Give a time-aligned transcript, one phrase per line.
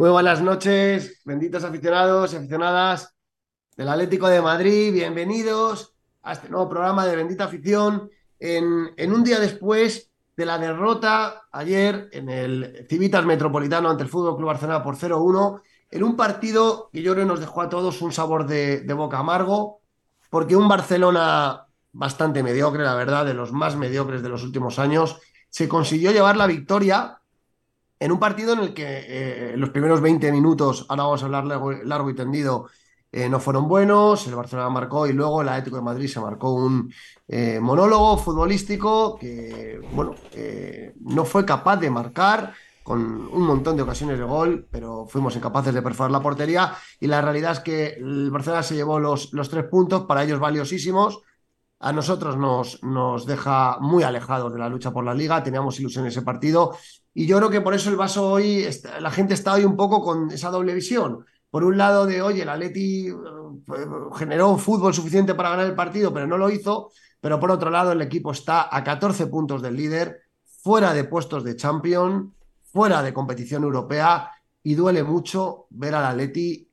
[0.00, 3.16] Muy buenas noches, benditos aficionados y aficionadas
[3.76, 4.92] del Atlético de Madrid.
[4.92, 5.92] Bienvenidos
[6.22, 8.08] a este nuevo programa de Bendita Afición.
[8.38, 14.36] En, un día después de la derrota ayer en el Civitas Metropolitano ante el Fútbol
[14.36, 18.12] Club Barcelona por 0-1, en un partido que yo creo nos dejó a todos un
[18.12, 19.80] sabor de boca amargo,
[20.30, 25.20] porque un Barcelona bastante mediocre, la verdad, de los más mediocres de los últimos años,
[25.50, 27.17] se consiguió llevar la victoria
[28.00, 31.44] en un partido en el que eh, los primeros 20 minutos, ahora vamos a hablar
[31.46, 32.68] largo, y tendido,
[33.10, 36.52] eh, no fueron buenos, el Barcelona marcó y luego el Atlético de Madrid se marcó
[36.52, 36.92] un
[37.26, 40.14] eh, monólogo futbolístico que, bueno,
[41.00, 45.74] no fue capaz de marcar con un montón de ocasiones de gol, pero fuimos incapaces
[45.74, 49.50] de perforar la portería y la realidad es que el Barcelona se llevó los, los
[49.50, 51.20] tres puntos, para ellos valiosísimos,
[51.80, 56.04] a nosotros nos, nos deja muy alejados de la lucha por la liga, teníamos ilusión
[56.04, 56.76] en ese partido
[57.18, 58.64] y yo creo que por eso el vaso hoy,
[59.00, 61.26] la gente está hoy un poco con esa doble visión.
[61.50, 63.14] Por un lado de, oye, el Atleti eh,
[64.14, 66.92] generó fútbol suficiente para ganar el partido, pero no lo hizo.
[67.20, 71.42] Pero por otro lado, el equipo está a 14 puntos del líder, fuera de puestos
[71.42, 74.30] de Champions, fuera de competición europea,
[74.62, 76.70] y duele mucho ver al Atleti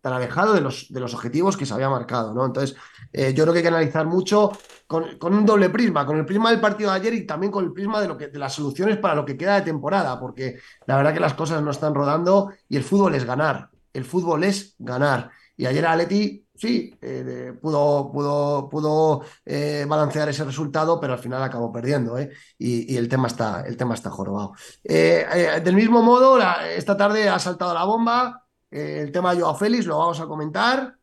[0.00, 2.44] tan alejado de los, de los objetivos que se había marcado, ¿no?
[2.44, 2.76] Entonces,
[3.12, 4.50] eh, yo creo que hay que analizar mucho
[4.90, 7.72] con, un doble prisma, con el prisma del partido de ayer y también con el
[7.72, 10.96] prisma de, lo que, de las soluciones para lo que queda de temporada, porque la
[10.96, 14.74] verdad que las cosas no están rodando y el fútbol es ganar, el fútbol es
[14.80, 15.30] ganar.
[15.56, 21.40] Y ayer Atleti, sí, eh, pudo, pudo, pudo eh, balancear ese resultado, pero al final
[21.40, 22.30] acabó perdiendo, ¿eh?
[22.58, 24.54] Y, el, tema está, el tema está jorobado.
[24.82, 26.36] Eh, del mismo modo,
[26.76, 30.96] esta tarde ha saltado la bomba, el tema de Joao Félix, lo vamos a comentar.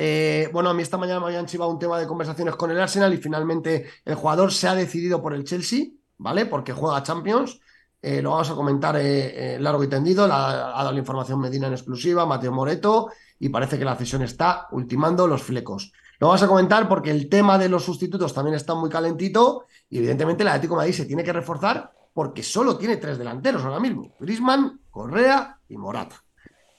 [0.00, 2.80] Eh, bueno, a mí esta mañana me habían chivado un tema de conversaciones con el
[2.80, 5.86] Arsenal y finalmente el jugador se ha decidido por el Chelsea,
[6.18, 6.46] ¿vale?
[6.46, 7.60] Porque juega Champions.
[8.00, 10.28] Eh, lo vamos a comentar eh, eh, largo y tendido.
[10.28, 13.08] La- ha dado la información Medina en exclusiva, Mateo Moreto,
[13.40, 15.92] y parece que la cesión está ultimando los flecos.
[16.20, 19.98] Lo vamos a comentar porque el tema de los sustitutos también está muy calentito y
[19.98, 23.80] evidentemente el Atlético de Madrid se tiene que reforzar porque solo tiene tres delanteros ahora
[23.80, 24.14] mismo.
[24.20, 26.24] Griezmann, Correa y Morata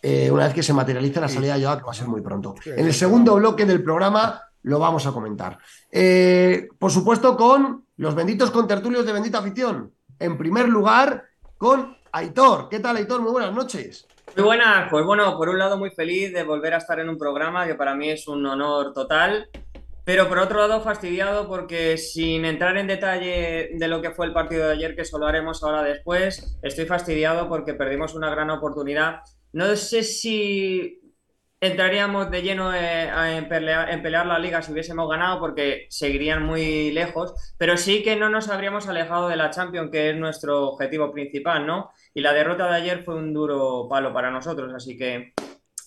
[0.02, 2.22] eh, una vez que se materialice la salida de Joao, que va a ser muy
[2.22, 2.56] pronto.
[2.66, 5.58] En el segundo bloque del programa lo vamos a comentar.
[5.92, 9.92] Eh, por supuesto, con los benditos contertulios de Bendita Afición.
[10.20, 11.26] En primer lugar,
[11.58, 12.70] con Aitor.
[12.70, 13.22] ¿Qué tal, Aitor?
[13.22, 14.08] Muy buenas noches.
[14.36, 17.18] Muy buenas, pues bueno, por un lado muy feliz de volver a estar en un
[17.18, 19.50] programa que para mí es un honor total,
[20.06, 24.34] pero por otro lado fastidiado porque sin entrar en detalle de lo que fue el
[24.34, 29.22] partido de ayer, que solo haremos ahora después, estoy fastidiado porque perdimos una gran oportunidad.
[29.52, 31.00] No sé si
[31.62, 37.76] entraríamos de lleno en pelear, la liga si hubiésemos ganado porque seguirían muy lejos, pero
[37.76, 41.92] sí que no nos habríamos alejado de la Champions, que es nuestro objetivo principal, ¿no?
[42.14, 45.34] Y la derrota de ayer fue un duro palo para nosotros, así que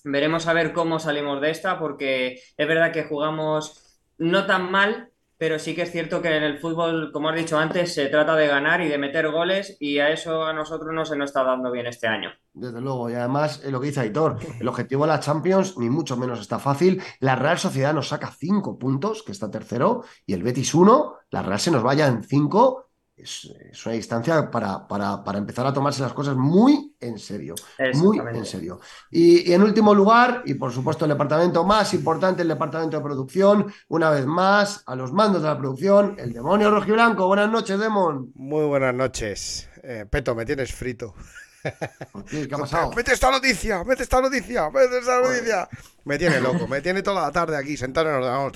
[0.04, 5.11] veremos a ver cómo salimos de esta, porque es verdad que jugamos no tan mal,
[5.42, 8.36] pero sí que es cierto que en el fútbol, como has dicho antes, se trata
[8.36, 11.42] de ganar y de meter goles y a eso a nosotros no se nos está
[11.42, 12.30] dando bien este año.
[12.52, 16.16] Desde luego, y además lo que dice Aitor, el objetivo de la Champions ni mucho
[16.16, 17.02] menos está fácil.
[17.18, 21.42] La Real Sociedad nos saca cinco puntos, que está tercero, y el Betis uno, la
[21.42, 22.91] Real se nos vaya en cinco
[23.22, 27.54] es, una distancia para, para, empezar a tomarse las cosas muy en serio.
[27.94, 28.80] Muy en serio.
[29.10, 33.72] Y, en último lugar, y por supuesto el departamento más importante, el departamento de producción,
[33.88, 37.26] una vez más, a los mandos de la producción, el demonio rojiblanco.
[37.26, 38.32] Buenas noches, Demon.
[38.34, 39.68] Muy buenas noches.
[39.82, 41.14] Eh, Peto, me tienes frito.
[42.30, 42.92] ¿Qué, ha pasado?
[42.92, 45.68] Mete esta noticia, mete esta noticia, mete esta noticia.
[46.04, 48.52] Me tiene loco, me tiene toda la tarde aquí sentado en el ordenador.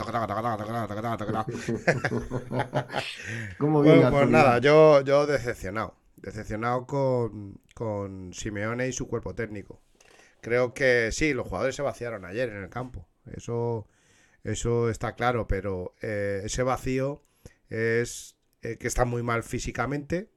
[4.11, 5.94] pues nada, yo, yo decepcionado.
[6.17, 9.81] Decepcionado con, con Simeone y su cuerpo técnico.
[10.40, 13.08] Creo que sí, los jugadores se vaciaron ayer en el campo.
[13.26, 13.88] Eso,
[14.44, 17.23] eso está claro, pero eh, ese vacío
[17.69, 20.28] es eh, que está muy mal físicamente,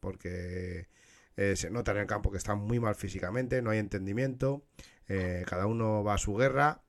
[0.00, 0.88] porque
[1.36, 4.64] eh, se nota en el campo que están muy mal físicamente, no hay entendimiento,
[5.08, 6.82] eh, cada uno va a su guerra.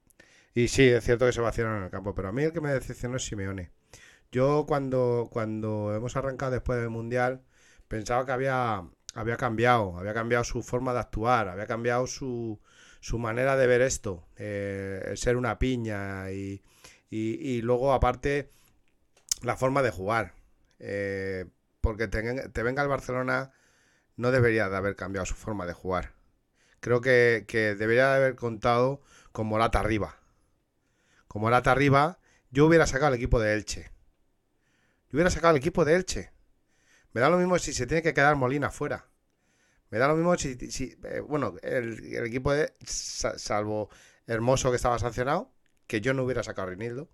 [0.56, 2.62] Y sí, es cierto que se vaciaron en el campo, pero a mí el que
[2.62, 3.72] me decepcionó es Simeone.
[4.32, 7.44] Yo cuando, cuando hemos arrancado después del Mundial
[7.88, 8.84] pensaba que había,
[9.14, 12.60] había cambiado, había cambiado su forma de actuar, había cambiado su,
[13.00, 16.62] su manera de ver esto, eh, ser una piña y,
[17.10, 18.50] y, luego aparte
[19.42, 20.34] la forma de jugar.
[21.82, 23.52] Porque te, venga el Barcelona
[24.16, 26.14] no debería de haber cambiado su forma de jugar.
[26.80, 27.46] Creo que,
[27.78, 30.18] debería de haber contado con Morata arriba.
[31.28, 32.20] Con Morata arriba,
[32.52, 33.92] yo hubiera sacado al equipo de Elche.
[35.10, 36.32] Yo hubiera sacado al equipo de Elche.
[37.14, 39.08] Me da lo mismo si se tiene que quedar Molina fuera.
[39.90, 40.98] Me da lo mismo si.
[41.04, 42.74] Eh, bueno, el, equipo de.
[42.86, 43.90] Salvo
[44.28, 45.52] Hermoso que estaba sancionado,
[45.88, 47.10] que yo no hubiera sacado a Rinildo.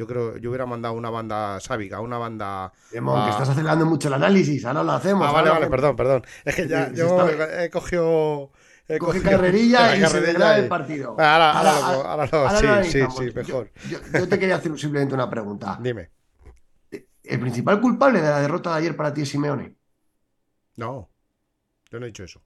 [0.00, 2.72] Yo creo, yo hubiera mandado una banda sábica, una banda.
[2.90, 5.28] que estás acelerando mucho el análisis, ahora lo hacemos.
[5.28, 6.24] Ah, vale, vale, perdón, perdón.
[6.42, 8.50] Es que ya yo he cogido.
[8.88, 11.10] He Coge carrerilla y se vendrá el partido.
[11.10, 13.70] Ahora, ahora, ahora, sí, sí, sí, mejor.
[13.90, 15.78] Yo, te quería hacer simplemente una pregunta.
[15.82, 16.08] Dime.
[17.22, 19.76] ¿El principal culpable de la derrota de ayer para ti es Simeone?
[20.76, 21.10] No,
[21.90, 22.40] yo no he dicho eso.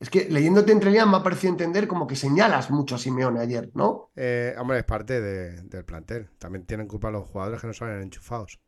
[0.00, 3.38] Es que leyéndote entre líneas me ha parecido entender como que señalas mucho a Simeone
[3.38, 4.10] ayer, ¿no?
[4.16, 6.30] Eh, hombre, es parte del plantel.
[6.38, 8.58] También tienen culpa los jugadores que no salen enchufados.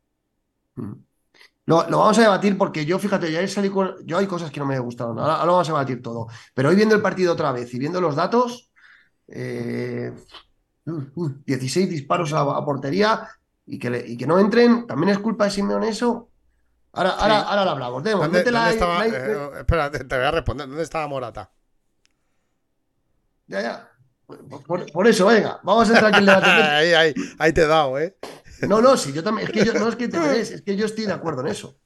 [0.75, 0.93] Mm.
[1.65, 4.67] Lo, vamos a debatir porque yo, fíjate, ya salí con, yo hay cosas que no
[4.67, 5.17] me gustaron.
[5.17, 6.27] Ahora, lo vamos a debatir todo.
[6.53, 8.71] Pero hoy viendo el partido otra vez y viendo los datos,
[9.25, 9.47] 16
[10.85, 13.27] eh, disparos a, portería
[13.65, 16.29] y que, y que no entren, ¿también es culpa de Simeone eso?
[16.93, 18.03] Ahora, ahora, ahora lo hablamos.
[18.03, 20.67] ¿Dónde, estaba, eh, espera, te, voy a responder.
[20.67, 21.51] ¿Dónde estaba Morata?
[23.47, 23.89] Ya, ya.
[24.67, 26.49] Por, eso, venga, vamos a entrar aquí en el debate.
[26.51, 28.15] ahí, ahí, ahí te he dado, ¿eh?
[28.67, 29.47] No, no, sí, yo también.
[29.47, 31.47] Es que yo, no es que te ves, es que yo estoy de acuerdo en
[31.47, 31.79] eso.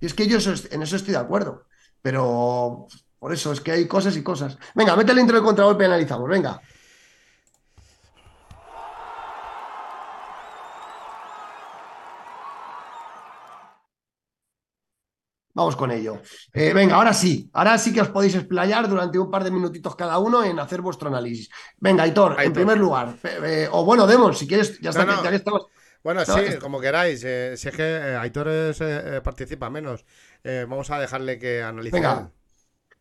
[0.00, 1.66] Y es que yo en eso estoy de acuerdo.
[2.00, 2.86] Pero
[3.18, 4.56] por eso es que hay cosas y cosas.
[4.74, 6.60] Venga, métele intro de contragolpe y analizamos, venga.
[15.56, 16.20] Vamos con ello.
[16.52, 19.96] Eh, venga, ahora sí, ahora sí que os podéis explayar durante un par de minutitos
[19.96, 21.48] cada uno en hacer vuestro análisis.
[21.78, 25.36] Venga, Aitor, en primer lugar, eh, o bueno, Demon, si quieres, ya está, ya que
[25.36, 25.64] estamos.
[26.04, 27.24] Bueno, sí, como queráis.
[27.24, 27.82] Eh, si es que
[28.20, 28.50] Aitor
[29.22, 30.04] participa menos,
[30.44, 31.96] vamos a dejarle que analice.
[31.96, 32.30] Venga,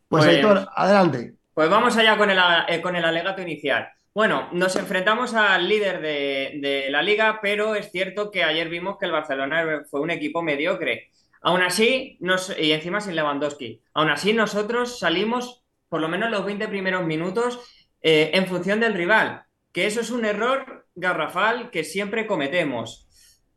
[0.08, 1.34] pues, pues, Aitor, adelante.
[1.54, 2.40] Pues vamos allá con el,
[2.82, 3.90] con el alegato inicial.
[4.14, 8.98] Bueno, nos enfrentamos al líder de, de la liga, pero es cierto que ayer vimos
[8.98, 11.10] que el Barcelona fue un equipo mediocre.
[11.46, 12.18] Aún así,
[12.58, 17.60] y encima sin Lewandowski, aún así nosotros salimos por lo menos los 20 primeros minutos
[18.02, 23.08] eh, en función del rival, que eso es un error garrafal que siempre cometemos.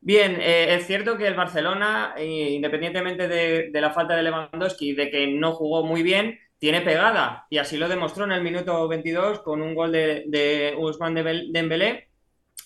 [0.03, 5.11] Bien, eh, es cierto que el Barcelona, eh, independientemente de, la falta de Lewandowski de
[5.11, 9.41] que no jugó muy bien, tiene pegada y así lo demostró en el minuto 22
[9.41, 12.08] con un gol de, de Usman Dembélé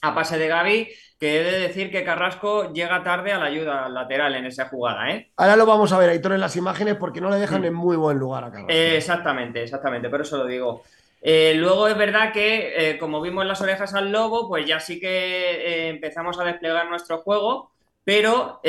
[0.02, 3.88] a pase de Gaby, que he de decir que Carrasco llega tarde a la ayuda
[3.88, 5.10] lateral en esa jugada.
[5.10, 5.30] ¿eh?
[5.36, 7.96] Ahora lo vamos a ver, Aitor, en las imágenes porque no le dejan en muy
[7.96, 8.72] buen lugar a Carrasco.
[8.72, 10.82] exactamente, exactamente, por eso lo digo.
[11.24, 14.98] Eh, luego es verdad que, eh, como vimos las orejas al lobo, pues ya sí
[14.98, 17.70] que eh, empezamos a desplegar nuestro juego,
[18.02, 18.60] pero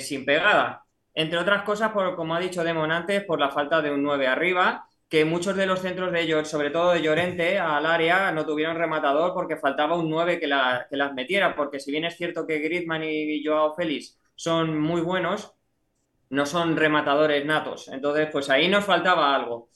[0.00, 0.82] sin pegada.
[1.14, 4.26] Entre otras cosas, por, como ha dicho Demon antes, por la falta de un 9
[4.26, 8.46] arriba, que muchos de los centros de ellos, sobre todo de Llorente, al área, no
[8.46, 10.48] tuvieron rematador porque faltaba un 9 que,
[10.88, 15.02] que las metiera, porque si bien es cierto que Griezmann y Joao Félix son muy
[15.02, 15.54] buenos,
[16.30, 17.88] no son rematadores natos.
[17.88, 19.68] Entonces, pues ahí nos faltaba algo.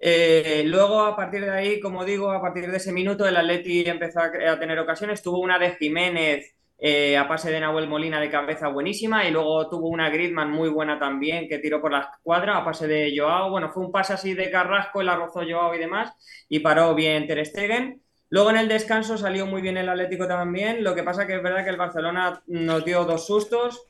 [0.00, 3.88] Eh, luego, a partir de ahí, como digo, a partir de ese minuto, el Atleti
[3.88, 5.22] empezó a, tener ocasiones.
[5.22, 9.68] Tuvo una de Jiménez eh, a pase de Nahuel Molina de cabeza buenísima y luego
[9.68, 13.50] tuvo una Griezmann muy buena también que tiró por las cuadras a pase de Joao.
[13.50, 16.12] Bueno, fue un pase así de Carrasco, el arrozó Joao y demás
[16.48, 18.02] y paró bien Ter Stegen.
[18.30, 20.84] Luego en el descanso salió muy bien el Atlético también.
[20.84, 23.86] Lo que pasa que es verdad que el Barcelona nos dio dos sustos.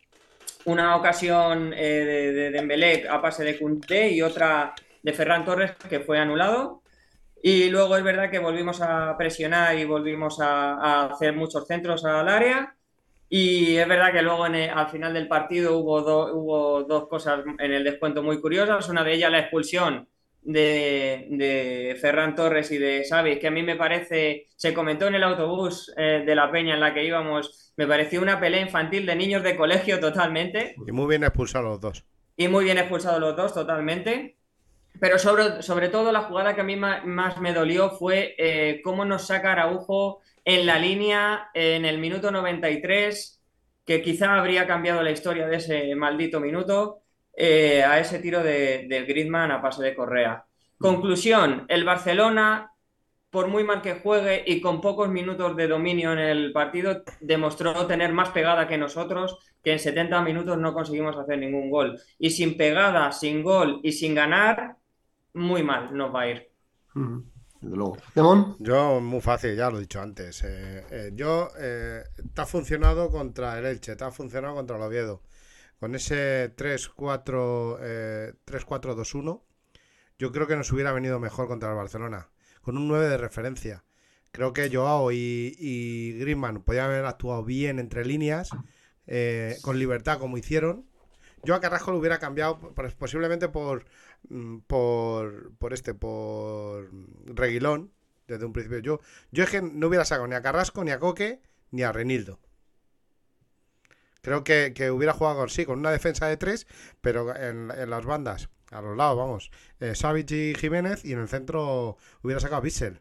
[0.65, 5.73] Una ocasión eh, de, de Dembélé a pase de Kunté y otra de Ferran Torres
[5.89, 6.83] que fue anulado.
[7.43, 12.29] Y luego es verdad que volvimos a presionar y volvimos a, hacer muchos centros al
[12.29, 12.75] área.
[13.29, 15.99] Y es verdad que luego al final del partido hubo,
[16.33, 18.89] hubo dos cosas en el descuento muy curiosas.
[18.89, 20.09] Una de ellas la expulsión
[20.43, 25.23] de, Ferran Torres y de Xavi, que a mí me parece, se comentó en el
[25.23, 29.17] autobús eh, de la peña en la que íbamos, me pareció una pelea infantil de
[29.17, 30.75] niños de colegio totalmente.
[30.87, 32.05] Y muy bien expulsados los dos.
[32.37, 34.37] Y muy bien expulsados los dos totalmente.
[35.01, 39.05] Pero sobre, sobre todo la jugada que a mí más, me dolió fue eh, cómo
[39.05, 43.45] nos saca Araujo en la línea en el minuto 93,
[43.85, 47.03] que quizá habría cambiado la historia de ese maldito minuto,
[47.37, 50.47] eh, a ese tiro de, de Griezmann a pase de Correa.
[50.79, 52.73] Conclusión, el Barcelona,
[53.29, 57.87] por muy mal que juegue y con pocos minutos de dominio en el partido, demostró
[57.87, 62.01] tener más pegada que nosotros, que en 70 minutos no conseguimos hacer ningún gol.
[62.19, 64.77] Y sin pegada, sin gol y sin ganar,
[65.35, 66.49] muy mal nos va a ir.
[67.61, 67.97] Luego.
[68.59, 70.45] Yo, muy fácil, ya lo he dicho antes.
[70.45, 74.83] Eh, eh, yo, eh, te ha funcionado contra el Elche, te ha funcionado contra el
[74.83, 75.23] Oviedo.
[75.81, 79.43] Con ese 3-4-2-1,
[80.19, 82.29] yo creo que nos hubiera venido mejor contra el Barcelona.
[82.63, 83.85] Con un 9 de referencia.
[84.31, 88.51] Creo que Joao y, y Griezmann podían haber actuado bien entre líneas,
[89.63, 90.87] con libertad como hicieron.
[91.45, 92.59] Yo a Carrasco lo hubiera cambiado
[92.99, 93.85] posiblemente por
[94.67, 96.91] por, por este, por
[97.27, 97.93] Reguilón,
[98.27, 98.79] desde un principio.
[98.79, 101.93] Yo, yo es que no hubiera sacado ni a Carrasco, ni a Coque, ni a
[101.93, 102.41] Renildo.
[104.21, 106.67] Creo que, hubiera jugado, sí, con una defensa de tres,
[107.01, 109.95] pero en, las bandas, a los lados, vamos, eh,
[110.29, 113.01] y Jiménez, y en el centro hubiera sacado a Bissell.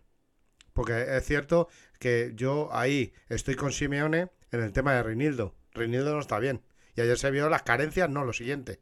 [0.73, 1.67] Porque es cierto
[1.99, 5.55] que yo ahí estoy con Simeone en el tema de Reinildo.
[5.71, 6.61] Reinildo no está bien.
[6.95, 8.79] Y ayer se vio las carencias, no, lo siguiente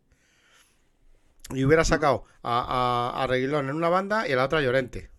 [1.54, 5.12] y hubiera sacado a, a, Reguilón en una banda y a la otra Llorente.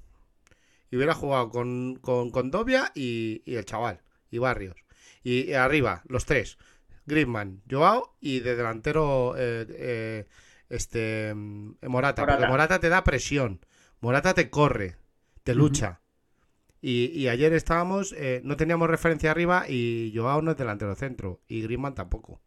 [0.90, 4.76] Y hubiera jugado con, con, con Dobia y, el chaval, y Barrios.
[5.22, 6.58] Y, arriba, los tres.
[7.06, 10.26] Griezmann, Joao y de delantero eh, eh,
[10.68, 13.60] este mm, Morata, Morata, Porque Morata te da presión.
[14.00, 14.96] Morata te corre,
[15.44, 16.00] te lucha.
[16.82, 21.40] y, ayer estábamos, eh, no teníamos referencia arriba y Joao no es delantero centro.
[21.46, 22.40] Y Griezmann tampoco.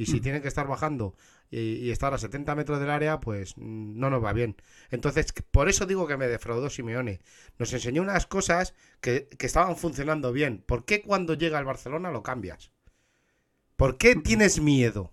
[0.00, 1.14] Y si tiene que estar bajando
[1.50, 4.56] y, estar a 70 metros del área, pues no nos va bien.
[4.90, 7.20] Entonces, por eso digo que me defraudó Simeone.
[7.58, 10.64] Nos enseñó unas cosas que, estaban funcionando bien.
[10.66, 12.72] ¿Por qué cuando llega al Barcelona lo cambias?
[13.76, 15.12] ¿Por qué tienes miedo?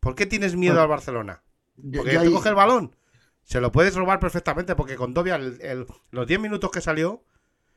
[0.00, 1.42] ¿Por qué tienes miedo al Barcelona?
[1.76, 2.94] Porque te coge el balón.
[3.42, 7.24] Se lo puedes robar perfectamente porque con Dobia los 10 minutos que salió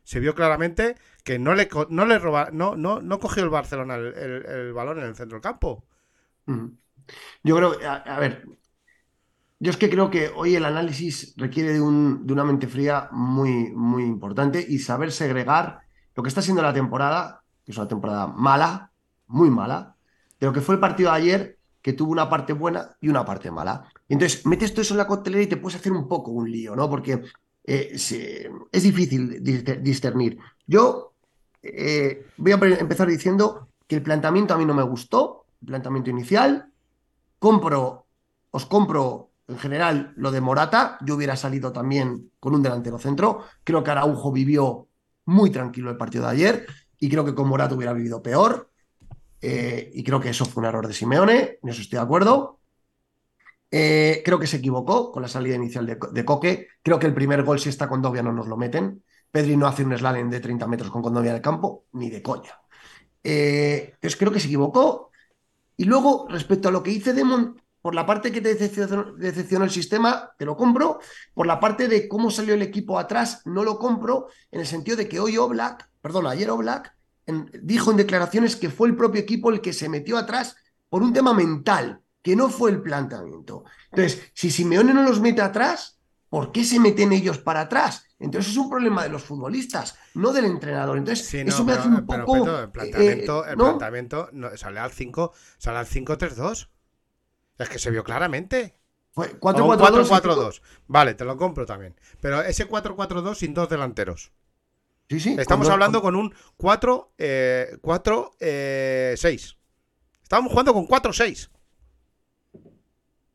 [0.10, 2.20] se vio claramente que no le, no le
[2.52, 5.86] no, no, no cogió el Barcelona el, balón en el centro del campo.
[7.44, 8.44] Yo creo, a, ver,
[9.60, 14.02] yo es que creo que hoy el análisis requiere de, una mente fría muy, muy
[14.02, 15.82] importante y saber segregar
[16.16, 18.92] lo que está siendo la temporada, que es una temporada mala,
[19.28, 19.96] muy mala,
[20.40, 23.26] de lo que fue el partido de ayer, que tuvo una parte buena y una
[23.26, 23.84] parte mala.
[24.08, 26.76] Entonces metes todo eso en la coctelera y te puedes hacer un poco un lío,
[26.76, 26.90] ¿no?
[26.90, 27.22] Porque
[27.70, 29.44] eh, es difícil
[29.84, 30.40] discernir.
[30.66, 31.14] Yo
[31.62, 36.10] eh, voy a empezar diciendo que el planteamiento a mí no me gustó, el planteamiento
[36.10, 36.72] inicial,
[37.38, 38.08] compro,
[38.52, 43.44] os compro en general lo de Morata, yo hubiera salido también con un delantero centro,
[43.64, 44.88] creo que Araujo vivió
[45.26, 46.66] muy tranquilo el partido de ayer
[47.00, 48.70] y creo que con Morata hubiera vivido peor
[49.42, 52.59] eh, y creo que eso fue un error de Simeone, en eso estoy de acuerdo.
[53.72, 56.68] Eh, creo que se equivocó con la salida inicial de, Coque.
[56.82, 59.04] Creo que el primer gol, si está con Dovia, no nos lo meten.
[59.32, 62.60] Pedri no hace un slalom de 30 metros con Condovia en campo, ni de coña.
[63.24, 65.10] Eh, entonces creo que se equivocó
[65.80, 69.64] y luego, respecto a lo que dice Demon, por la parte que te decepcionó, decepcionó,
[69.64, 71.00] el sistema, te lo compro.
[71.34, 74.98] Por la parte de cómo salió el equipo atrás, no lo compro, en el sentido
[74.98, 76.94] de que hoy Oblak, perdón, ayer Oblak,
[77.28, 80.58] en, dijo en declaraciones que fue el propio equipo el que se metió atrás
[80.90, 83.64] por un tema mental, que no fue el planteamiento.
[83.92, 86.00] Entonces, si Simeone no los mete atrás,
[86.30, 88.06] ¿por qué se meten ellos para atrás?
[88.20, 90.98] Entonces es un problema de los futbolistas, no del entrenador.
[90.98, 92.60] Entonces, eso me hace un poco.
[92.60, 96.68] el planteamiento, el planteamiento sale al 5, sale al 5-3-2.
[97.58, 98.76] Es que se vio claramente.
[99.16, 100.62] 4-4-2.
[100.88, 101.96] Vale, te lo compro también.
[102.22, 104.32] Pero ese 4-4-2 sin dos delanteros.
[105.10, 105.36] Sí, sí.
[105.40, 107.06] Estamos hablando con, un 4-6.
[107.18, 107.80] Eh,
[108.40, 109.16] eh,
[110.24, 111.50] Estábamos jugando con 4-6.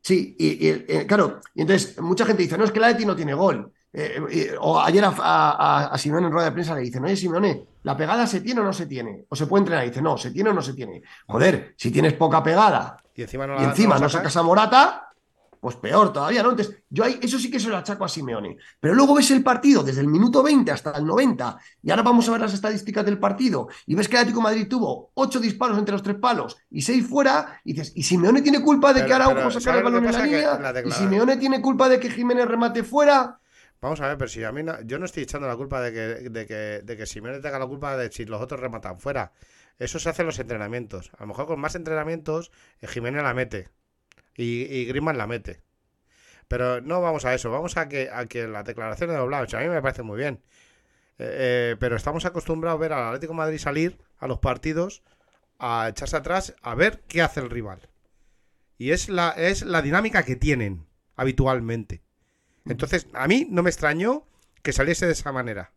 [0.05, 3.15] Sí, y, eh, claro, y entonces mucha gente dice, no, es que la Eti no
[3.15, 3.71] tiene gol.
[4.59, 7.97] o ayer a, a, a, Simeone en rueda de prensa le dicen, oye Simeone, ¿la
[7.97, 9.25] pegada se tiene o no se tiene?
[9.29, 9.83] ¿O se puede entrenar?
[9.83, 11.01] Y dice, no, ¿se tiene o no se tiene?
[11.25, 15.09] Joder, si tienes poca pegada y encima no, y encima no, sacas a Morata,
[15.65, 16.51] pues peor todavía, ¿no?
[16.51, 18.55] Entonces, yo ahí, eso sí que se lo achaco a Simeone.
[18.79, 22.29] Pero luego ves el partido desde el minuto 20 hasta el 90, y ahora vamos
[22.29, 25.79] a ver las estadísticas del partido, y ves que el Atlético Madrid tuvo ocho disparos
[25.79, 29.11] entre los tres palos y seis fuera, y dices, ¿y Simeone tiene culpa de que
[29.11, 30.83] Araujo sacara el balón en la línea?
[30.85, 33.39] ¿Y Simeone tiene culpa de que Jiménez remate fuera?
[33.81, 35.91] Vamos a ver, pero si a mí no, yo no estoy echando la culpa de
[35.91, 39.31] que, de que, de que Simeone tenga la culpa de si los otros rematan fuera.
[39.79, 41.09] Eso se hace en los entrenamientos.
[41.17, 43.69] A lo mejor con más entrenamientos, eh, Jiménez la mete.
[44.37, 45.61] Y, y Griezmann la mete.
[46.47, 49.59] Pero no vamos a eso, vamos a que, a que las declaraciones de Oblak, a
[49.59, 50.41] mí me parece muy bien.
[51.17, 55.01] Eh, eh, pero estamos acostumbrados a ver al Atlético Madrid salir a los partidos,
[55.59, 57.89] a echarse atrás, a ver qué hace el rival.
[58.77, 62.03] Y es la, es la dinámica que tienen habitualmente.
[62.65, 64.27] Entonces, a mí no me extrañó
[64.61, 65.71] que saliese de esa manera.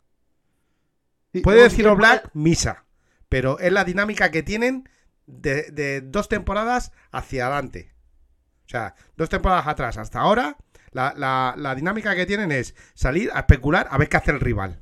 [1.42, 2.84] Puede decir Oblak misa,
[3.28, 4.88] pero es la dinámica que tienen
[5.26, 7.92] de, de dos temporadas hacia adelante.
[8.68, 10.54] O sea, dos temporadas atrás hasta ahora,
[10.92, 14.78] la, dinámica que tienen es salir a especular a ver qué hace el rival.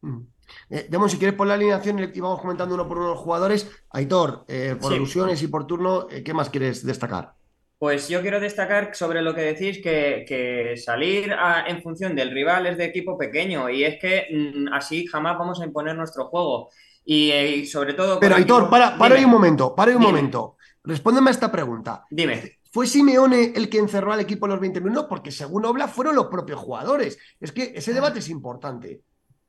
[0.00, 0.22] Mm.
[0.70, 3.70] Eh, si quieres por la alineación y vamos comentando uno por uno los jugadores.
[3.90, 7.34] Aitor, eh, por alusiones y por turno, eh, ¿qué más quieres destacar?
[7.78, 11.32] Pues yo quiero destacar sobre lo que decís que, salir
[11.68, 15.60] en función del rival es de equipo pequeño y es que mm, así jamás vamos
[15.60, 16.70] a imponer nuestro juego.
[17.04, 18.18] Y, sobre todo...
[18.18, 20.56] Pero Aitor, para, para ahí un momento, para un momento.
[20.82, 22.04] Respóndeme a esta pregunta.
[22.10, 22.58] Dime.
[22.78, 25.06] ¿Fue Simeone el que encerró al equipo en los 20 minutos?
[25.08, 27.18] Porque según Obla fueron los propios jugadores.
[27.40, 29.00] Es que ese debate es importante.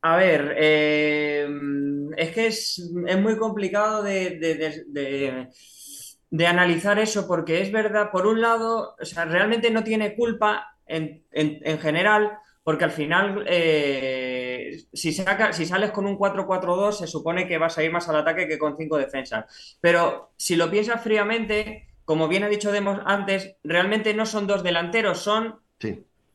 [0.02, 1.48] A ver, eh,
[2.18, 4.39] es que es, muy complicado de,
[6.32, 10.65] de, analizar eso porque es verdad, por un lado, o sea, realmente no tiene culpa
[10.88, 11.24] en,
[11.80, 12.32] general
[12.63, 17.84] porque al final, eh, si, si sales con un 4-4-2, se supone que vas a
[17.84, 19.78] ir más al ataque que con cinco defensas.
[19.80, 24.63] Pero si lo piensas fríamente, como bien ha dicho Demos antes, realmente no son dos
[24.63, 25.60] delanteros, son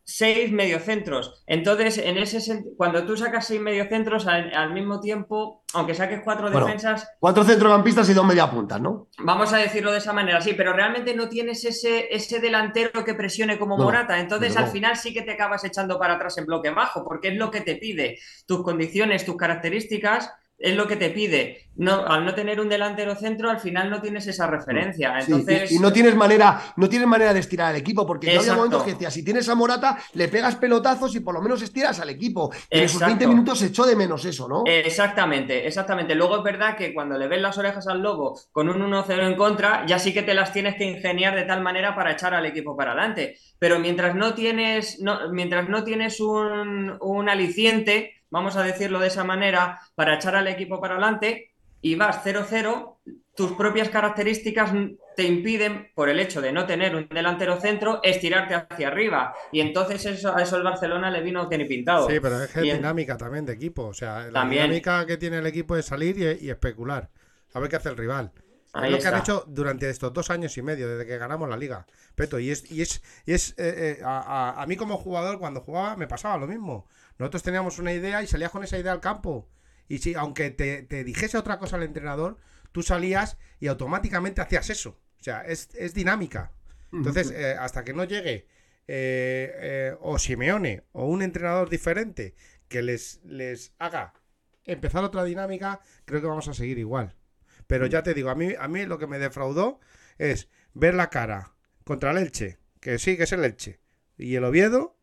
[0.05, 1.43] seis mediocentros.
[1.49, 6.49] Entonces, en ese cuando tú sacas seis mediocentros al, al mismo tiempo, aunque saques cuatro
[6.49, 7.09] defensas.
[7.19, 9.09] Cuatro centrocampistas y dos mediapuntas, ¿no?
[9.19, 13.15] Vamos a decirlo de esa manera, sí, pero realmente no tienes ese, ese delantero que
[13.15, 14.21] presione como Morata.
[14.21, 17.35] Entonces, al final sí que te acabas echando para atrás en bloque bajo, porque es
[17.35, 20.31] lo que te pide tus condiciones, tus características
[20.65, 21.69] es lo que te pide.
[21.77, 25.19] No, al no tener un delantero centro, al final no tienes esa referencia.
[25.19, 25.71] Entonces...
[25.71, 28.83] y, no tienes manera, no tienes manera de estirar al equipo, porque no había momentos
[28.83, 32.09] que decía, si tienes a Morata, le pegas pelotazos y por lo menos estiras al
[32.09, 32.51] equipo.
[32.71, 34.63] en esos 20 minutos se echó de menos eso, ¿no?
[34.65, 36.15] Exactamente, exactamente.
[36.15, 39.37] Luego es verdad que cuando le ves las orejas al lobo con un 1-0 en
[39.37, 42.47] contra, ya sí que te las tienes que ingeniar de tal manera para echar al
[42.47, 43.37] equipo para adelante.
[43.59, 49.07] Pero mientras no tienes, no, mientras no tienes un, un aliciente vamos a decirlo de
[49.07, 52.97] esa manera, para echar al equipo para adelante y vas 0-0,
[53.37, 54.73] tus propias características
[55.15, 59.35] te impiden, por el hecho de no tener un delantero centro, estirarte hacia arriba.
[59.53, 62.09] Y entonces eso, a eso el Barcelona le vino que ni pintado.
[62.09, 63.85] Sí, pero es que dinámica también de equipo.
[63.85, 67.11] O sea, la dinámica que tiene el equipo es salir y, especular.
[67.53, 68.33] A ver qué hace el rival.
[68.83, 71.57] es lo que han hecho durante estos dos años y medio, desde que ganamos la
[71.57, 71.87] liga.
[72.17, 75.95] Peto, y es, y es, y es eh, eh, a, mí como jugador, cuando jugaba,
[75.95, 76.89] me pasaba lo mismo.
[77.19, 79.49] Nosotros teníamos una idea y salías con esa idea al campo.
[79.89, 82.39] Y si, aunque te, dijese otra cosa el entrenador,
[82.73, 85.01] tú salías y automáticamente hacías eso.
[85.21, 86.53] O sea, es, dinámica.
[86.93, 88.47] Entonces, eh, hasta que no llegue
[88.87, 92.35] eh, eh, o Simeone o un entrenador diferente
[92.69, 94.15] que les, les haga
[94.65, 97.15] empezar otra dinámica, creo que vamos a seguir igual.
[97.67, 99.81] Pero ya te digo, a mí, a mí lo que me defraudó
[100.19, 103.81] es ver la cara contra el Elche, que sí, que es el Elche,
[104.17, 104.97] y el Oviedo,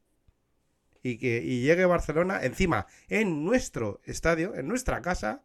[1.04, 5.44] y que llegue Barcelona encima en nuestro estadio, en nuestra casa,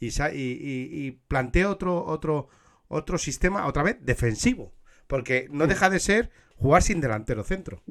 [0.00, 2.48] y, y, plantee otro, otro,
[2.88, 4.72] otro sistema, otra vez, defensivo.
[5.06, 7.82] porque no deja de ser jugar sin delantero centro.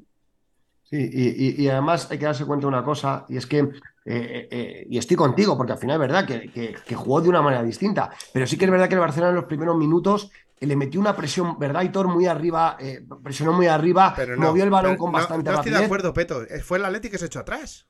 [0.84, 1.28] Sí, y,
[1.62, 3.70] y- y además hay que darse cuenta de una cosa, y es que, eh,
[4.06, 7.28] eh, eh, y estoy contigo, porque al final es verdad que, que- que jugó de
[7.30, 10.32] una manera distinta, pero sí que es verdad que el Barcelona en los primeros minutos
[10.66, 12.08] le metió una presión, ¿verdad, Hitor?
[12.08, 15.50] Muy arriba, eh, presionó muy arriba, Pero no, movió el balón pero con no- bastante
[15.52, 16.44] no, estoy de rapidez, acuerdo, Peto.
[16.44, 17.88] Eh, Fue el Atleti que se echó atrás.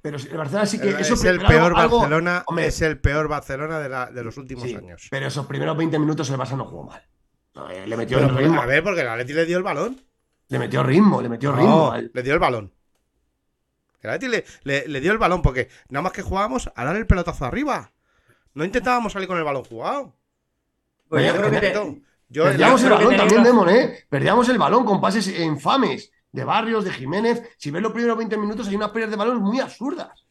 [0.00, 0.88] pero el Barcelona sí que...
[0.90, 4.06] eso es el pero algo- peor algo- Barcelona, hombre, es el peor Barcelona de, la-
[4.10, 5.06] de los últimos sí, años.
[5.10, 7.06] pero esos primeros 20 minutos el Barça no jugó mal.
[7.54, 10.00] No, eh, le metió Pero, ritmo, a ver, porque el Atleti le dio el balón.
[10.48, 11.68] le metió ritmo, le metió ritmo.
[11.68, 12.72] No, al- le dio el balón.
[14.00, 17.44] El le- le dio el balón porque nada más que jugábamos a dar el pelotazo
[17.44, 17.92] arriba.
[18.54, 20.16] No intentábamos salir con el balón jugado.
[21.12, 23.66] Pues yo creo que te- yo- Perdíamos el balón tenéis también, razón.
[23.66, 23.98] Demon, ¿eh?
[24.08, 27.42] Perdíamos el balón con pases infames de Barrios, de Jiménez.
[27.58, 30.26] Si ves los primeros 20 minutos, hay unas pérdidas de balón muy absurdas.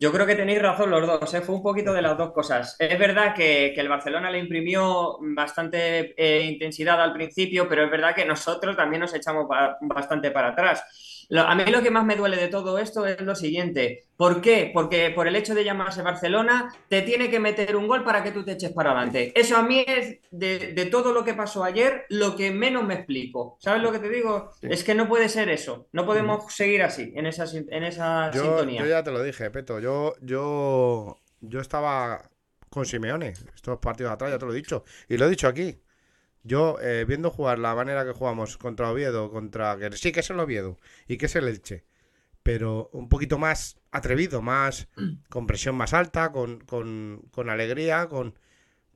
[0.00, 1.40] Yo creo que tenéis razón los dos, ¿eh?
[1.40, 2.76] fue un poquito de las dos cosas.
[2.78, 7.90] Es verdad que, que el Barcelona le imprimió bastante eh, intensidad al principio, pero es
[7.90, 10.84] verdad que nosotros también nos echamos ba- bastante para atrás.
[11.30, 14.04] Lo- a mí lo que más me duele de todo esto es lo siguiente.
[14.16, 14.70] ¿Por qué?
[14.72, 18.30] Porque por el hecho de llamarse Barcelona, te tiene que meter un gol para que
[18.32, 19.32] tú te eches para adelante.
[19.38, 22.94] Eso a mí es de, de todo lo que pasó ayer lo que menos me
[22.94, 23.56] explico.
[23.60, 24.50] ¿Sabes lo que te digo?
[24.60, 24.68] Sí.
[24.70, 25.86] Es que no puede ser eso.
[25.92, 28.80] No podemos seguir así, en esa, sin- en esa yo, sintonía.
[28.80, 29.80] yo ya te lo dije, Peto.
[29.80, 32.30] Yo, yo, yo estaba
[32.70, 33.34] con Simeone.
[33.54, 34.84] Estos partidos atrás, ya te lo he dicho.
[35.08, 35.78] Y lo he dicho aquí.
[36.42, 39.76] Yo, eh, viendo jugar la manera que jugamos contra Oviedo, contra.
[39.92, 41.84] sí que es el Oviedo y que es el Elche.
[42.42, 44.88] Pero un poquito más atrevido, más.
[45.28, 48.38] con presión más alta, con, con, con alegría, con.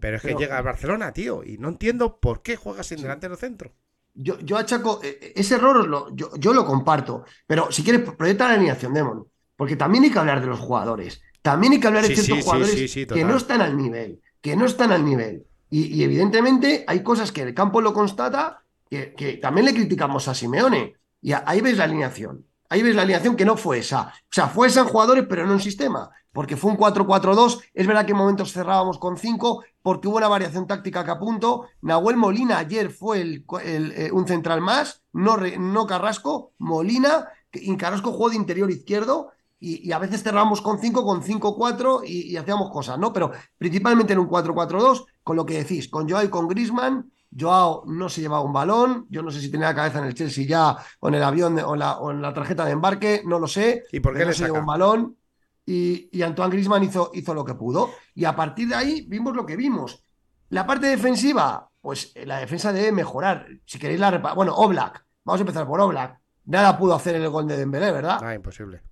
[0.00, 1.44] Pero es que Pero- llega a Barcelona, tío.
[1.44, 3.72] Y no entiendo por qué juegas sin delantero centro.
[4.14, 8.46] Yo, yo achaco, eh, ese error lo- yo, yo lo comparto, pero si quieres, proyecta
[8.48, 9.26] la alineación, Demon,
[9.56, 12.36] porque también hay que hablar de los jugadores, también hay que hablar de Sí, ciertos
[12.36, 15.46] sí, sí, jugadores sí, sí, que no están al nivel, que no están al nivel.
[15.74, 20.96] Y, evidentemente hay cosas que el campo lo constata, que, también le criticamos a Simeone,
[21.22, 24.48] y ahí ves la alineación, ahí ves la alineación que no fue esa, o sea,
[24.48, 28.12] fue esa en jugadores, pero no en sistema, porque fue un 4-4-2, es verdad que
[28.12, 31.68] en momentos cerrábamos con 5, porque hubo una variación táctica que apunto.
[31.80, 37.74] Nahuel Molina ayer fue el, el, eh, un central más, no, no Carrasco, Molina, y
[37.78, 39.32] Carrasco jugó de interior izquierdo.
[39.64, 43.12] Y, y a veces cerrábamos con 5, con 5-4 y, y hacíamos cosas, ¿no?
[43.12, 47.10] Pero principalmente en un 4-4-2, con lo que decís, con Joao y con Grisman.
[47.38, 50.14] Joao no se llevaba un balón, yo no sé si tenía la cabeza en el
[50.14, 53.22] Chelsea ya, o en el avión, de- o, la, o en la tarjeta de embarque,
[53.24, 53.84] no lo sé.
[53.92, 55.16] ¿Y por qué no le se llevó un balón
[55.64, 57.88] y, y Antoine Grisman hizo, hizo lo que pudo.
[58.16, 60.02] Y a partir de ahí vimos lo que vimos.
[60.50, 63.46] La parte defensiva, pues eh, la defensa debe mejorar.
[63.64, 66.18] Si queréis la Bueno, Oblak, vamos a empezar por Oblak.
[66.46, 68.18] Nada pudo hacer en el gol de Dembélé, ¿verdad?
[68.22, 68.82] Ah, imposible.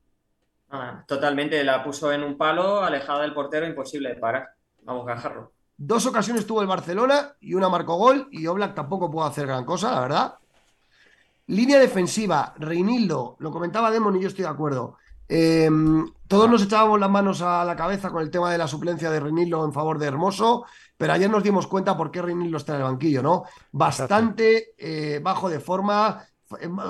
[0.70, 4.50] Ah, totalmente, la puso en un palo, alejada del portero, imposible de parar.
[4.83, 5.52] Vamos a dejarlo.
[5.76, 9.64] Dos ocasiones tuvo el Barcelona y una marcó gol y Oblak tampoco pudo hacer gran
[9.64, 10.35] cosa, la verdad.
[11.46, 14.98] Línea defensiva, Reinildo, lo comentaba Demon y yo estoy de acuerdo.
[15.28, 15.68] Eh,
[16.28, 19.20] todos nos echábamos las manos a la cabeza con el tema de la suplencia de
[19.20, 20.64] Reinildo en favor de Hermoso,
[20.96, 23.44] pero ayer nos dimos cuenta por qué Reinildo está en el banquillo, ¿no?
[23.72, 26.24] Bastante eh, bajo de forma.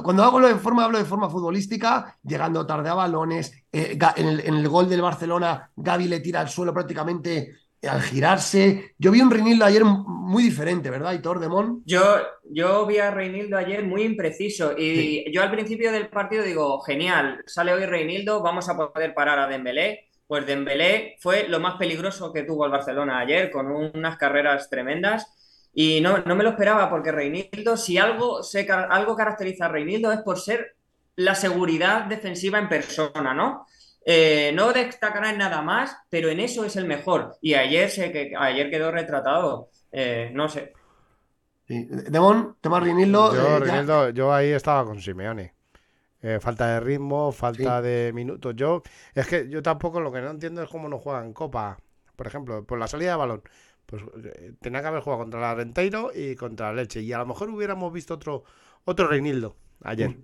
[0.02, 3.52] Cuando hablo de forma, hablo de forma futbolística, llegando tarde a balones.
[3.70, 8.00] eh, en, el, en el gol del Barcelona, Gaby le tira al suelo prácticamente al
[8.00, 8.94] girarse.
[8.98, 11.82] Yo vi un Reinildo ayer muy diferente, ¿verdad, Hitor Demón?
[11.84, 12.02] Yo,
[12.50, 17.42] yo vi a Reinildo ayer muy impreciso y yo al principio del partido digo, genial,
[17.46, 20.06] sale hoy Reinildo, vamos a poder parar a Dembélé.
[20.26, 25.26] Pues Dembélé fue lo más peligroso que tuvo el Barcelona ayer, con unas carreras tremendas.
[25.72, 30.12] Y no, no me lo esperaba porque Reinildo, si algo, se, algo caracteriza a Reinildo
[30.12, 30.76] es por ser
[31.16, 33.66] la seguridad defensiva en persona, ¿no?
[34.04, 37.36] Eh, no destacará en nada más, pero en eso es el mejor.
[37.40, 39.68] Y ayer, se, que, ayer quedó retratado.
[39.92, 40.72] Eh, no sé.
[41.68, 41.86] Sí.
[41.88, 43.34] Demón, tema Reinildo.
[43.34, 45.54] Yo, eh, Reinildo, yo ahí estaba con Simeone.
[46.22, 48.54] Eh, falta de ritmo, falta de minutos.
[48.54, 48.82] Yo,
[49.14, 51.78] es que yo tampoco lo que no entiendo es cómo no juegan Copa.
[52.16, 53.42] Por ejemplo, por la salida de balón.
[53.90, 57.00] Pues eh, tenía que haber jugado contra la Renteiro y contra Leche.
[57.00, 58.44] Y a lo mejor hubiéramos visto otro,
[58.84, 60.16] otro Reinildo ayer.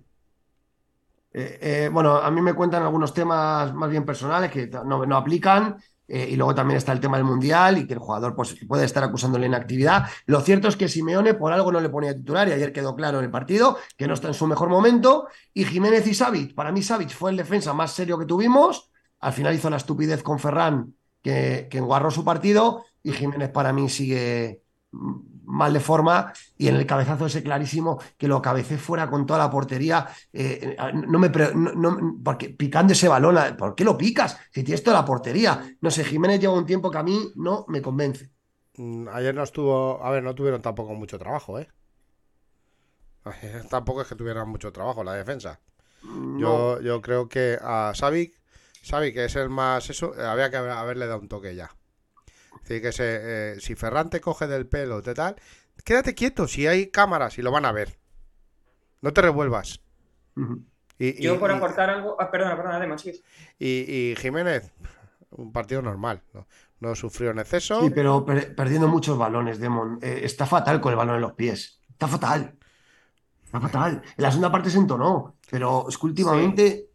[1.33, 5.17] Eh, eh, bueno, a mí me cuentan algunos temas más bien personales que no, no
[5.17, 5.75] aplican.
[6.07, 9.03] y luego también está el tema del mundial y que el jugador pues, puede estar
[9.03, 10.07] acusando la inactividad.
[10.27, 13.19] Lo cierto es que Simeone por algo no le ponía titular y ayer quedó claro
[13.19, 15.27] en el partido que no está en su mejor momento.
[15.53, 18.89] Y Jiménez y Savic, para mí Savic fue el defensa más serio que tuvimos.
[19.19, 23.71] Al final hizo la estupidez con Ferran que, que enguarró su partido y Jiménez para
[23.73, 25.15] mí sigue mm,
[25.45, 29.39] mal de forma y en el cabezazo ese clarísimo que lo cabecé fuera con toda
[29.39, 30.07] la portería.
[30.33, 34.37] eh, no me no- no- porque picando ese balón, ¿por qué lo picas?
[34.51, 35.51] Si tienes toda la portería.
[35.81, 38.29] No sé, Jiménez lleva un tiempo que a mí no me convence.
[38.77, 41.67] Mm, Ayer no estuvo, a ver, no tuvieron tampoco mucho trabajo, ¿eh?
[43.69, 45.59] Tampoco es que tuvieran mucho trabajo la defensa.
[46.03, 46.39] No.
[46.39, 48.39] Yo, yo creo que a Savic,
[48.81, 51.69] Savic que es el más eso, había que haber- haberle dado un toque ya.
[52.67, 55.35] Que eh, si Ferran te coge del pelo, te tal,
[55.83, 57.97] quédate quieto, si hay cámaras y lo van a ver.
[59.01, 59.79] No te revuelvas.
[60.99, 62.15] Y, y- Yo por y- aportar algo.
[62.19, 63.21] Ah, perdona, perdona, además, sí.
[63.59, 64.71] y- y Jiménez,
[65.31, 66.21] un partido normal.
[66.33, 66.47] No,
[66.79, 67.81] no sufrió en exceso.
[67.81, 69.99] Sí, pero per- perdiendo muchos balones, Demon.
[70.01, 71.79] Eh, está fatal con el balón en los pies.
[71.89, 72.55] Está fatal.
[73.45, 74.01] Está fatal.
[74.17, 76.89] En la segunda parte se entonó, pero es que últimamente,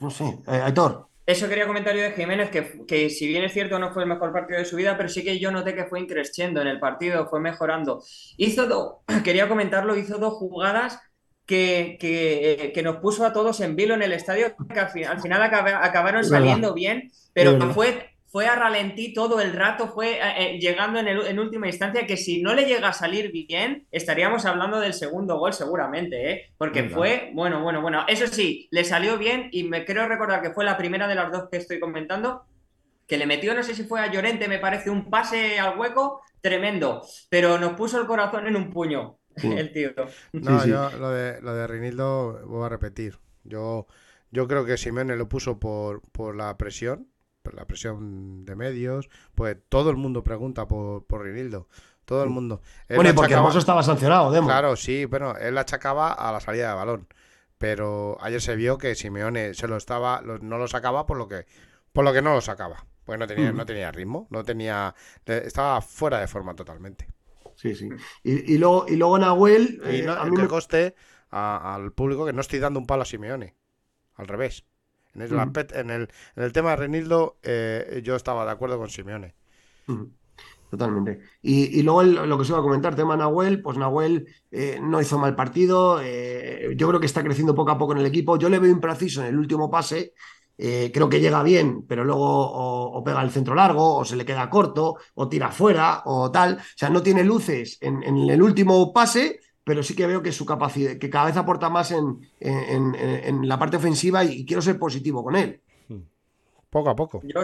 [0.00, 1.07] no sé, eh, Aitor.
[1.28, 4.08] Eso quería comentar yo de Jiménez, que, que si bien es cierto no fue el
[4.08, 6.80] mejor partido de su vida, pero sí que yo noté que fue increciendo en el
[6.80, 8.02] partido, fue mejorando.
[8.38, 10.98] Hizo dos, quería comentarlo, hizo dos jugadas
[11.44, 14.88] que, que, eh, que nos puso a todos en vilo en el estadio, que al,
[14.90, 19.88] fin- al final acaba- acabaron saliendo bien, pero fue, fue a ralentí todo el rato,
[19.88, 22.92] fue eh, eh, llegando en, el- en última instancia, que si no le llega a
[22.92, 26.42] salir bien, estaríamos hablando del segundo gol seguramente, ¿eh?
[26.58, 30.52] porque fue, bueno, bueno, bueno, eso sí, le salió bien y me creo recordar que
[30.52, 32.44] fue la primera de las dos que estoy comentando,
[33.06, 36.22] que le metió, no sé si fue a Llorente, me parece, un pase al hueco
[36.40, 39.92] tremendo, pero nos puso el corazón en un puño, el tío.
[40.32, 40.68] No, Sí, sí.
[40.70, 43.18] yo lo de, lo de Reinildo voy a repetir.
[43.44, 43.86] Yo,
[44.30, 47.08] yo creo que Simeone lo puso por, por la presión,
[47.54, 49.08] la presión de medios.
[49.34, 51.68] Pues todo el mundo pregunta por, por Reinildo.
[52.04, 52.62] Todo el mundo.
[52.88, 54.48] Él Bueno, y porque achacaba- Hermoso estaba sancionado, Demon.
[54.48, 57.06] Claro, sí, bueno, él achacaba a la salida de balón.
[57.58, 61.28] Pero ayer se vio que Simeone se lo estaba, lo- no lo sacaba por lo
[61.28, 61.44] que,
[61.92, 62.86] por lo que no lo sacaba.
[63.04, 63.56] Porque no tenía, Ujú.
[63.56, 64.94] no tenía ritmo, no tenía,
[65.26, 67.08] estaba fuera de forma totalmente.
[67.56, 67.88] Sí, sí.
[68.22, 70.94] Y, y luego, y luego Nahuel, Y eh, no, a mí que me- coste
[71.30, 73.54] a- al público que no estoy dando un palo a Simeone.
[74.14, 74.64] Al revés.
[75.20, 78.90] En el, en el, en el tema de Renildo, eh, yo estaba de acuerdo con
[78.90, 79.34] Simeone.
[80.70, 81.20] Totalmente.
[81.40, 84.78] Y, y luego el- lo que os iba a comentar, tema Nahuel, pues Nahuel eh,
[84.82, 88.06] no hizo mal partido, eh, yo creo que está creciendo poco a poco en el
[88.06, 90.12] equipo, yo le veo impreciso en el último pase,
[90.58, 94.16] eh, creo que llega bien, pero luego o, o pega el centro largo, o se
[94.16, 98.18] le queda corto, o tira fuera, o tal, o sea, no tiene luces en, en
[98.28, 101.90] el último pase, pero sí que veo que su capacidad, que cada vez aporta más
[101.92, 105.60] en, en- en- en la parte ofensiva y quiero ser positivo con él.
[106.70, 107.20] Poco a poco.
[107.22, 107.42] Yo,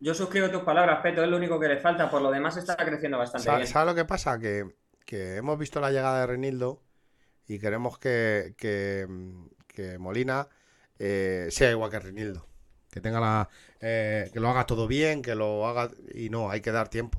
[0.00, 2.76] yo suscribo tus palabras, Peto, es lo único que le falta, por lo demás está
[2.76, 3.66] creciendo bastante bien.
[3.66, 4.38] ¿Sabes lo que pasa?
[4.38, 4.64] Que,
[5.04, 6.80] que hemos visto la llegada de Renildo
[7.46, 9.06] y queremos que, que,
[9.68, 10.48] que Molina
[10.98, 12.46] eh, sea igual que Renildo.
[12.90, 13.48] Que tenga la,
[13.80, 17.18] eh, que lo haga todo bien, que lo haga y no, hay que dar tiempo.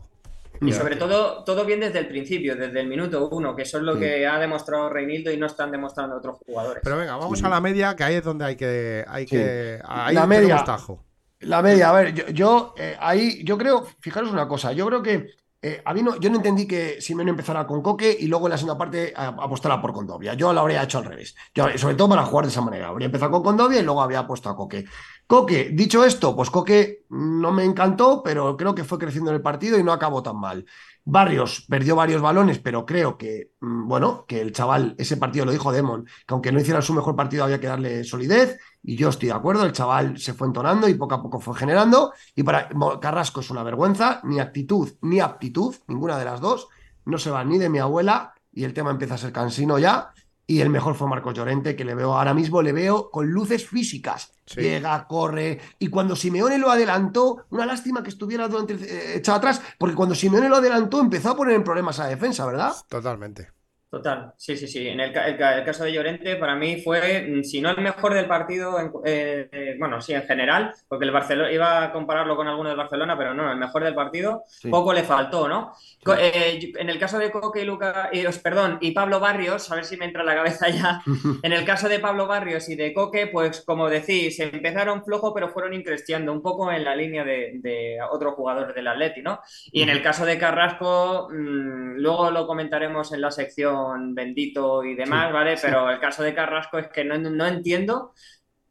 [0.62, 3.84] Y sobre todo, todo bien desde el principio, desde el minuto uno, que eso es
[3.84, 4.00] lo Sí.
[4.02, 6.82] que ha demostrado Reinildo y no están demostrando otros jugadores.
[6.84, 7.46] Pero venga, vamos Sí.
[7.46, 9.36] a la media, que ahí es donde hay que, hay Sí.
[9.36, 10.64] que, ahí La media.
[10.64, 11.04] tajo.
[11.42, 15.04] La media, a ver, yo, yo, eh, ahí, yo creo, fijaros una cosa, yo creo
[15.04, 15.28] que
[15.68, 18.52] eh, a mí no, yo no entendí que Simeone empezara con Coque y luego en
[18.52, 20.36] la segunda parte apostara por Condovia.
[20.36, 21.36] Yo lo habría hecho al revés.
[21.78, 22.90] Sobre todo para jugar de esa manera.
[22.90, 24.86] Habría empezado con Condovia y luego habría puesto a Coque.
[25.26, 29.42] Coque, dicho esto, pues Coque no me encantó, pero creo que fue creciendo en el
[29.42, 30.68] partido y no acabó tan mal.
[31.08, 35.52] Barrios perdió varios balones, pero creo que, mm, bueno, que el chaval, ese partido lo
[35.52, 39.10] dijo Demon, que aunque no hiciera su mejor partido había que darle solidez, y yo
[39.10, 42.42] estoy de acuerdo, el chaval se fue entonando y poco a poco fue generando, y
[42.42, 46.68] para Carrasco es una vergüenza, ni actitud ni aptitud, ninguna de las dos,
[47.06, 50.12] no se va ni de mi abuela, y el tema empieza a ser cansino ya,
[50.48, 53.68] y el mejor fue Marcos Llorente, que le veo ahora mismo, le veo con luces
[53.68, 54.32] físicas.
[54.46, 54.62] Sí.
[54.62, 55.60] Llega, corre.
[55.80, 60.14] Y cuando Simeone lo adelantó, una lástima que estuviera durante, eh, echado atrás, porque cuando
[60.14, 62.74] Simeone lo adelantó empezó a poner en problemas a la defensa, ¿verdad?
[62.88, 63.55] Totalmente.
[63.96, 64.90] Total, sí, sí, sí.
[64.90, 67.70] En el, ca- el ca- el caso de Llorente, para mí fue, mm, si no
[67.70, 71.82] el mejor del partido, en- eh, eh, bueno, sí, en general, porque el Barcelona, iba
[71.82, 74.68] a compararlo con alguno del Barcelona, pero no, el mejor del partido, Sí.
[74.70, 75.72] poco le faltó, ¿no?
[76.20, 78.10] Eh, en el caso de Coque y Luca,
[78.44, 81.02] perdón, y Pablo Barrios, a ver si me entra en la cabeza ya.
[81.46, 85.48] En el caso de Pablo Barrios y de Coque, pues como decís, empezaron flojo, pero
[85.48, 89.40] fueron increciendo un poco en la línea de, de otro jugador del Atleti, ¿no?
[89.72, 94.96] Y en el caso de Carrasco, mm, luego lo comentaremos en la sección bendito y
[94.96, 95.58] demás, Sí, ¿vale?
[95.58, 95.64] sí.
[95.68, 98.14] Pero el caso de Carrasco es que no, no entiendo,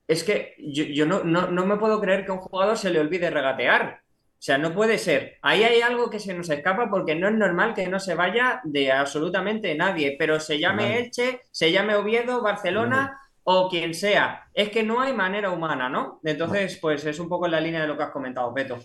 [0.07, 2.91] es que yo, yo no, no, no me puedo creer que a un jugador se
[2.91, 4.01] le olvide regatear.
[4.05, 5.39] O sea, no puede ser.
[5.41, 8.61] Ahí hay algo que se nos escapa porque no es normal que no se vaya
[8.65, 10.99] de absolutamente nadie, pero se llame.
[10.99, 14.43] Elche, se llame Oviedo, Barcelona o quien sea.
[14.53, 16.21] Es que no hay manera humana, ¿no?
[16.25, 18.79] Entonces, pues es un poco en la línea de lo que has comentado, Beto.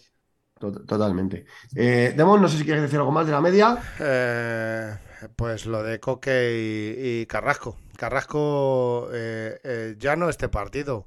[0.58, 1.46] Tot- Totalmente.
[1.76, 3.78] Eh, Demon, no sé si quieres decir algo más de la media.
[4.00, 4.94] Eh,
[5.36, 7.78] pues lo de Coque y, y Carrasco.
[7.98, 11.06] Carrasco eh, eh, ya no este partido.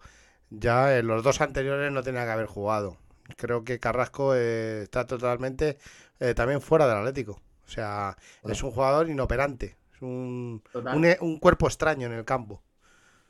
[0.50, 2.98] Ya en los dos anteriores no tenía que haber jugado.
[3.36, 5.78] Creo que Carrasco eh, está totalmente
[6.20, 7.40] eh, también fuera del Atlético.
[7.64, 9.76] O sea, es un jugador inoperante.
[9.94, 12.62] Es un, un, un cuerpo extraño en el campo.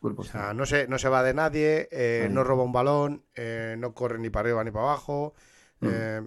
[0.00, 3.22] Cuerpo O sea, no se, no se va de nadie, eh, no roba un balón,
[3.36, 5.34] eh, no corre ni para arriba ni para abajo.
[5.78, 5.88] Mm.
[5.92, 6.22] eh,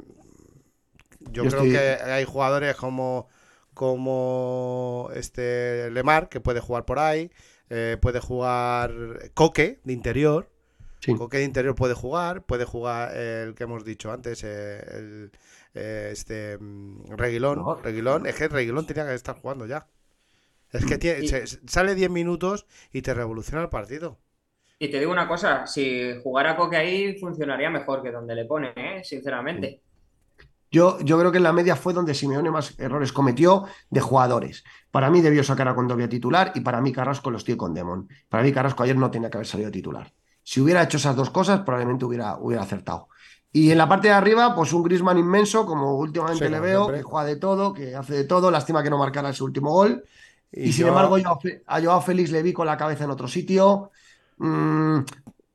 [1.31, 1.79] yo, Yo creo estoy- que
[2.11, 3.27] hay jugadores como,
[3.75, 7.31] como este Lemar, que puede jugar por ahí,
[7.69, 8.93] eh, puede jugar
[9.35, 10.49] Coque de interior.
[11.01, 11.13] Sí.
[11.15, 15.31] Coque de interior puede jugar, puede jugar el que hemos dicho antes, eh, el,
[15.75, 17.59] eh, este mm, Reguilón.
[17.59, 17.75] No.
[17.75, 19.87] Reguilón, es que Reguilón tenía que estar jugando ya.
[20.71, 24.17] Es que tiene- Y- se- sale 10 minutos y te revoluciona el partido.
[24.79, 28.73] Y te digo una cosa, si jugara Coque ahí funcionaría mejor que donde le pone,
[28.75, 29.03] ¿eh?
[29.03, 29.81] Sinceramente.
[30.75, 34.63] Yo, yo creo que en la media fue donde Simeone más errores cometió de jugadores.
[34.91, 38.09] Para mí debió sacar a Condovia titular y para mí Carrasco lo estoy con Demon.
[38.27, 40.11] Para mí Carrasco ayer no tenía que haber salido titular.
[40.43, 43.07] Si hubiera hecho esas dos cosas, probablemente hubiera, hubiera acertado.
[43.53, 46.81] Y en la parte de arriba, pues un Griezmann inmenso, como últimamente Sí, le veo,
[46.83, 46.97] siempre.
[46.97, 48.51] que juega de todo, que hace de todo.
[48.51, 50.03] Lástima que no marcara su último gol.
[50.51, 53.29] Y, sin yo- embargo, yo a Joao Félix le vi con la cabeza en otro
[53.29, 53.91] sitio.
[54.39, 54.99] Mm,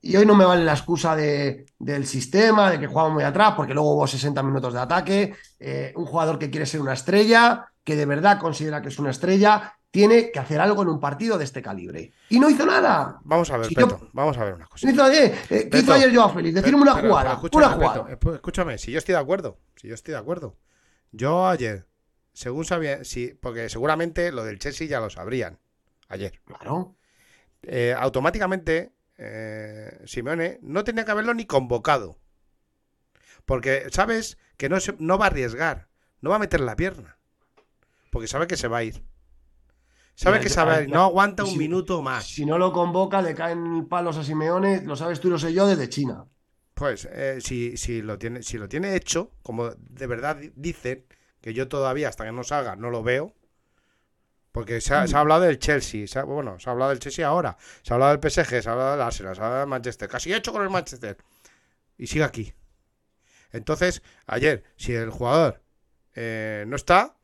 [0.03, 3.55] y hoy no me vale la excusa de- del sistema, de que jugamos muy atrás,
[3.57, 5.35] porque luego hubo 60 minutos de ataque.
[5.59, 9.11] Eh, un jugador que quiere ser una estrella, que de verdad considera que es una
[9.11, 12.13] estrella, tiene que hacer algo en un partido de este calibre.
[12.29, 13.19] Y no hizo nada.
[13.25, 14.87] Vamos a ver, Si yo- Peto, vamos a ver una cosa.
[14.87, 15.25] ¿Qué hizo ayer?
[15.51, 16.55] Eh, ¿qué hizo Beto, ayer Joao Félix?
[16.55, 17.25] Decirme una Pero- jugada.
[17.31, 18.07] pero escúchame, una jugada.
[18.13, 20.57] Eh, escúchame, si yo estoy de acuerdo, si yo estoy de acuerdo.
[21.11, 21.87] Yo ayer,
[22.33, 25.59] según sabía, sí, porque seguramente lo del Chelsea ya lo sabrían
[26.09, 26.41] ayer.
[26.45, 26.95] Claro.
[27.63, 32.19] Eh, automáticamente, eh, Simeone no tenía que haberlo ni convocado.
[33.45, 35.89] Porque sabes que no, se- no va a arriesgar,
[36.21, 37.19] no va a meter la pierna.
[38.11, 39.05] Porque sabe que se va a ir.
[40.15, 40.95] Sabe Mira, que yo- se va a ir, ya.
[40.95, 42.27] no aguanta un si- minuto más.
[42.27, 45.53] Si no lo convoca, le caen palos a Simeone, lo sabes tú y lo sé
[45.53, 46.27] yo, desde China.
[46.75, 51.05] Pues eh, si, si, lo tiene, si lo tiene hecho, como de verdad di- dicen,
[51.41, 53.35] que yo todavía hasta que no salga no lo veo,
[54.53, 56.99] porque se ha, se ha hablado del Chelsea, se ha- bueno, se ha hablado del
[56.99, 59.61] Chelsea ahora, se ha hablado del PSG, se ha hablado del Arsenal, se ha hablado
[59.61, 61.17] del Manchester, casi hecho con el Manchester,
[61.97, 62.53] y sigue aquí.
[63.53, 65.63] Entonces, ayer, si el jugador
[66.15, 67.17] eh, no está,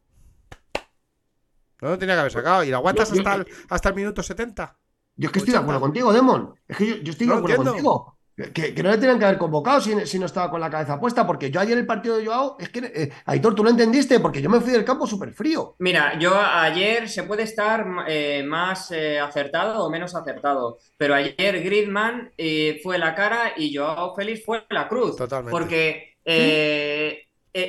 [1.80, 3.94] no lo tenía que haber sacado, y lo aguantas Yo- yo- hasta el, hasta el
[3.94, 4.78] minuto 70.
[5.16, 5.62] Yo es que estoy de 80.
[5.62, 6.54] acuerdo contigo, Demon.
[6.68, 7.72] Es que yo, yo estoy de No acuerdo entiendo.
[7.72, 8.15] contigo.
[8.36, 11.00] Que, que no le tenían que haber convocado si, si no estaba con la cabeza
[11.00, 14.20] puesta, porque yo ayer el partido de Joao, es que, eh, Aitor, tú lo entendiste,
[14.20, 15.74] porque yo me fui del campo súper frío.
[15.78, 21.62] Mira, yo ayer se puede estar eh, más eh, acertado o menos acertado, pero ayer
[21.62, 25.16] Griezmann eh, fue la cara y Joao Félix fue la cruz.
[25.16, 25.50] Totalmente.
[25.50, 26.16] Porque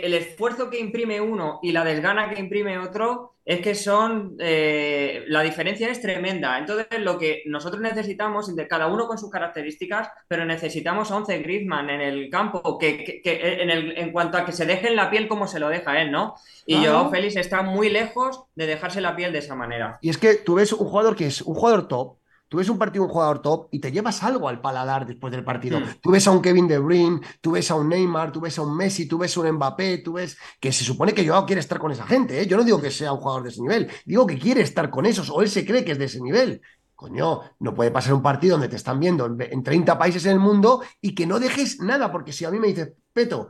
[0.04, 4.36] el esfuerzo que imprime uno y la desgana que imprime otro es que son.
[4.40, 6.58] eh, la diferencia es tremenda.
[6.58, 11.90] Entonces, lo que nosotros necesitamos, cada uno con sus características, pero necesitamos a 11 Griezmann
[11.90, 14.96] en el campo, que, que- que en, el- en cuanto a que se deje en
[14.98, 16.36] la piel como se lo deja él, ¿no?
[16.66, 16.76] Y.
[16.86, 19.98] Joao Félix está muy lejos de dejarse la piel de esa manera.
[20.02, 22.78] Y es que tú ves un jugador que es un jugador top, tú ves un
[22.78, 25.80] partido un jugador top y te llevas algo al paladar después del partido.
[25.80, 25.84] Hmm.
[26.02, 28.62] Tú ves a un Kevin De Bruyne, tú ves a un Neymar, tú ves a
[28.62, 31.60] un Messi, tú ves a un Mbappé, tú ves que se supone que Joao quiere
[31.62, 32.48] estar con esa gente, ¿eh?
[32.48, 35.06] Yo no digo que sea un jugador de ese nivel, digo que quiere estar con
[35.06, 36.62] esos o él se cree que es de ese nivel.
[36.96, 40.26] Coño, no puede pasar un partido donde te están viendo en, ve- en 30 países
[40.26, 43.50] en el mundo y que no dejes nada, porque si a mí me dices, Peto,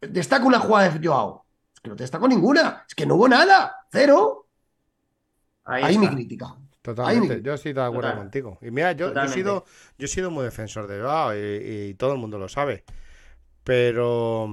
[0.00, 3.28] destaca una jugada de Joao, es que no te destaco ninguna, es que no hubo
[3.28, 4.46] nada, cero.
[5.64, 6.56] Ahí, Ahí mi crítica.
[6.94, 8.16] Totalmente, yo estoy de acuerdo Total.
[8.18, 8.58] contigo.
[8.62, 9.64] Y mira, yo, yo he sido,
[9.98, 11.38] yo he sido muy defensor de Joao y,
[11.90, 12.84] y todo el mundo lo sabe.
[13.64, 14.48] Pero,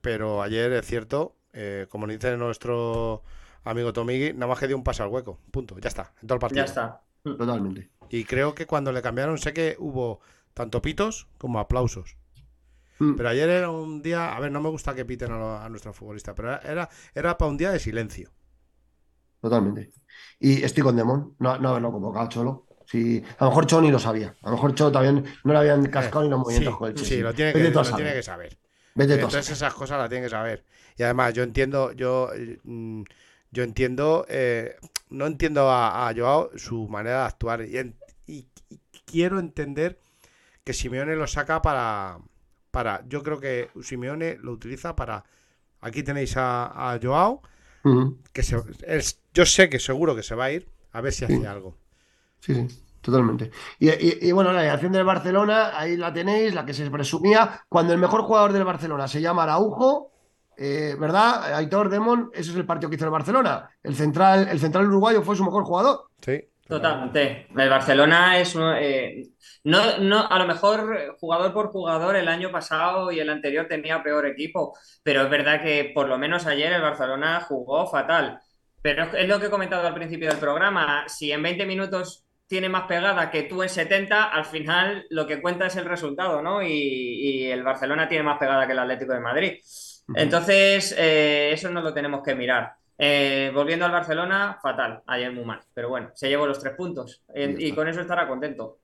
[0.00, 3.22] pero ayer es cierto, eh, como dice nuestro
[3.64, 5.38] amigo Tomigui, nada más que dio un pase al hueco.
[5.50, 6.64] Punto, ya está, en todo el partido.
[6.64, 7.02] Ya está.
[7.22, 7.90] Totalmente.
[8.10, 10.20] Y creo que cuando le cambiaron, sé que hubo
[10.52, 12.16] tanto pitos como aplausos.
[12.98, 13.14] Mm.
[13.16, 15.68] Pero ayer era un día, a ver, no me gusta que piten a, lo- a
[15.68, 18.30] nuestro futbolista, pero era, era para un día de silencio.
[19.44, 19.90] Totalmente.
[20.40, 22.66] Y estoy con Demon, no, no haberlo convocado, Cholo.
[22.86, 24.34] Sí, a lo mejor Cholo ni lo sabía.
[24.42, 26.94] A lo mejor Cholo también no le habían cascado ni los movimientos Sí, con el
[26.96, 27.22] sí, Chelsea.
[27.24, 28.58] lo tiene que, Vete lo tiene que saber.
[28.94, 30.64] Vete Entonces esas cosas las tiene que saber.
[30.96, 32.58] Y además yo entiendo, yo, eh,
[33.50, 34.76] yo entiendo, eh,
[35.10, 39.98] no entiendo a, a Joao su manera de actuar y, en- y- y quiero entender
[40.64, 42.18] que Simeone lo saca para,
[42.70, 45.24] para, yo creo que Simeone lo utiliza para,
[45.80, 47.42] aquí tenéis a, a Joao,
[48.32, 48.56] Que se,
[48.86, 51.76] es- yo sé que seguro que se va a ir, a ver si hace algo.
[52.40, 53.50] Sí, sí, totalmente.
[53.78, 57.62] Y, y- y bueno, la acción del Barcelona, ahí la tenéis, la que se presumía.
[57.68, 60.10] Cuando el mejor jugador del Barcelona se llama Araujo,
[60.56, 61.54] eh, ¿verdad?
[61.54, 63.68] Aitor Demon, ese es el partido que hizo el Barcelona.
[63.82, 66.06] El central, el central uruguayo fue su mejor jugador.
[66.20, 66.40] Sí.
[66.66, 67.46] Totalmente.
[67.56, 69.22] El Barcelona es eh,
[69.64, 74.02] no, no, a lo mejor jugador por jugador el año pasado y el anterior tenía
[74.02, 78.40] peor equipo, pero es verdad que por lo menos ayer el Barcelona jugó fatal.
[78.80, 81.04] Pero es lo que he comentado al principio del programa.
[81.08, 85.40] Si en 20 minutos tiene más pegada que tú en 70, al final lo que
[85.40, 86.62] cuenta es el resultado, ¿no?
[86.62, 89.54] Y, y el Barcelona tiene más pegada que el Atlético de Madrid.
[90.14, 92.74] Entonces, eh, eso no lo tenemos que mirar.
[92.96, 95.60] Eh, volviendo al Barcelona, fatal, ayer muy mal.
[95.72, 98.78] Pero bueno, se llevó los tres puntos eh, y con eso estará contento.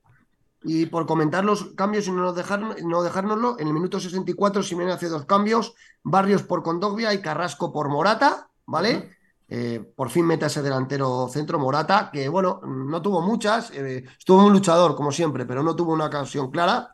[0.63, 4.91] Y por comentar los cambios y no, dejar, no dejárnoslo, en el minuto 64 Simeone
[4.91, 9.09] hace dos cambios, Barrios por Condoglia y Carrasco por Morata, ¿vale?
[9.53, 14.05] Eh, por fin mete a ese delantero centro Morata, que bueno, no tuvo muchas, eh,
[14.17, 16.93] estuvo un luchador como siempre, pero no tuvo una ocasión clara.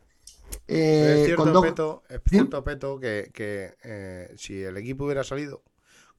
[0.65, 5.61] Eh, es cierto, Peto, es cierto, Peto, que, que si el equipo hubiera salido,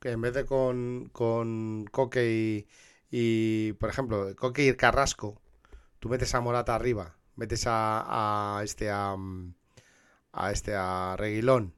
[0.01, 2.69] que en vez de con, con Coque y,
[3.11, 5.41] y, por ejemplo, Coque y Carrasco,
[5.99, 9.17] tú metes a Morata arriba metes a, este a,
[10.33, 11.73] a este a Reguilón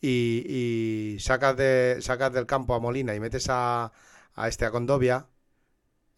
[0.00, 3.92] y, sacas de sacas del campo a Molina y metes a,
[4.34, 5.26] a este a Condovia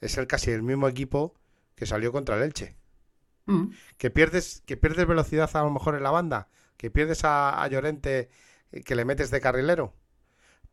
[0.00, 1.34] es el casi el mismo equipo
[1.74, 2.76] que salió contra el Elche
[3.46, 3.68] mm.
[3.96, 8.28] que pierdes que pierdes velocidad a lo mejor en la banda que pierdes a, Llorente
[8.72, 9.94] eh, que le metes de carrilero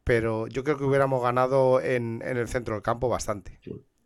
[0.05, 3.59] pero yo creo que hubiéramos ganado en, en el centro del campo bastante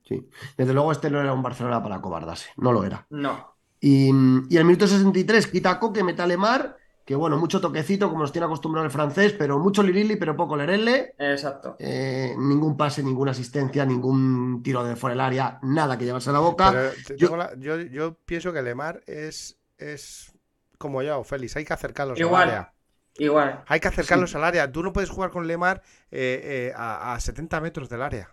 [0.08, 0.28] Sí.
[0.58, 3.06] Desde luego este no era un Barcelona para cobardarse, no lo era.
[3.12, 3.56] No.
[3.80, 4.08] Y,
[4.50, 8.22] y el minuto 63 quita a Coque, mete a Lemar, que bueno, mucho toquecito, como
[8.22, 11.14] nos tiene acostumbrado el francés, pero mucho lirili, pero poco lerelle.
[11.20, 11.76] Exacto.
[11.78, 16.34] Eh, ningún pase, ninguna asistencia, ningún tiro de fuera del área, nada que llevarse a
[16.34, 16.92] la boca.
[17.18, 18.18] yo...
[18.26, 20.34] pienso que Lemar es, es
[20.80, 22.74] como ya, Félix, hay que acercarlos al área.
[23.20, 23.64] Igual.
[23.68, 24.72] Hay que acercarlos al área.
[24.72, 28.32] Tú no puedes jugar con Lemar eh, eh, a, a 70 metros del área.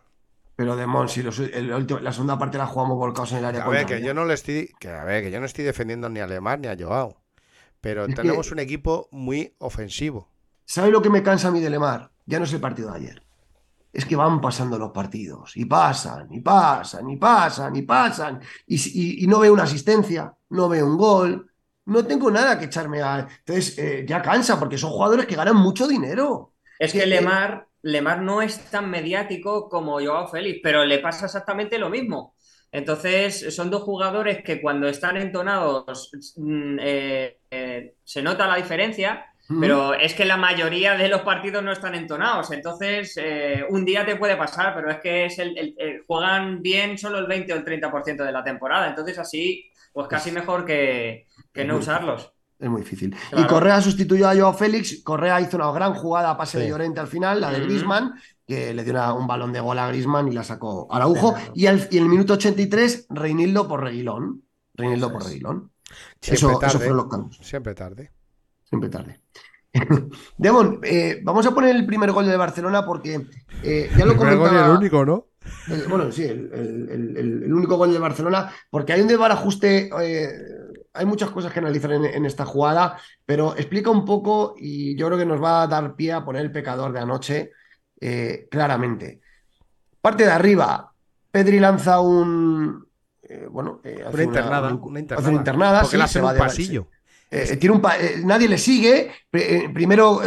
[0.57, 3.65] Pero de si la segunda parte la jugamos volcados en el área.
[3.65, 6.09] A ver, que yo no le estoy, que a ver, que yo no estoy defendiendo
[6.09, 7.21] ni a Lemar ni a Joao.
[7.83, 10.31] Pero tenemos un equipo muy ofensivo.
[10.65, 12.11] ¿Sabe lo que me cansa a mí de Lemar?
[12.25, 13.23] Ya no es el partido de ayer.
[13.93, 15.57] Es que van pasando los partidos.
[15.57, 18.41] Y pasan, y pasan, y pasan, y pasan.
[18.67, 21.51] Y, no veo una asistencia, no veo un gol.
[21.87, 23.27] No tengo nada que echarme a.
[23.39, 26.53] Entonces, eh, ya cansa, porque son jugadores que ganan mucho dinero.
[26.79, 31.79] Es que, Lemar Lemar no es tan mediático como Joao Félix, pero le pasa exactamente
[31.79, 32.35] lo mismo.
[32.73, 39.27] Entonces, son dos jugadores que cuando están entonados mm, eh, eh, se nota la diferencia,
[39.61, 42.51] pero es que la mayoría de los partidos no están entonados.
[42.51, 47.21] Entonces, eh, un día te puede pasar, pero es que es el, juegan bien solo
[47.21, 48.89] el 20 o el 30% de la temporada.
[48.89, 52.33] Entonces, así, pues casi mejor que, que no usarlos.
[52.59, 53.15] Es muy difícil.
[53.37, 55.03] Y Correa sustituyó a Joao Félix.
[55.03, 58.15] Correa hizo una gran jugada a pase de Llorente al final, la de Grisman,
[58.47, 61.35] que le dio un balón de gol a Grisman y la sacó Araujo.
[61.55, 64.43] Y, en el minuto 83, Reinildo por Reguilón.
[64.75, 65.71] Reinildo por Reguilón.
[66.23, 67.07] Eso, tarde, los
[67.41, 68.13] Siempre tarde.
[68.65, 69.21] Siempre tarde.
[70.39, 73.27] Demon, eh, vamos a poner el primer gol de Barcelona porque
[73.63, 74.67] eh, ya lo comentaba.
[74.67, 75.27] el único, ¿no?
[75.89, 79.91] bueno, sí, el, único gol de Barcelona, porque hay un desbarajuste.
[80.01, 80.29] Eh,
[80.97, 85.19] hay muchas cosas que analizar en, esta jugada, pero explica un poco y yo creo
[85.19, 87.53] que nos va a dar pie a poner el pecador de anoche
[88.01, 89.21] eh, claramente.
[90.01, 90.93] Parte de arriba,
[91.31, 92.87] Pedri lanza un.
[93.23, 95.83] Eh, bueno, eh, una, internada, una, internada.
[95.83, 96.89] Porque sí, se va un pasillo.
[97.59, 97.83] tiene un
[98.25, 99.11] nadie le sigue.
[99.75, 100.21] primero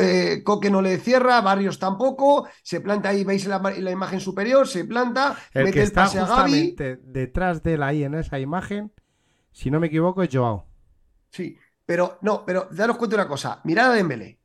[0.43, 2.47] Coque no le cierra, Barrios tampoco.
[2.61, 6.07] Se planta ahí, veis la, la imagen superior, se planta, el mete que está el
[6.07, 8.91] pase justamente detrás de él ahí en esa imagen
[9.60, 10.66] si no me equivoco, es Joao.
[11.32, 13.60] Sí, pero no, pero daros cuenta de una cosa.
[13.66, 14.39] Mirad a Dembélé.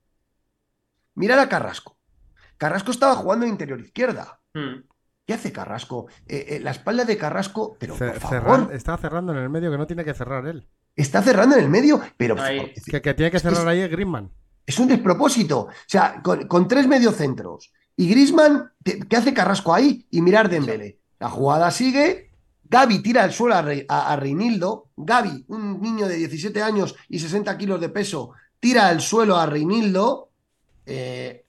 [1.15, 1.97] Mirad a Carrasco.
[2.57, 4.41] Carrasco estaba jugando en interior izquierda.
[4.55, 4.83] Hmm.
[5.25, 6.09] ¿Qué hace Carrasco?
[6.27, 8.71] Eh, eh, la espalda de Carrasco, pero por favor.
[8.75, 10.69] está cerrando en el medio que no tiene que cerrar él.
[10.97, 12.35] Está cerrando en el medio, pero.
[12.35, 14.33] Que, que, tiene que cerrar ahí es Griezmann.
[14.67, 15.61] Es un despropósito.
[15.61, 17.73] O sea, con, tres mediocentros.
[17.97, 20.09] Y Griezmann, ¿qué hace Carrasco ahí?
[20.11, 20.99] Y mirar Dembélé.
[21.21, 22.34] La jugada sigue
[22.69, 24.89] Gaby tira al suelo a, Reinildo.
[24.97, 29.47] Gaby, un niño de 17 años y 60 kilos de peso, tira al suelo a
[29.47, 30.31] Reinildo.
[30.87, 31.45] Eh,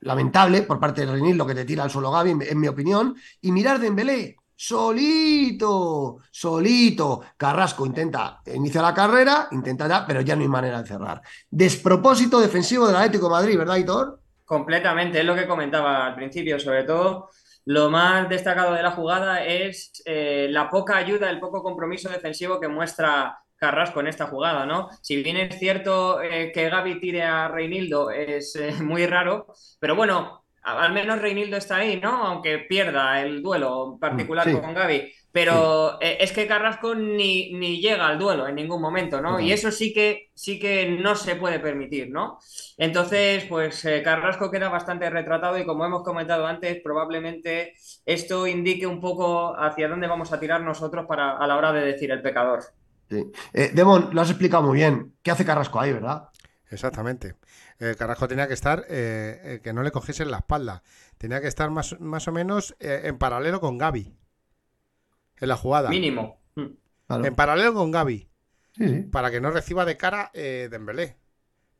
[0.00, 3.16] lamentable por parte de Reinildo que te tira al suelo Gaby, en, mi opinión.
[3.40, 7.22] Y mirar Dembélé, solito, solito.
[7.36, 11.22] Carrasco intenta, inicia la carrera, intentará, pero ya no hay manera de cerrar.
[11.50, 14.20] Despropósito defensivo del Atlético de Madrid, ¿verdad, Hitor?
[14.44, 17.30] Completamente, es lo que comentaba al principio, sobre todo
[17.64, 22.60] lo más destacado de la jugada es eh, la poca ayuda, el poco compromiso defensivo
[22.60, 24.88] que muestra Carrasco en esta jugada, ¿no?
[25.02, 29.46] Si bien es cierto eh, que Gaby tire a Reinildo, es eh, muy raro,
[29.78, 32.24] pero bueno, al menos Reinildo está ahí, ¿no?
[32.26, 34.52] Aunque pierda el duelo particular Sí.
[34.52, 35.12] con Gaby.
[35.32, 39.38] Pero eh, es que Carrasco ni, ni llega al duelo en ningún momento, ¿no?
[39.38, 42.38] Y eso sí que, sí que no se puede permitir, ¿no?
[42.76, 47.74] Entonces, pues eh, Carrasco queda bastante retratado y como hemos comentado antes, probablemente
[48.04, 51.82] esto indique un poco hacia dónde vamos a tirar nosotros para, a la hora de
[51.82, 52.64] decir el pecador.
[53.08, 53.30] Sí.
[53.52, 55.14] Eh, Demon, lo has explicado muy bien.
[55.22, 56.28] ¿Qué hace Carrasco ahí, verdad?
[56.70, 57.36] Exactamente.
[57.78, 60.82] Eh, Carrasco tenía que estar, que no le cogiesen la espalda.
[61.18, 64.14] Tenía que estar más, más o menos eh, en paralelo con Gaby.
[65.40, 65.88] En la jugada.
[65.90, 66.40] Mínimo.
[66.54, 66.66] Mm.
[67.06, 67.24] Claro.
[67.24, 68.28] En paralelo con Gaby.
[68.76, 68.94] Sí, sí.
[69.10, 71.16] Para que no reciba de cara eh, Dembélé.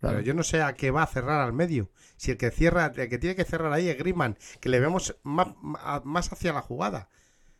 [0.00, 0.16] Claro.
[0.16, 1.90] Pero yo no sé a qué va a cerrar al medio.
[2.16, 5.16] Si el que cierra, el que tiene que cerrar ahí es Griezmann, que le vemos
[5.22, 5.48] más,
[6.04, 7.08] más hacia la jugada.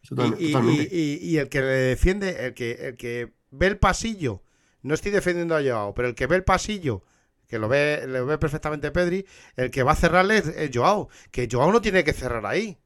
[0.02, 0.06] Y,
[0.38, 0.88] y- totalmente.
[0.90, 4.42] y- y el que le defiende, el que, el que ve el pasillo,
[4.82, 7.04] no estoy defendiendo a Joao, pero el que ve el pasillo,
[7.46, 9.26] que lo ve, lo ve perfectamente Pedri,
[9.56, 12.78] el que va a cerrarle es, es Joao, que Joao no tiene que cerrar ahí,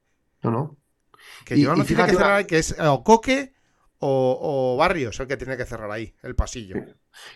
[0.43, 0.77] No, no.
[1.45, 3.54] Que Y- Joao y no tiene fíjate que cerrar que es o Coque
[4.07, 6.77] o, o Barrios el que tiene que cerrar ahí, el pasillo.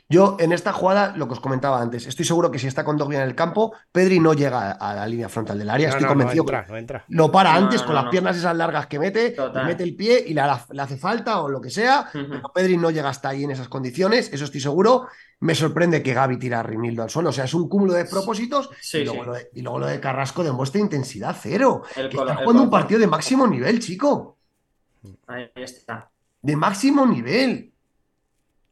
[0.08, 2.96] Yo en esta jugada, lo que os comentaba antes, estoy seguro que si está con
[2.98, 5.88] Dogbia en el campo, Pedri no llega a la línea frontal del área.
[5.88, 7.04] No, Estoy no, no convencido entra, que no entra.
[7.08, 8.10] lo para No, antes no, con no, las no.
[8.10, 11.60] piernas esas largas que mete, le mete el pie y le, hace falta o lo
[11.60, 12.08] que sea.
[12.12, 15.06] Pero Pedri no llega hasta ahí en esas condiciones, eso estoy seguro.
[15.40, 17.30] Me sorprende que Gaby tira a Rinildo al suelo.
[17.30, 19.26] O sea, es un cúmulo de propósitos Sí, y, luego sí.
[19.28, 21.82] Lo de, y luego lo de Carrasco demuestra intensidad cero.
[21.96, 24.36] El Que colo- está jugando un partido de máximo nivel, chico.
[25.28, 26.10] Ahí está.
[26.48, 27.50] De máximo nivel.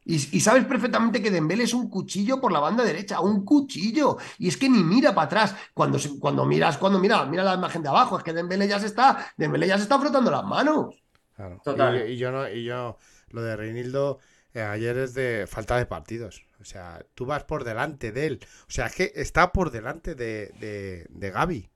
[0.05, 4.17] Y, y sabes perfectamente que Dembélé es un cuchillo por la banda derecha, un cuchillo.
[4.39, 5.55] Y es que ni mira para atrás.
[5.73, 8.79] Cuando, se- cuando miras, cuando mira, mira la imagen de abajo, es que Dembélé ya
[8.79, 10.95] se está, Dembélé ya se está frotando las manos.
[11.35, 11.61] Claro.
[11.63, 12.07] Total.
[12.09, 12.97] Y, y yo no, y yo,
[13.29, 14.19] lo de Reinildo
[14.53, 16.45] eh, ayer es de falta de partidos.
[16.61, 18.39] O sea, tú vas por delante de él.
[18.67, 21.69] O sea, es que está por delante de, de, de Gaby.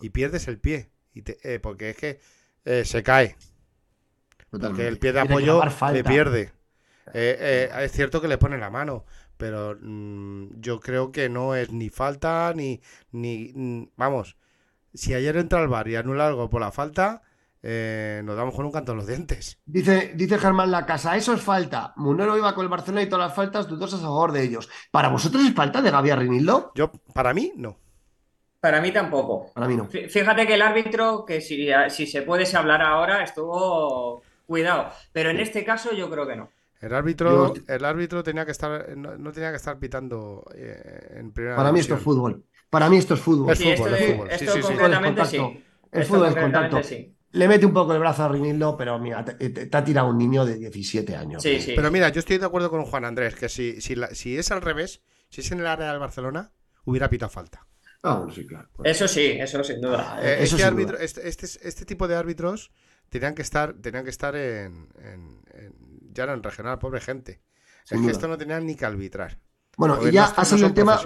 [0.00, 0.90] Y pierdes el pie.
[1.12, 2.20] Y te- eh, porque es que
[2.64, 3.36] eh, se cae.
[4.60, 5.60] Porque el pie de apoyo
[5.92, 6.52] le pierde.
[7.12, 9.04] Eh, eh, es cierto que le pone la mano.
[9.36, 12.80] Pero mm, yo creo que no es ni falta ni,
[13.12, 13.52] ni.
[13.54, 14.36] mm, Vamos.
[14.92, 17.22] Si ayer entra al bar y anula algo por la falta,
[17.62, 19.58] eh, nos damos con un canto en los dientes.
[19.66, 21.92] Dice, dice Germán La Casa, eso es falta.
[21.96, 24.68] Munero iba con el Barcelona y todas las faltas dudosas a favor de ellos.
[24.92, 26.70] ¿Para vosotros es falta de Gaby a Rinildo?
[26.76, 27.76] Yo, para mí, no.
[28.60, 29.50] Para mí tampoco.
[29.52, 29.88] Para mí no.
[29.88, 34.90] Fí- Fíjate que el árbitro, que si, si se puede se hablar ahora, estuvo cuidado.
[35.12, 36.50] Pero en este caso yo creo que no.
[36.80, 41.16] El árbitro, Yo- el árbitro tenía que estar, no, no tenía que estar pitando eh,
[41.18, 42.44] en primera Para mí esto es fútbol.
[42.68, 43.52] Para mí esto es fútbol.
[43.52, 44.28] Es Sí, fútbol, esto, es fútbol.
[44.28, 44.66] Sí, esto sí, sí.
[44.68, 45.36] concretamente sí.
[45.38, 45.64] Contacto.
[45.92, 46.82] El Esto fútbol es contacto.
[46.82, 47.10] sí.
[47.30, 50.08] Le mete un poco el brazo a Rinildo, pero mira, te, te- te ha tirado
[50.08, 51.42] un niño de 17 años.
[51.42, 51.72] Sí, sí.
[51.74, 54.50] Pero mira, yo estoy de acuerdo con Juan Andrés, que si, si, la- si es
[54.52, 56.52] al revés, si es en el área del Barcelona,
[56.84, 57.66] hubiera pitado falta.
[58.02, 58.68] Ah, bueno, sí, claro.
[58.84, 60.18] Eso sí, eso sin duda.
[60.22, 61.04] Eh, Eh, eso este, sin árbitro- duda.
[61.04, 62.70] este, este, este tipo de árbitros
[63.08, 65.74] tenían que estar, tenían que estar en, en- en-
[66.12, 67.40] ya no en regional, pobre gente.
[67.84, 69.38] Sin es que esto no tenían ni que arbitrar.
[69.76, 70.98] Bueno, Porque y ya ha son el tema.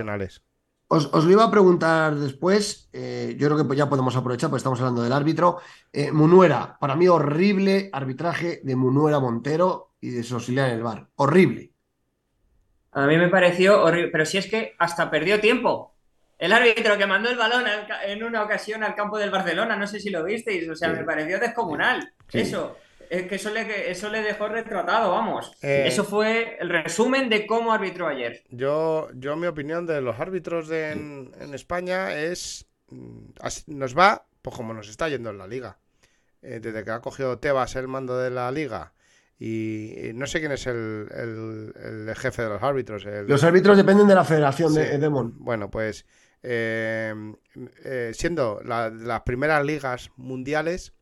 [0.90, 2.88] Os, os lo iba a preguntar después.
[2.92, 5.59] eh, yo creo que ya podemos aprovechar porque estamos hablando del árbitro.
[5.92, 10.82] Eh, Munuera, para mí horrible arbitraje de Munuera Montero y de su auxiliar en el
[10.82, 11.09] bar.
[11.16, 11.72] Horrible.
[12.92, 14.11] A mí me pareció horrible.
[14.12, 15.97] Pero si es que hasta perdió tiempo.
[16.39, 19.86] El árbitro que mandó el balón al en una ocasión al campo del Barcelona, no
[19.86, 20.97] sé si lo visteis, o sea, Sí.
[21.01, 22.12] me pareció descomunal.
[22.28, 22.41] Sí.
[22.41, 22.76] Eso.
[23.11, 25.51] Es que eso le, eso le dejó retratado, vamos.
[25.62, 25.84] Eh.
[25.86, 28.43] Eso fue el resumen de cómo arbitró ayer.
[28.51, 33.97] Yo, yo mi opinión de los árbitros de en, en España es mm, así- nos
[33.97, 35.78] va pues como nos está yendo en la liga.
[36.43, 38.93] Eh, desde que ha cogido Tebas el mando de la liga
[39.39, 41.72] y, y no sé quién es el, el-
[42.09, 43.07] el jefe de los árbitros.
[43.07, 44.80] el- Los árbitros dependen de la federación Sí.
[44.80, 45.32] de Demon.
[45.39, 46.05] Bueno, pues
[46.43, 47.14] eh,
[47.84, 50.93] eh, siendo la- las primeras ligas mundiales,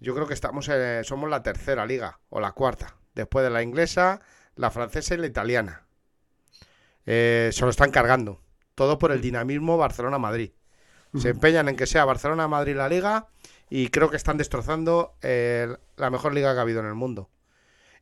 [0.00, 3.62] yo creo que estamos eh, somos la tercera liga o la cuarta, después de la
[3.62, 4.20] inglesa,
[4.56, 5.86] la francesa y la italiana.
[7.04, 8.40] Se lo están cargando.
[8.74, 10.52] Todo por el dinamismo Barcelona-Madrid.
[11.18, 13.26] Se empeñan en que sea Barcelona-Madrid la liga
[13.68, 17.28] y creo que están destrozando la mejor liga que ha habido en el mundo.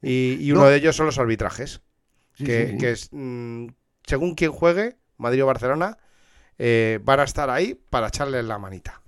[0.00, 0.68] Y, y uno No.
[0.68, 1.82] de ellos son los arbitrajes
[2.34, 2.78] Sí, que, sí, sí.
[2.78, 3.66] que es, mm,
[4.04, 5.98] según quien juegue, Madrid o Barcelona,
[6.62, 9.00] eh, van a estar ahí para echarle la manita.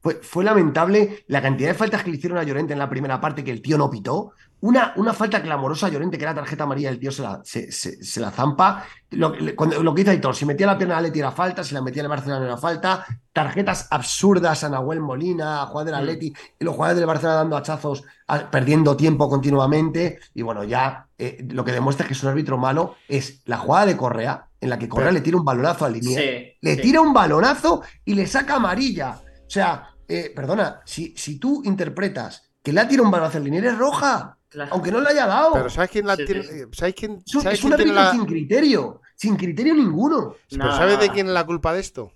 [0.00, 3.20] Fue, fue lamentable la cantidad de faltas que le hicieron a Llorente en la primera
[3.20, 4.32] parte que el tío no pitó.
[4.60, 7.70] Una, una falta clamorosa a Llorente, que era tarjeta amarilla, el tío se la, se,
[7.70, 8.84] se- se la zampa.
[9.10, 11.74] Lo, cuando- lo que hizo Aitor, si metía la pierna a Atleti era falta, si
[11.74, 13.04] la metía en el Barcelona era falta.
[13.32, 16.08] Tarjetas absurdas a Nahuel Molina, a jugadores del Mm.
[16.08, 20.18] Atleti, y los jugadores del Barcelona dando hachazos, a- perdiendo tiempo continuamente.
[20.34, 23.86] Y bueno, ya eh, lo que demuestra que es un árbitro malo es la jugada
[23.86, 26.74] de Correa, en la que Correa Pero- le tira un balonazo a Linier Sí, le
[26.76, 26.80] sí.
[26.80, 29.20] tira un balonazo y le saca amarilla.
[29.46, 33.44] O sea, eh, perdona, si, si tú interpretas que le ha tirado un balazo al
[33.44, 34.72] Liniers es roja, Claro.
[34.72, 35.52] aunque no le haya dado.
[35.52, 36.42] Pero ¿sabes quién la Sí, tiene?
[36.44, 36.60] sí.
[36.72, 38.10] ¿Sabes quién, es un, ¿sabes es un árbitro la...
[38.12, 40.34] sin criterio, sin criterio ninguno.
[40.48, 42.12] Pero ¿sabes de quién es la culpa de esto?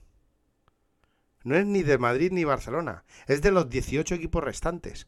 [1.45, 5.07] No es ni de Madrid ni Barcelona, es de los 18 equipos restantes.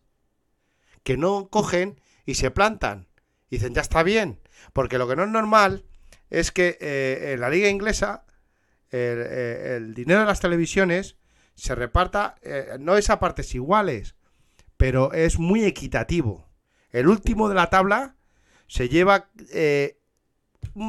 [1.03, 3.09] Que no cogen y se plantan.
[3.49, 4.41] Y dicen, ya está bien.
[4.73, 5.85] Porque lo que no es normal
[6.31, 8.25] es que eh, en la liga inglesa
[8.91, 11.17] el, eh, el dinero de las televisiones
[11.55, 14.15] se reparta, eh, no es a partes iguales,
[14.77, 16.49] pero es muy equitativo.
[16.91, 18.17] El último de la tabla
[18.67, 19.29] se lleva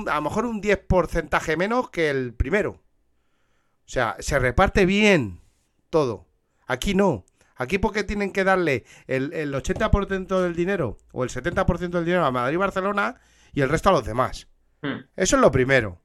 [0.07, 2.71] a lo mejor un 10 porcentaje menos que el primero.
[2.71, 5.41] O sea, se reparte bien
[5.89, 6.27] todo.
[6.67, 7.25] Aquí no.
[7.55, 12.25] Aquí porque tienen que darle el, el 80% del dinero o el 70% del dinero
[12.25, 13.19] a Madrid y Barcelona
[13.53, 14.47] y el resto a los demás.
[14.81, 15.05] Hmm.
[15.15, 16.01] Eso es lo primero.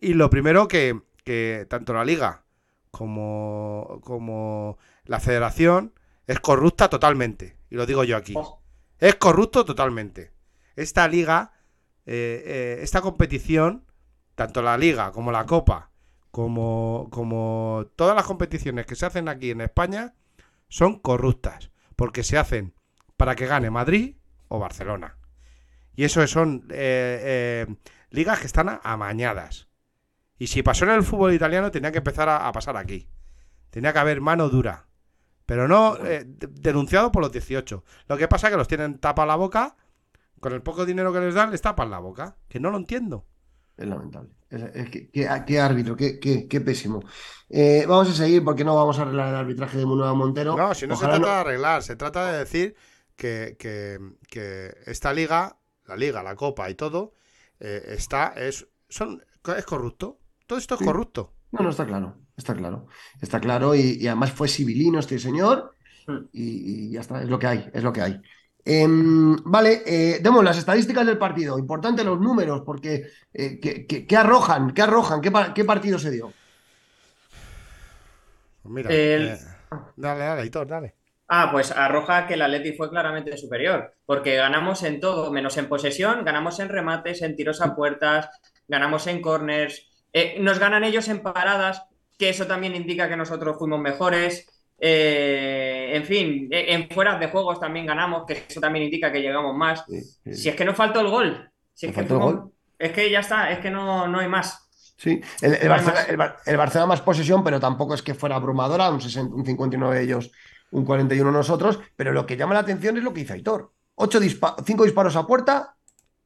[0.00, 2.44] Y lo primero que, que tanto la liga
[2.90, 5.92] como, como la federación
[6.26, 7.56] es corrupta totalmente.
[7.70, 8.34] Y lo digo yo aquí.
[8.36, 8.62] Oh,
[8.98, 10.32] Es corrupto totalmente.
[10.76, 11.52] Esta liga,
[12.06, 13.84] eh, eh, esta competición,
[14.34, 15.90] tanto la liga como la copa,
[16.30, 20.14] como, como todas las competiciones que se hacen aquí en España,
[20.68, 21.70] son corruptas.
[21.96, 22.74] Porque se hacen
[23.16, 24.16] para que gane Madrid
[24.48, 25.16] o Barcelona.
[25.94, 27.76] Y eso son eh, eh,
[28.12, 29.68] ligas que están amañadas.
[30.38, 33.08] Y si pasó en el fútbol italiano, tenía que empezar a, a pasar aquí.
[33.70, 34.86] Tenía que haber mano dura.
[35.46, 37.84] Pero no eh, de- denunciado por los 18.
[38.08, 39.76] Lo que pasa es que los tienen tapa la boca.
[40.40, 42.36] Con el poco dinero que les dan, les tapan la boca.
[42.48, 43.26] Que no lo entiendo.
[43.76, 44.30] Es lamentable.
[44.50, 47.02] Es, es que- qué, qué árbitro, qué, qué- qué pésimo.
[47.48, 50.56] Eh, vamos a seguir porque no vamos a arreglar el arbitraje de Munueva Montero.
[50.56, 52.74] No, si no Ojalá se trata de arreglar, se trata de decir
[53.16, 53.98] que, que-
[54.28, 57.12] que esta liga, la liga, la copa y todo,
[57.62, 59.22] eh, está, es, son,
[59.56, 60.18] es corrupto.
[60.46, 60.84] Todo esto es Sí.
[60.84, 61.32] corrupto.
[61.52, 62.86] No, no, está claro, está claro.
[63.20, 65.74] Está claro y, y además fue civilino este señor
[66.06, 66.26] Hmm.
[66.32, 68.20] y, y ya está, es lo que hay, es lo que hay.
[68.64, 71.58] Em, vale, eh, demos las estadísticas del partido.
[71.58, 74.72] Importante los números porque eh, ¿qué, qué- qué arrojan?
[74.74, 75.20] ¿Qué arrojan?
[75.20, 76.32] ¿Qué, pa- qué partido se dio?
[78.62, 79.38] Pues mira, El- eh,
[79.96, 80.94] dale, dale, Hitor, dale.
[81.34, 85.66] Ah, pues arroja que el Atleti fue claramente superior, porque ganamos en todo, menos en
[85.66, 88.28] posesión, ganamos en remates, en tiros a puertas,
[88.68, 91.84] ganamos en corners, eh, nos ganan ellos en paradas,
[92.18, 94.46] que eso también indica que nosotros fuimos mejores.
[94.84, 99.22] eh, en fin, eh, en fueras de juegos también ganamos, que eso también indica que
[99.22, 99.84] llegamos más.
[100.30, 102.52] Si es que no faltó el gol, si es que, faltó el fuimos- gol.
[102.78, 104.68] es que ya está, es que no, no hay más.
[104.96, 106.08] Sí, el, el No hay Barcelona, más.
[106.08, 109.46] el Bar- el Barcelona más posesión, pero tampoco es que fuera abrumadora, un, 60 un
[109.46, 110.30] 59 ellos,
[110.72, 113.72] un 41 nosotros, pero lo que llama la atención es lo que hizo Aitor.
[113.96, 115.76] 5 disparos a puerta,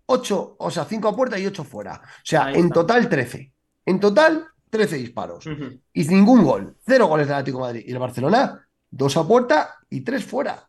[0.06, 2.00] 8, o sea, 5 a puerta y 8 fuera.
[2.04, 3.52] O sea, en total 13.
[3.84, 5.46] En total 13 disparos.
[5.46, 5.78] Ujú.
[5.92, 6.76] Y ningún gol.
[6.86, 7.84] Cero goles del Atlético de Madrid.
[7.86, 10.68] Y el Barcelona, 2 a puerta y 3 fuera.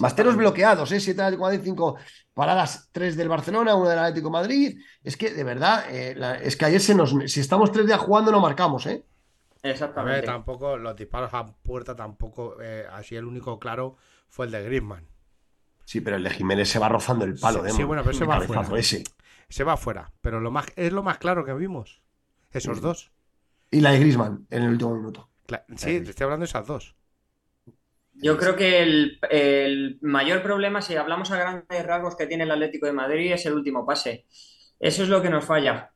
[0.00, 1.00] Más teros bloqueados, ¿eh?
[1.00, 1.96] 7 del Atlético de Madrid, 5
[2.32, 4.78] paradas, 3 del Barcelona, 1 del Atlético de Madrid.
[5.02, 7.14] Es que, de verdad, eh, la- es que ayer se nos.
[7.26, 9.04] Si estamos 3 días jugando, no marcamos, ¿eh?
[9.64, 10.26] Ver, Exactamente.
[10.26, 13.96] tampoco, los disparos a puerta tampoco, eh, así el único claro
[14.28, 15.06] fue el de Griezmann.
[15.84, 18.14] Sí, pero el de Jiménez se va rozando el palo, Sí, de sí, bueno, pero
[18.14, 18.62] se va fuera.
[18.78, 19.04] ese.
[19.48, 22.02] Se va afuera, pero lo más, es lo más claro que vimos.
[22.52, 22.82] Esos Sí.
[22.82, 23.12] dos.
[23.70, 25.30] Y la de Griezmann en el último minuto.
[25.46, 26.96] Cla- sí, te estoy hablando de esas dos.
[28.14, 32.50] Yo creo que el, el mayor problema, si hablamos a grandes rasgos que tiene el
[32.52, 34.26] Atlético de Madrid, es el último pase.
[34.78, 35.93] Eso es lo que nos falla.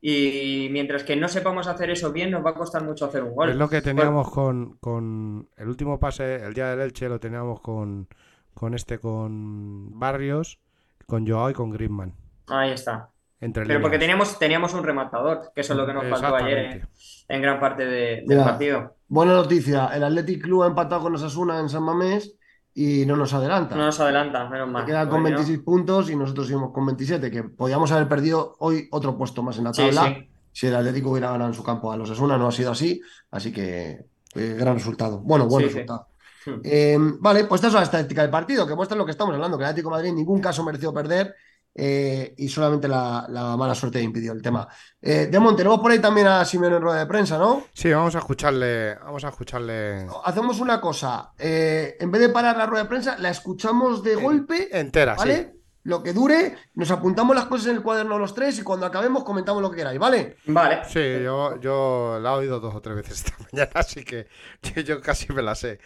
[0.00, 3.34] Y mientras que no sepamos hacer eso bien, nos va a costar mucho hacer un
[3.34, 3.50] gol.
[3.50, 7.60] Es lo que teníamos con, con el último pase, el día del Elche, lo teníamos
[7.60, 8.06] con,
[8.54, 10.60] con este, con Barrios,
[11.06, 12.14] con Joao y con Griezmann.
[12.48, 13.10] Ahí está.
[13.40, 16.58] Entre Pero porque teníamos, teníamos un rematador, que eso es lo que nos faltó ayer
[16.58, 16.88] Exactamente.
[17.28, 18.96] en, en gran parte de- del Mira, partido.
[19.08, 22.36] Buena noticia, el Athletic Club ha empatado con Osasuna en San Mamés
[22.78, 23.74] y no nos adelanta.
[23.74, 24.84] No nos adelanta, menos Se mal.
[24.84, 28.54] queda con Porque no- 26 puntos y nosotros seguimos con 27, que podíamos haber perdido
[28.58, 30.28] hoy otro puesto más en la tabla sí.
[30.52, 33.00] si el Atlético hubiera ganado en su campo a los Osasuna, no ha sido así,
[33.30, 34.04] así que
[34.34, 35.20] eh, gran resultado.
[35.20, 36.08] Bueno, buen Sí, resultado.
[36.44, 36.60] Hmm.
[36.62, 39.56] Eh, vale, pues esta es la estadística del partido, que muestra lo que estamos hablando,
[39.56, 41.34] que el Atlético de Madrid en ningún caso mereció perder
[41.78, 44.66] eh, y solamente la, la mala suerte impidió el tema.
[45.00, 47.64] Eh, Demon, tenemos por ahí también a Simeone en rueda de prensa, ¿no?
[47.74, 52.56] Sí, vamos a escucharle, vamos a escucharle Hacemos una cosa, eh, en vez de parar
[52.56, 55.18] la rueda de prensa, la escuchamos de golpe, entera, sí.
[55.18, 55.52] ¿vale?
[55.82, 59.22] Lo que dure, nos apuntamos las cosas en el cuaderno los tres y cuando acabemos
[59.22, 60.36] comentamos lo que queráis, ¿vale?
[60.46, 60.80] Vale.
[60.88, 64.26] Sí, yo, yo la he oído dos o tres veces esta mañana, así que
[64.62, 65.78] yo, yo casi me la sé.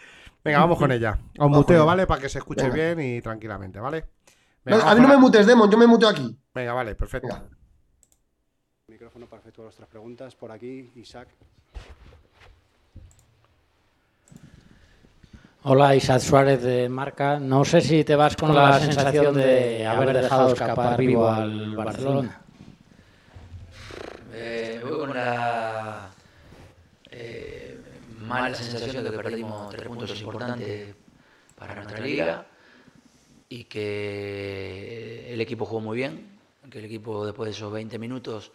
[0.43, 1.19] Venga, vamos con ella.
[1.37, 1.85] Os muteo.
[1.85, 2.07] ¿vale?
[2.07, 2.93] Para que se escuche Venga.
[2.93, 4.05] bien y tranquilamente, ¿vale?
[4.63, 6.37] No, a mí no me mutes, Demon, yo me muteo aquí.
[6.53, 7.27] Venga, vale, perfecto.
[7.27, 7.49] Venga.
[8.87, 10.35] Micrófono para efectuar vuestras preguntas.
[10.35, 11.29] Por aquí, Isaac.
[15.63, 17.39] Hola, Isaac Suárez de Marca.
[17.39, 22.41] No sé si te vas con la sensación de haber dejado escapar vivo al Barcelona.
[24.33, 26.09] Eh, voy con la
[27.09, 27.79] eh,
[28.19, 30.95] mala sensación de que perdimos tres puntos importantes
[31.55, 32.45] para nuestra liga
[33.51, 36.39] y que el equipo jugó muy bien,
[36.71, 38.53] que el equipo después de esos 20 minutos,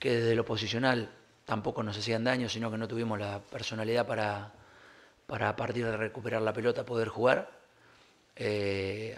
[0.00, 1.08] que desde lo posicional
[1.44, 4.52] tampoco nos hacían daño, sino que no tuvimos la personalidad para
[5.28, 7.48] para a partir de recuperar la pelota poder jugar.
[8.34, 9.16] Eh,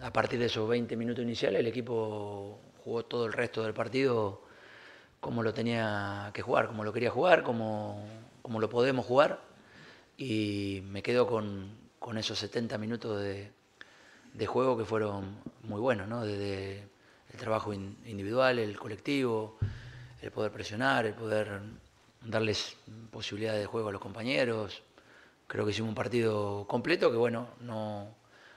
[0.00, 4.42] a partir de esos 20 minutos iniciales el equipo jugó todo el resto del partido
[5.20, 8.06] como lo tenía que jugar, como lo quería jugar, como,
[8.40, 9.40] como lo podemos jugar.
[10.16, 13.50] Y me quedo con, con esos 70 minutos de,
[14.34, 16.24] de, juego que fueron muy buenos, ¿no?
[16.24, 16.88] desde
[17.32, 19.56] el trabajo individual, el colectivo,
[20.20, 21.60] el poder presionar, el poder
[22.20, 22.76] darles
[23.10, 24.82] posibilidades de juego a los compañeros,
[25.46, 28.08] creo que hicimos un partido completo que, bueno, no,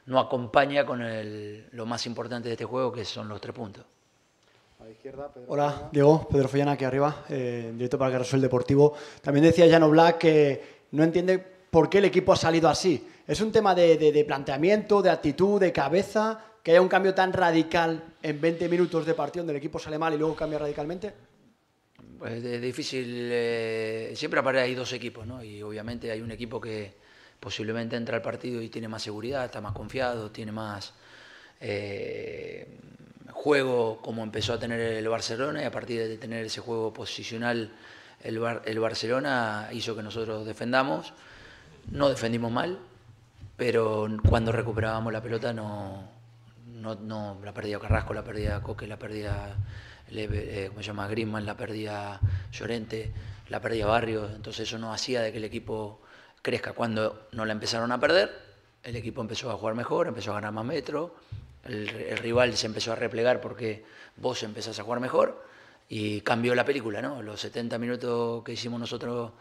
[0.06, 3.86] no acompaña con el, lo más importante de este juego, que son los tres puntos.
[5.48, 8.94] Hola, Diego, Pedro Follana aquí arriba, eh, directo para el Deportivo.
[9.22, 13.08] También decía Jan Black que no entiende por qué el equipo ha salido así.
[13.28, 17.34] ¿Es un tema de, de, planteamiento, de actitud, de cabeza, que haya un cambio tan
[17.34, 21.14] radical en 20 minutos de partido donde el equipo sale mal y luego cambia radicalmente?
[22.18, 25.44] Pues es difícil, eh, siempre hay dos equipos, ¿no?
[25.44, 26.94] Y obviamente hay un equipo que
[27.40, 30.94] posiblemente entra al partido y tiene más seguridad, está más confiado, tiene más
[31.60, 32.80] eh,
[33.32, 37.72] juego como empezó a tener el Barcelona y a partir de tener ese juego posicional
[38.24, 41.14] el Barcelona hizo que nosotros defendamos.
[41.92, 42.80] No defendimos mal,
[43.56, 46.10] pero cuando recuperábamos la pelota no,
[46.66, 49.56] no, no la perdía Carrasco, la perdía Coque, la perdía
[50.12, 51.08] eh, llama?
[51.08, 52.20] Griezmann, la perdía
[52.52, 53.12] Llorente,
[53.50, 56.02] la perdía Barrios, entonces eso no hacía de que el equipo
[56.42, 56.74] crezca.
[56.74, 58.32] Cuando no la empezaron a perder,
[58.84, 61.12] el equipo empezó a jugar mejor, empezó a ganar más metros,
[61.66, 63.84] el, rival se empezó a replegar porque
[64.16, 65.44] vos empezás a jugar mejor
[65.90, 67.22] y cambió la película, ¿no?
[67.22, 69.34] Los 70 minutos que hicimos nosotros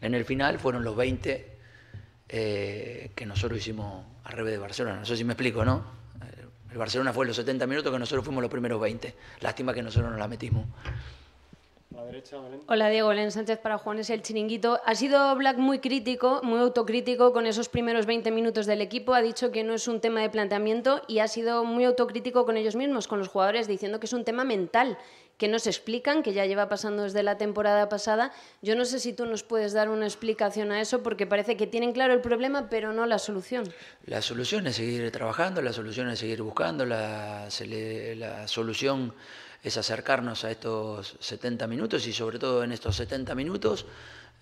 [0.00, 1.55] en el final fueron los 20
[2.28, 5.00] eh, que nosotros hicimos al revés de Barcelona.
[5.00, 5.96] No sé si me explico, ¿no?
[6.70, 9.14] El Barcelona fue los 70 minutos que nosotros fuimos los primeros 20.
[9.40, 10.66] Lástima que nosotros no la metimos.
[12.66, 14.80] Hola Diego, Len Sánchez para Juanes el Chiringuito.
[14.84, 19.14] Ha sido Black muy crítico, muy autocrítico con esos primeros 20 minutos del equipo.
[19.14, 22.56] Ha dicho que no es un tema de planteamiento y ha sido muy autocrítico con
[22.56, 24.98] ellos mismos, con los jugadores, diciendo que es un tema mental
[25.38, 28.32] que nos explican, que ya lleva pasando desde la temporada pasada.
[28.62, 31.66] Yo no sé si tú nos puedes dar una explicación a eso, porque parece que
[31.66, 33.64] tienen claro el problema, pero no la solución.
[34.06, 37.48] La solución es seguir trabajando, la solución es seguir buscando, la,
[38.46, 39.14] solución
[39.62, 43.84] es acercarnos a estos 70 minutos y sobre todo en estos 70 minutos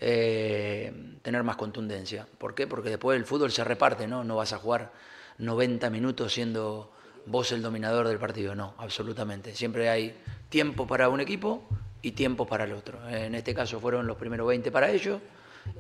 [0.01, 2.27] eh, tener más contundencia.
[2.39, 2.67] ¿Por qué?
[2.67, 4.23] Porque después el fútbol se reparte, ¿no?
[4.23, 4.93] No vas a jugar
[5.39, 6.93] 90 minutos siendo
[7.27, 9.55] vos el dominador del partido, no, absolutamente.
[9.55, 10.17] Siempre hay
[10.49, 11.65] tiempo para un equipo
[12.03, 13.09] y tiempo para el otro.
[13.09, 15.21] En este caso fueron los primeros 20 para ellos,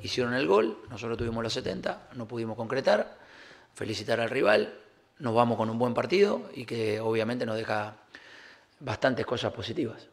[0.03, 3.18] hicieron el gol, nosotros tuvimos los 70, no pudimos concretar,
[3.74, 4.74] felicitar al rival,
[5.18, 7.97] nos vamos con un buen partido y que obviamente nos deja
[8.80, 10.09] bastantes cosas positivas.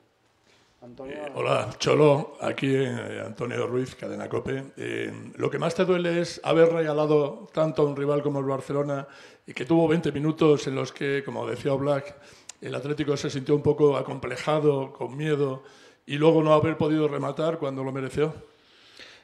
[0.83, 4.63] Eh, hola, Cholo, aquí eh, Antonio Ruiz, Cadena Cope.
[4.75, 8.45] Eh, lo que más te duele es haber regalado tanto a un rival como el
[8.45, 9.07] Barcelona
[9.45, 12.15] y que tuvo 20 minutos en los que, como decía Black,
[12.61, 15.61] el Atlético se sintió un poco acomplejado, con miedo,
[16.07, 18.33] y luego no haber podido rematar cuando lo mereció?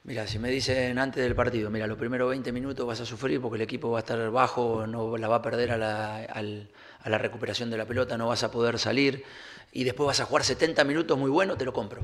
[0.03, 3.41] Mira, si me dicen antes del partido, mira, los primeros 20 minutos vas a sufrir
[3.41, 7.09] porque el equipo va a estar bajo, no la va a perder a la, a
[7.09, 9.23] la recuperación de la pelota, no vas a poder salir
[9.71, 12.01] y después vas a jugar 70 minutos muy bueno, te lo compro.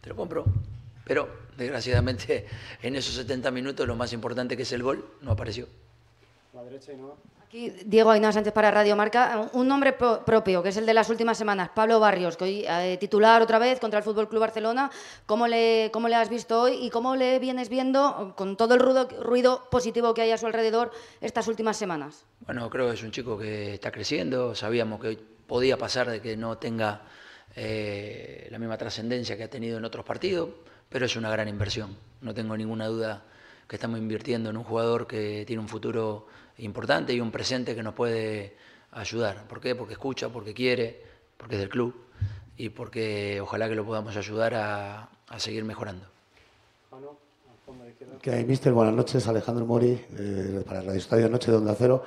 [0.00, 0.44] Te lo compro.
[1.04, 2.46] Pero, desgraciadamente,
[2.82, 5.68] en esos 70 minutos lo más importante que es el gol no apareció.
[6.52, 7.16] La derecha y no.
[7.46, 9.48] Aquí Diego Ainhoa Sánchez para Radio Marca.
[9.52, 12.96] Un nombre propio, que es el de las últimas semanas, Pablo Barrios, que hoy eh,
[12.98, 14.90] titular otra vez contra el Fútbol Club Barcelona.
[15.26, 18.80] ¿Cómo le, ¿Cómo le has visto hoy y cómo le vienes viendo con todo el
[18.80, 22.24] ruido, ruido positivo que hay a su alrededor estas últimas semanas?
[22.40, 24.56] Bueno, creo que es un chico que está creciendo.
[24.56, 27.02] Sabíamos que podía pasar de que no tenga
[27.54, 30.50] eh, la misma trascendencia que ha tenido en otros partidos,
[30.88, 31.96] pero es una gran inversión.
[32.20, 33.24] No tengo ninguna duda
[33.66, 36.26] que estamos invirtiendo en un jugador que tiene un futuro
[36.58, 38.56] importante y un presente que nos puede
[38.92, 39.46] ayudar.
[39.48, 39.74] ¿Por qué?
[39.74, 41.02] Porque escucha, porque quiere,
[41.36, 41.94] porque es del club
[42.56, 46.06] y porque ojalá que lo podamos ayudar a, seguir mejorando.
[48.22, 48.72] ¿Qué hay, mister?
[48.72, 52.04] Buenas noches, Alejandro Mori, eh, para Radio Estadio Noche de Onda Cero.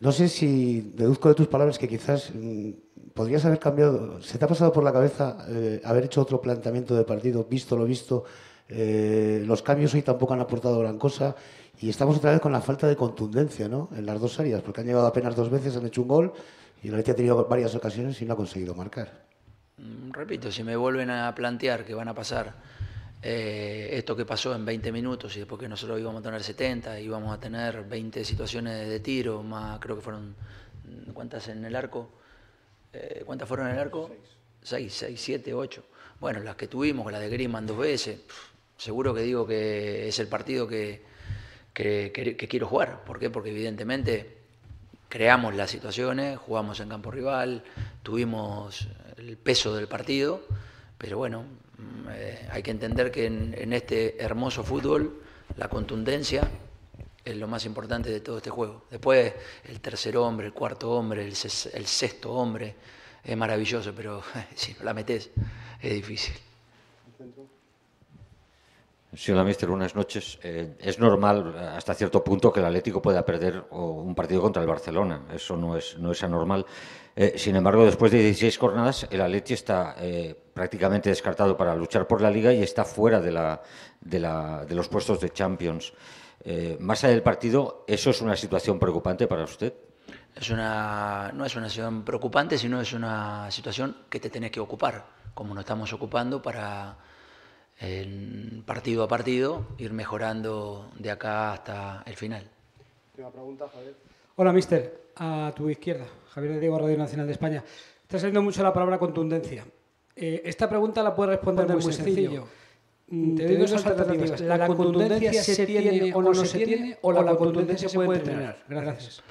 [0.00, 2.70] No sé si deduzco de tus palabras que quizás mm,
[3.14, 6.94] podrías haber cambiado, ¿se te ha pasado por la cabeza eh, haber hecho otro planteamiento
[6.94, 8.24] de partido, visto lo visto?
[8.68, 11.34] Eh, los cambios hoy tampoco han aportado gran cosa
[11.80, 13.88] Y estamos otra vez con la falta de contundencia, ¿no?
[13.96, 16.32] En las dos áreas, porque han llegado apenas dos veces, han hecho un gol
[16.82, 19.26] y el Atleti ha tenido varias ocasiones y no ha conseguido marcar.
[19.78, 22.54] Mm, Repito, si me vuelven a plantear que van a pasar
[23.22, 27.00] eh, esto que pasó en 20 minutos y después que nosotros íbamos a tener 70,
[27.00, 30.36] íbamos a tener 20 situaciones de tiro, más creo que fueron,
[30.84, 32.10] mm, ¿cuántas en el arco?
[32.92, 34.10] Eh, ¿Cuántas fueron en el arco?
[34.62, 35.84] 6, 6, 7, 8.
[36.20, 40.18] Bueno, las que tuvimos, la de Griezmann dos veces, pf, seguro que digo que es
[40.18, 41.02] el partido que,
[41.72, 43.04] que, que- que quiero jugar.
[43.04, 43.30] ¿Por qué?
[43.30, 44.36] Porque evidentemente
[45.08, 47.62] creamos las situaciones, jugamos en campo rival,
[48.02, 50.42] tuvimos el peso del partido,
[50.98, 51.44] pero bueno,
[52.10, 55.22] eh, hay que entender que en, este hermoso fútbol
[55.56, 56.48] la contundencia
[57.24, 58.86] es lo más importante de todo este juego.
[58.90, 59.32] Después
[59.64, 62.74] el tercer hombre, el cuarto hombre, el, sexto hombre,
[63.22, 64.22] es maravilloso, pero
[64.54, 65.30] si no la metes
[65.80, 66.34] es difícil.
[69.14, 69.68] Sí, hola, mister.
[69.68, 70.38] Buenas noches.
[70.42, 74.60] Eh, es normal eh, hasta cierto punto que el Atlético pueda perder un partido contra
[74.60, 75.22] el Barcelona.
[75.32, 76.66] Eso no es, no es anormal.
[77.20, 82.06] Eh, sin embargo, después de 16 jornadas, el Atleti está eh, prácticamente descartado para luchar
[82.06, 83.60] por la Liga y está fuera de, la,
[84.00, 85.92] de, la- de los puestos de Champions.
[86.44, 89.74] Eh, más allá del partido, ¿eso es una situación preocupante para usted?
[90.36, 94.60] Es una, no es una situación preocupante, sino es una situación que te tenés que
[94.60, 95.04] ocupar,
[95.34, 96.98] como nos estamos ocupando para
[97.80, 102.48] en partido a partido ir mejorando de acá hasta el final.
[103.14, 103.94] Última pregunta, Javier.
[104.40, 105.10] Hola, mister.
[105.16, 107.64] A tu izquierda, Javier de Diego, Radio Nacional de España.
[108.02, 109.66] Está saliendo mucho la palabra contundencia.
[110.14, 112.46] Eh, esta pregunta la puedes responder muy, sencillo.
[113.08, 114.40] Mm, Te doy dos alternativas.
[114.42, 116.98] ¿La contundencia se tiene o no se tiene?
[117.02, 118.62] ¿O la contundencia se puede entrenar?
[118.68, 119.24] Gracias.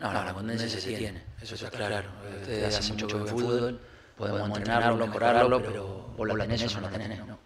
[0.00, 2.08] No, no, la contundencia se tiene, eso está claro.
[2.40, 3.80] Ustedes hacen mucho de fútbol,
[4.16, 7.38] podemos entrenarlo, mejorarlo, pero vos la tenés o no la tenés, ¿no?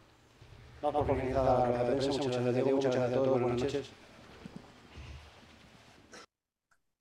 [0.81, 2.09] No, por la rueda de prensa.
[2.09, 2.71] Muchas gracias, Diego.
[2.71, 3.41] Muchas gracias a todos.
[3.43, 3.91] Buenas noches.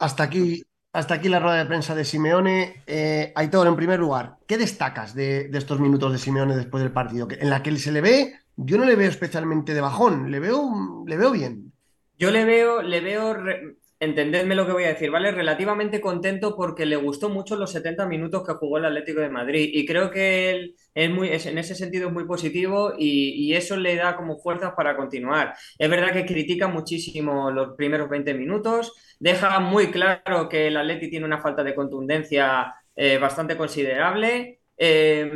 [0.03, 2.83] Hasta aquí, hasta aquí la rueda de prensa de Simeone.
[2.85, 7.25] Eh, Aitor, en primer lugar, ¿qué destacas de, estos minutos de Simeone después del partido?
[7.31, 11.05] En la que se le ve, yo no le veo especialmente de bajón, le veo,
[11.07, 11.71] le veo bien.
[12.19, 13.37] Yo le veo, le veo,
[14.03, 15.31] entendedme lo que voy a decir, ¿vale?
[15.31, 19.69] Relativamente contento porque le gustó mucho los 70 minutos que jugó el Atlético de Madrid
[19.73, 23.95] y creo que él es muy, en ese sentido es muy positivo y, eso le
[23.95, 25.53] da como fuerzas para continuar.
[25.77, 31.09] Es verdad que critica muchísimo los primeros 20 minutos, deja muy claro que el Atleti
[31.09, 34.59] tiene una falta de contundencia eh, bastante considerable.
[34.77, 35.31] Eh,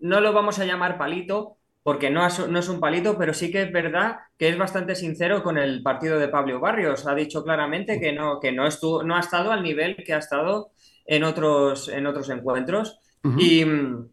[0.00, 3.50] no lo vamos a llamar palito, porque no es, no es un palito, pero sí
[3.50, 7.06] que es verdad que es bastante sincero con el partido de Pablo Barrios.
[7.06, 10.18] Ha dicho claramente que no, que no, estuvo, no ha estado al nivel que ha
[10.18, 10.70] estado
[11.06, 12.98] en otros, en otros encuentros.
[13.38, 14.08] Y, mm,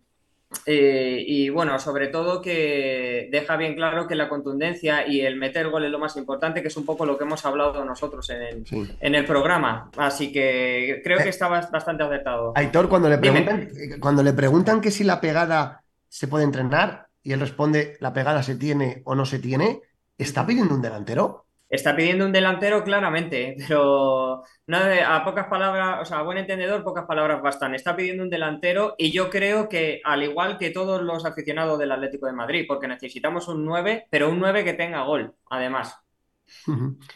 [0.65, 5.69] eh, y bueno, sobre todo que deja bien claro que la contundencia y el meter
[5.69, 8.41] gol es lo más importante, que es un poco lo que hemos hablado nosotros en
[8.41, 8.63] el,
[9.01, 9.91] en el programa.
[9.97, 12.53] Así que creo que está bas- bastante acertado.
[12.55, 17.06] Aitor, cuando le preguntan, eh, cuando le preguntan que si la pegada se puede entrenar
[17.27, 19.81] y él responde la pegada se tiene o no se tiene,
[20.17, 21.45] ¿está pidiendo un delantero?
[21.69, 26.37] Está pidiendo un delantero claramente, pero no, de- a pocas palabras, o sea, a buen
[26.37, 27.75] entendedor, pocas palabras bastan.
[27.75, 31.91] Está pidiendo un delantero y yo creo que al igual que todos los aficionados del
[31.91, 35.97] Atlético de Madrid, porque necesitamos un 9, pero un 9 que tenga gol, además.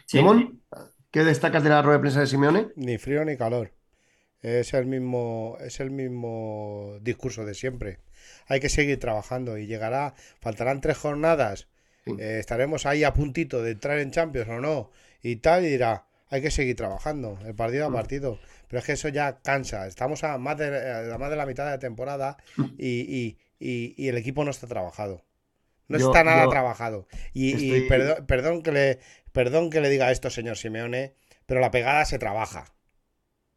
[0.06, 0.18] Sí.
[0.18, 0.62] Simón,
[1.12, 2.68] ¿qué destacas de la rueda de prensa de Simeone?
[2.76, 3.72] Ni frío ni calor.
[4.42, 8.00] Es el mismo, es el mismo discurso de siempre.
[8.52, 11.68] Hay que seguir trabajando y llegará, faltarán tres jornadas,
[12.06, 14.92] eh, estaremos ahí a puntito de entrar en Champions o no,
[15.24, 18.40] y tal, y dirá, hay que seguir trabajando, el partido a partido.
[18.68, 19.88] Pero es que eso ya cansa.
[19.88, 22.38] Estamos a más de, a más de la mitad de la temporada
[22.78, 25.24] y, y- y- y el equipo no está trabajado.
[25.88, 27.08] No Yo- está nada yo trabajado.
[27.34, 27.82] Y, y
[28.28, 29.00] perdón que le,
[29.34, 31.14] perdón que le diga esto, señor Simeone,
[31.46, 32.66] pero la pegada se trabaja.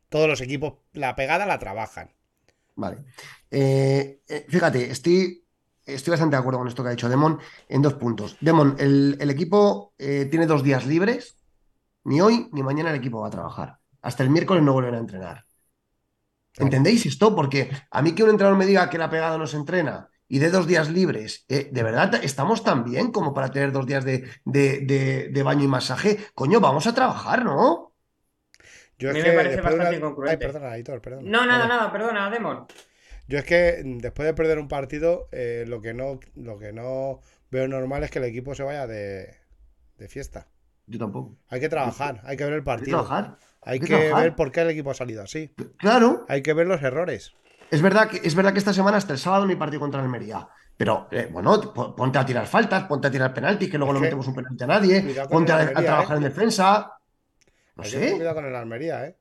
[0.09, 2.11] Todos los equipos, la pegada la trabajan.
[2.77, 2.99] Vale.
[3.57, 5.47] Eh, eh, fíjate, estoy,
[5.87, 7.39] estoy bastante de acuerdo con esto que ha dicho Demon
[7.69, 8.37] en dos puntos.
[8.41, 11.37] Demon, el, el equipo eh, tiene dos días libres.
[12.05, 13.79] Ni hoy ni mañana el equipo va a trabajar.
[14.03, 15.47] Hasta el miércoles no vuelven a entrenar.
[16.57, 17.35] ¿Entendéis esto?
[17.35, 20.39] Porque a mí que un entrenador me diga que la pegada no se entrena y
[20.39, 24.05] de dos días libres, eh, ¿de verdad estamos tan bien como para tener dos días
[24.05, 26.19] de, de- de- de baño y masaje?
[26.35, 27.93] Coño, vamos a trabajar, ¿no?
[28.99, 30.47] Yo A es mí que me parece bastante una- incongruente.
[30.47, 31.29] Ay, perdona, Aitor, perdona.
[31.31, 32.67] No, nada, nada, perdona, Demon.
[33.27, 36.73] Yo es que mm, después de perder un partido, eh, lo que no, lo que
[36.73, 37.21] no
[37.51, 39.35] veo normal es que el equipo se vaya de,
[39.99, 40.49] de fiesta.
[40.87, 41.37] Yo tampoco.
[41.49, 43.03] Hay que trabajar, hay que ver el partido.
[43.03, 44.23] trabajar, Hay hay que que trabajar.
[44.25, 45.55] ver por qué el equipo ha salido así.
[45.79, 46.27] Claro.
[46.29, 47.33] Hay que ver los errores.
[47.71, 50.03] Es verdad que, es verdad que esta semana hasta el sábado no hay partido contra
[50.03, 50.47] Almería.
[50.77, 53.95] Pero eh, bueno, po- ponte a tirar faltas, ponte a tirar penaltis, que luego Es
[53.95, 56.19] no que- metemos un penalti a nadie, ponte a, trabajar ¿eh?
[56.19, 56.99] en defensa.
[57.77, 58.13] No Hay que sé.
[58.17, 59.17] cuidado con el Almería, ¿eh?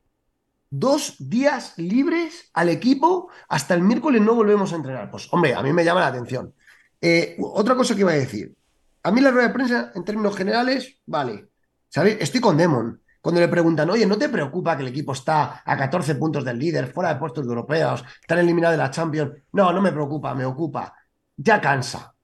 [0.76, 5.12] Dos días libres al equipo, hasta el miércoles no volvemos a entrenar.
[5.12, 6.52] Pues hombre, a mí me llama la atención.
[7.00, 8.56] Eh, otra cosa que iba a decir.
[9.04, 11.50] A mí la rueda de prensa, en términos generales, vale.
[11.90, 12.18] ¿Sabéis?
[12.22, 13.00] Estoy con Demon.
[13.22, 16.58] Cuando le preguntan, oye, ¿no te preocupa que el equipo está a 14 puntos del
[16.58, 19.32] líder, fuera de puestos europeos, están eliminados de la Champions?
[19.52, 20.92] No, no me preocupa, me ocupa.
[21.38, 22.16] Ya cansa.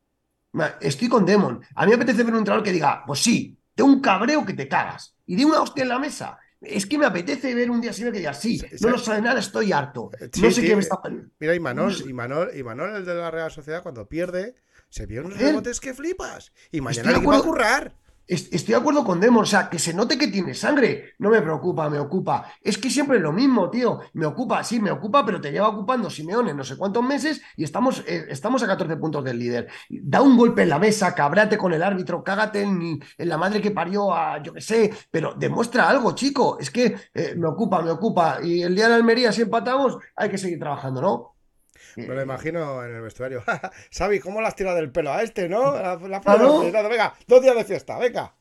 [0.82, 1.62] Estoy con Demon.
[1.76, 4.54] A mí me apetece ver un entrenador que diga, pues sí, de un cabreo que
[4.54, 6.40] te cagas y de una hostia en la mesa.
[6.62, 9.40] Es que me apetece ver un día así que diga, sí, no lo sabe nada,
[9.40, 10.12] estoy harto.
[10.34, 11.00] Sí, No sé sí, qué me eh, está.
[11.40, 14.56] Mira, y Manol, y Manol, y Manol, el de la Real Sociedad, cuando pierde,
[14.90, 16.52] se vio unos rebotes que flipas.
[16.72, 17.96] Y mañana equipo va a currar.
[18.32, 21.14] Es- Estoy de acuerdo con Demon, o sea, que se note que tiene sangre.
[21.18, 22.46] No me preocupa, me ocupa.
[22.62, 24.02] Es que siempre es lo mismo, tío.
[24.14, 27.64] Me ocupa, sí, me ocupa, pero te lleva ocupando Simeone no sé cuántos meses y
[27.64, 29.68] estamos, eh, estamos a 14 puntos del líder.
[29.90, 33.72] Da un golpe en la mesa, cabrate con el árbitro, cágate en, la madre que
[33.72, 36.58] parió a, yo qué sé, pero demuestra algo, chico.
[36.60, 38.40] Es que eh, me ocupa, me ocupa.
[38.44, 41.39] Y el día de Almería, si empatamos, hay que seguir trabajando, ¿no?
[41.96, 43.44] Me lo imagino en el vestuario.
[43.92, 45.74] Xavi, ¿cómo le has tirado del pelo a este, no?
[45.74, 46.60] La, la Claro.
[46.62, 48.36] Venga, dos días de fiesta, venga.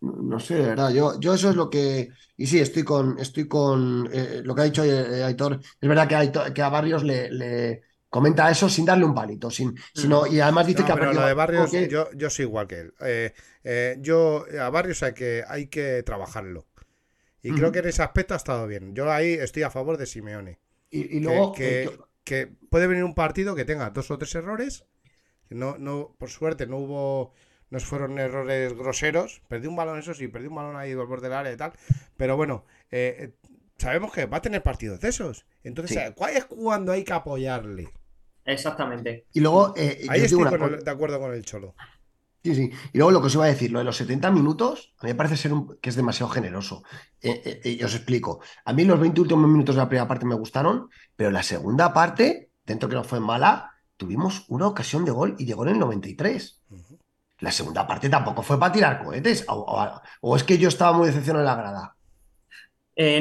[0.00, 2.10] No sé, de verdad, yo, yo eso es lo que.
[2.36, 5.60] Y sí, estoy con, estoy con eh, lo que ha dicho eh, Aitor.
[5.80, 9.14] Es verdad que, a Aitor- que a Barrios le, le comenta eso sin darle un
[9.14, 12.08] palito, sin, sino, y además dice No, que pero perdido lo de Barrios, que- yo,
[12.12, 12.94] yo soy igual que él.
[13.00, 13.32] Eh,
[13.64, 16.66] eh, yo, a Barrios hay que, hay que trabajarlo.
[17.42, 18.94] Y creo que en ese aspecto ha estado bien.
[18.94, 20.60] Yo ahí estoy a favor de Simeone.
[20.90, 24.18] Y, y luego, que, eh, que- que puede venir un partido que tenga dos o
[24.18, 24.86] tres errores.
[25.48, 27.32] que No, no, por suerte no hubo,
[27.70, 29.42] no fueron errores groseros.
[29.48, 31.72] Perdí un balón, eso sí, perdí un balón ahí al borde del área y tal.
[32.16, 35.46] Pero bueno, eh, eh, sabemos que va a tener partidos de esos.
[35.62, 36.02] Entonces, Sí.
[36.02, 37.88] eh, ¿cuál es cuando hay que apoyarle?
[38.46, 39.24] Exactamente.
[39.32, 40.74] y luego eh, yo Ahí digo estoy una con cosa.
[40.74, 41.74] el- de acuerdo con el Cholo.
[42.44, 42.70] Sí, sí.
[42.92, 45.12] Y luego lo que os iba a decir, lo de los 70 minutos, a mí
[45.12, 46.82] me parece ser un- que es demasiado generoso.
[47.22, 48.40] Eh, eh, eh, y os explico.
[48.66, 51.94] A mí los 20 últimos minutos de la primera parte me gustaron, pero la segunda
[51.94, 55.78] parte, dentro que no fue mala, tuvimos una ocasión de gol y llegó en el
[55.78, 56.60] 93.
[57.40, 59.46] La segunda parte tampoco fue para tirar cohetes.
[59.48, 61.96] O, o- o es que yo estaba muy decepcionado en la grada.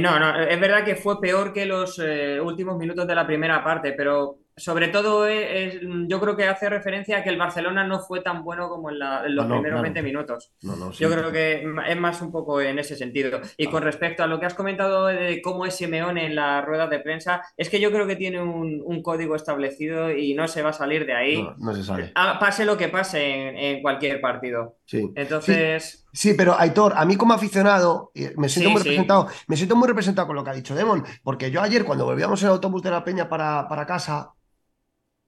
[0.01, 1.97] No, no, es verdad que fue peor que los
[2.43, 6.69] últimos minutos de la primera parte, pero sobre todo es- es- yo creo que hace
[6.69, 9.55] referencia a que el Barcelona no fue tan bueno como en, la- en los No,
[9.55, 9.81] no, primeros claro.
[9.93, 10.51] 20 minutos.
[10.61, 11.03] No, no, sí.
[11.03, 13.41] Yo creo que es más un poco en ese sentido.
[13.57, 16.89] Y con respecto a lo que has comentado de cómo es Simeone en las ruedas
[16.89, 20.61] de prensa, es que yo creo que tiene un, un código establecido y no se
[20.61, 22.11] va a salir de ahí, No, se sabe.
[22.15, 24.77] Ah, pase lo que pase en, en cualquier partido.
[24.85, 25.11] Sí.
[25.15, 29.57] Entonces, Sí, pero Aitor, a mí como aficionado, eh, me siento Sí, muy representado, me
[29.57, 32.49] siento muy representado con lo que ha dicho Demon, porque yo ayer cuando volvíamos en
[32.49, 34.33] el autobús de la Peña para, para casa,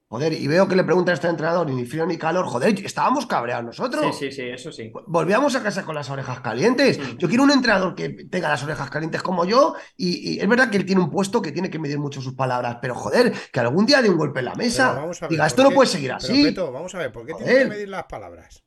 [0.08, 2.78] joder, y veo que le preguntan a este entrenador, y ni frío ni calor, joder,
[2.84, 4.16] estábamos cabreados nosotros.
[4.16, 4.92] sí, sí, sí, eso sí.
[5.06, 6.98] Volvíamos a casa con las orejas calientes.
[7.18, 10.70] Yo quiero un entrenador que tenga las orejas calientes como yo, y, y es verdad
[10.70, 13.60] que él tiene un puesto que tiene que medir mucho sus palabras, pero joder, que
[13.60, 15.70] algún día dé un golpe en la mesa, vamos a ver, diga, ¿por esto no
[15.72, 16.44] puede seguir pero, así.
[16.44, 18.62] Peto, vamos a ver, ¿por qué tiene que medir las palabras?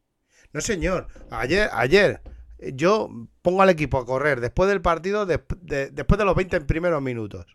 [0.52, 1.08] No, señor.
[1.30, 2.22] Ayer, ayer,
[2.58, 3.08] eh, yo
[3.42, 7.02] pongo al equipo a correr después del partido, desp- de- después de los 20 primeros
[7.02, 7.46] minutos.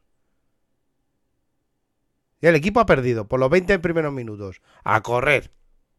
[2.49, 4.61] El equipo ha perdido por los 20 primeros minutos.
[4.85, 5.53] A correr,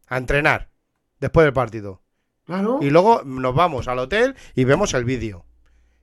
[0.06, 0.70] a entrenar,
[1.18, 2.02] después del partido.
[2.44, 2.78] Claro.
[2.80, 5.44] Y luego nos vamos al hotel y vemos el vídeo.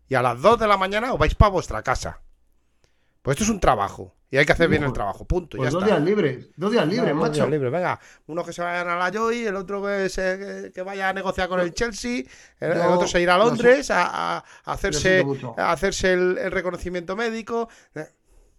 [0.10, 2.22] Y a las 2 de la mañana os vais para vuestra casa.
[3.22, 4.16] Pues esto es un trabajo.
[4.30, 5.26] Y hay que hacer bien el trabajo.
[5.26, 5.56] Punto.
[5.58, 5.96] Pues ya dos está.
[5.96, 7.36] días libres, dos días libres, No, dos macho.
[7.36, 10.72] días libres, venga, uno que se vayan a la Joy, el otro que, se- que-
[10.74, 12.24] que vaya a negociar con el Chelsea,
[12.60, 15.24] el, otro se irá a lo Londres a, hacerse,
[15.56, 17.70] a hacerse el, el reconocimiento médico.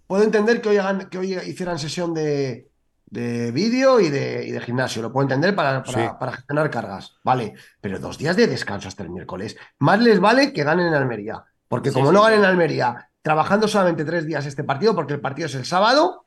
[0.07, 2.69] Puedo entender que hoy, hagan- que hoy hicieran sesión de,
[3.07, 6.15] de vídeo y de, y de gimnasio, lo puedo entender para, para- Sí.
[6.19, 9.57] para gestionar cargas, vale, pero dos días de descanso hasta el miércoles.
[9.79, 13.67] Más les vale que ganen en Almería, porque como sí, no ganen en Almería, trabajando
[13.69, 16.27] solamente tres días este partido, porque el partido es el sábado,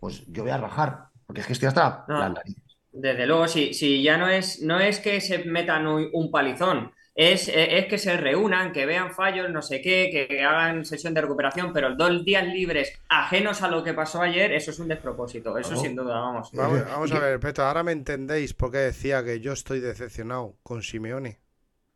[0.00, 2.18] pues yo voy a rajar, porque es que estoy hasta No.
[2.18, 2.62] las narices.
[2.92, 6.92] Desde luego, si, si ya no es, no es que se metan un, un palizón,
[7.18, 10.84] es, eh, es que se reúnan, que vean fallos, no sé qué, que, que hagan
[10.84, 14.78] sesión de recuperación, pero dos días libres ajenos a lo que pasó ayer, eso es
[14.78, 16.52] un despropósito, eso sin duda, vamos.
[16.52, 20.54] Vamos, vamos a ver, Peto, ahora me entendéis por qué decía que yo estoy decepcionado
[20.62, 21.40] con Simeone.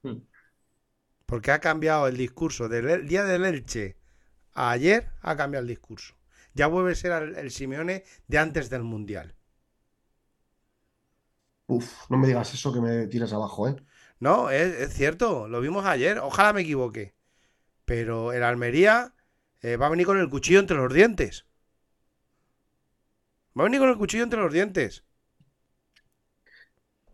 [0.02, 0.22] Hmm.
[1.24, 3.96] Porque ha cambiado el discurso del el día del Elche
[4.54, 6.16] a ayer, ha cambiado el discurso.
[6.52, 9.36] Ya vuelve a ser el, el Simeone de antes del Mundial.
[11.68, 13.76] Uf, no me digas eso que me tiras abajo, ¿eh?
[14.22, 17.12] No, es, es cierto, lo vimos ayer, ojalá me equivoque.
[17.84, 19.14] Pero el Almería
[19.62, 21.44] eh, va a venir con el cuchillo entre los dientes.
[23.58, 25.02] Va a venir con el cuchillo entre los dientes.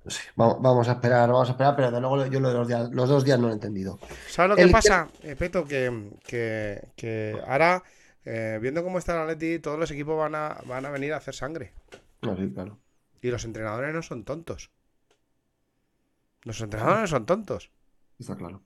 [0.06, 2.68] sé, vamos, vamos a esperar, vamos a esperar, pero de luego yo lo de los,
[2.68, 3.98] días, los dos días no lo he entendido.
[4.28, 5.64] ¿Sabes lo que pasa, eh, Peto?
[5.64, 7.84] Que, que, que ahora,
[8.26, 11.16] eh, viendo cómo está el Atleti, todos los equipos van a, van a venir a
[11.16, 11.72] hacer sangre.
[12.20, 12.78] No, sí, claro.
[13.22, 14.70] Y los entrenadores no son tontos.
[16.48, 17.70] Los entrenadores son tontos.
[18.18, 18.62] Está claro.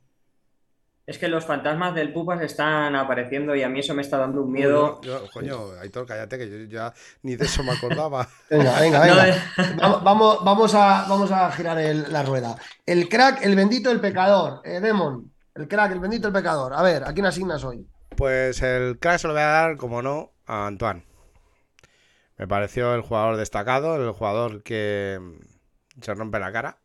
[1.05, 4.41] Es que los fantasmas del Pupas están apareciendo y a mí eso me está dando
[4.43, 5.01] un miedo.
[5.03, 8.29] Yo- coño, Aitor, cállate, que yo ya ni de eso me acordaba.
[8.51, 9.29] Venga, venga, venga.
[9.31, 9.35] eh.
[10.05, 12.55] Vamos, vamos, a, vamos a girar el- la rueda.
[12.87, 14.61] El crack, el bendito, el pecador.
[14.65, 16.73] Eh, Demon, el crack, el bendito, el pecador.
[16.73, 17.85] A ver, ¿a quién asignas hoy?
[18.17, 21.05] Pues el crack se lo voy a dar, como no, a Antoine.
[22.39, 25.19] Me pareció el jugador destacado, el jugador que
[26.01, 26.79] se rompe la cara.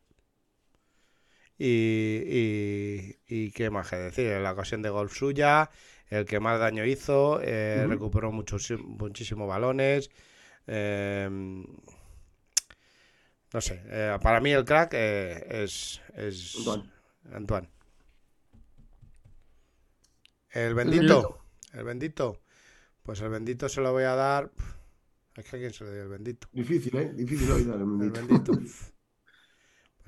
[1.58, 5.70] Y, y, y qué más que decir, la ocasión de gol suya,
[6.08, 10.10] el que más daño hizo, eh, recuperó muchos, muchísimos balones.
[10.66, 11.28] eh,
[13.52, 16.90] no sé, eh, para mí el crack eh, es, es Antoine.
[17.32, 17.68] Antoine.
[20.50, 21.00] El bendito.
[21.02, 21.38] bendito,
[21.72, 22.40] el bendito,
[23.02, 24.50] pues el bendito se lo voy a dar.
[25.34, 26.48] Es que a quién se le dio el bendito.
[26.52, 27.12] Difícil, ¿eh?
[27.14, 28.52] Difícil hoy dar el El bendito.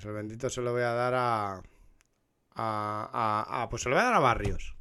[0.00, 1.54] Pues el bendito se lo voy a dar a.
[1.56, 1.62] A,
[2.56, 4.74] a- a- pues se lo voy a dar a Barrios.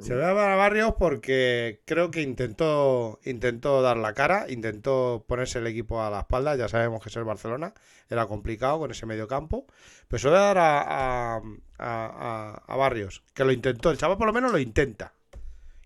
[0.00, 4.46] Se lo voy a dar a Barrios porque creo que intentó, intentó dar la cara,
[4.50, 6.56] intentó ponerse el equipo a la espalda.
[6.56, 7.72] Ya sabemos que es el Barcelona,
[8.08, 9.66] era complicado con ese medio campo.
[10.08, 11.40] Pero se lo voy a dar a,
[11.78, 13.92] a- Barrios, que lo intentó.
[13.92, 15.12] El chaval por lo menos lo intenta.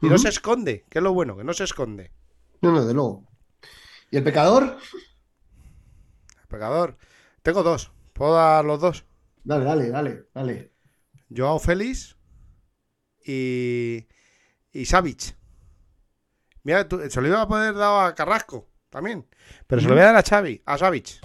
[0.01, 2.11] Y no se esconde, que es lo bueno, que no se esconde.
[2.63, 3.27] No, no, de luego.
[4.11, 4.79] ¿Y el pecador?
[6.49, 6.97] Pecador.
[7.43, 7.91] Tengo dos.
[8.15, 9.05] ¿Puedo dar los dos?
[9.45, 10.73] Dale, dale, dale, dale.
[11.35, 12.17] Joao Félix
[13.27, 14.07] y,
[14.73, 15.37] y Savic.
[16.63, 19.27] Mira, tú- se lo iba a poder dar a Carrasco también,
[19.67, 21.21] pero se lo voy a dar a Xavi, a Savic,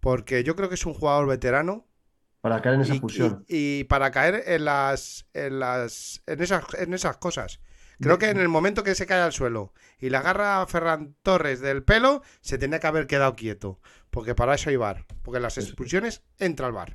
[0.00, 1.86] porque yo creo que es un jugador veterano
[2.40, 3.44] Para caer en esa y, expulsión.
[3.48, 7.60] y- y para caer en las, en las, en esas, en esas cosas.
[8.00, 11.16] Creo que en el momento que se cae al suelo y le agarra a Ferran
[11.22, 13.80] Torres del pelo, se tenía que haber quedado quieto,
[14.10, 16.90] porque para eso hay bar, porque en las expulsiones entra el bar.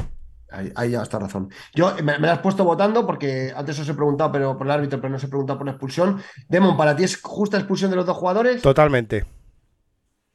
[0.49, 1.49] Ahí, ahí ya está razón.
[1.73, 4.71] Yo me, me la has puesto votando porque antes os he preguntado pero por el
[4.71, 6.21] árbitro, pero no os he preguntado por la expulsión.
[6.47, 8.61] Demon, ¿para ti es justa expulsión de los dos jugadores?
[8.61, 9.25] Totalmente.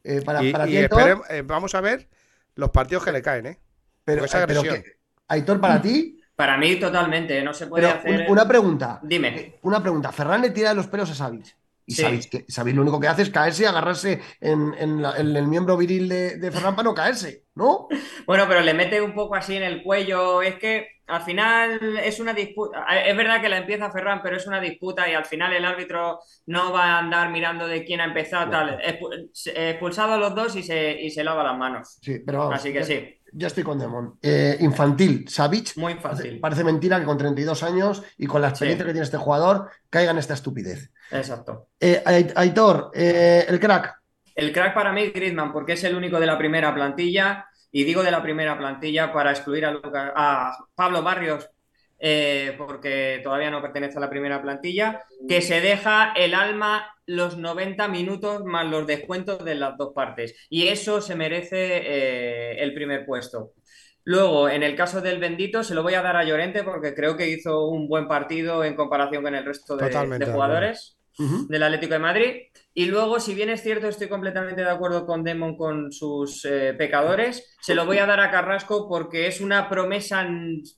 [0.03, 2.09] Eh, para, y para y ti, Aitor, esperem- eh, vamos a ver
[2.57, 3.61] los partidos que le caen, ¿eh?
[4.05, 4.85] pero, esa eh, pero agresión.
[5.29, 7.43] Aitor, para ti, Para mí, totalmente.
[7.43, 8.21] No se puede pero hacer.
[8.27, 9.01] un- una pregunta.
[9.03, 9.57] Dime.
[9.63, 10.13] Una pregunta.
[10.13, 11.47] Ferran le tira de los pelos a Savic.
[11.85, 12.03] Y Sí.
[12.03, 15.35] Savic, que, Savic lo único que hace es caerse y agarrarse en, en la- en
[15.35, 17.89] el miembro viril de, de Ferran para no caerse, ¿no?
[18.27, 20.43] Bueno, pero le mete un poco así en el cuello.
[20.43, 22.85] Es que al final es una disputa.
[23.05, 26.21] Es verdad que la empieza Ferran, pero es una disputa y al final el árbitro
[26.47, 28.51] no va a andar mirando de quién ha empezado.
[28.51, 28.79] Tal.
[28.81, 31.99] Expu- Expulsado a los dos y se, y se lava las manos.
[32.01, 32.55] Sí, pero vamos.
[32.55, 33.18] Así que sí.
[33.33, 34.19] Ya estoy con Demon.
[34.23, 35.77] Eh, infantil, Savic.
[35.77, 36.41] Muy fácil.
[36.41, 38.87] parece mentira que con 32 años y con la experiencia Sí.
[38.89, 40.91] que tiene este jugador caiga en esta estupidez.
[41.11, 41.69] Exacto.
[41.81, 43.95] Eh, Ait- Aitor, eh, el crack.
[44.35, 47.47] El crack para mí, Griezmann, porque es el único de la primera plantilla.
[47.71, 51.51] Y digo de la primera plantilla para excluir a, Luca- a Pablo Barrios,
[51.99, 57.37] eh, porque todavía no pertenece a la primera plantilla, que se deja el alma los
[57.39, 60.35] 90 minutos más los descuentos de las dos partes.
[60.51, 63.53] Y eso se merece eh, el primer puesto.
[64.05, 67.17] Luego, en el caso del Bendito, se lo voy a dar a Llorente porque creo
[67.17, 71.47] que hizo un buen partido en comparación con el resto de, de jugadores Ujú.
[71.49, 72.37] del Atlético de Madrid.
[72.73, 76.75] Y luego, si bien es cierto, estoy completamente de acuerdo con Demon con sus eh,
[76.79, 80.27] pecadores, se lo voy a dar a Carrasco porque es una promesa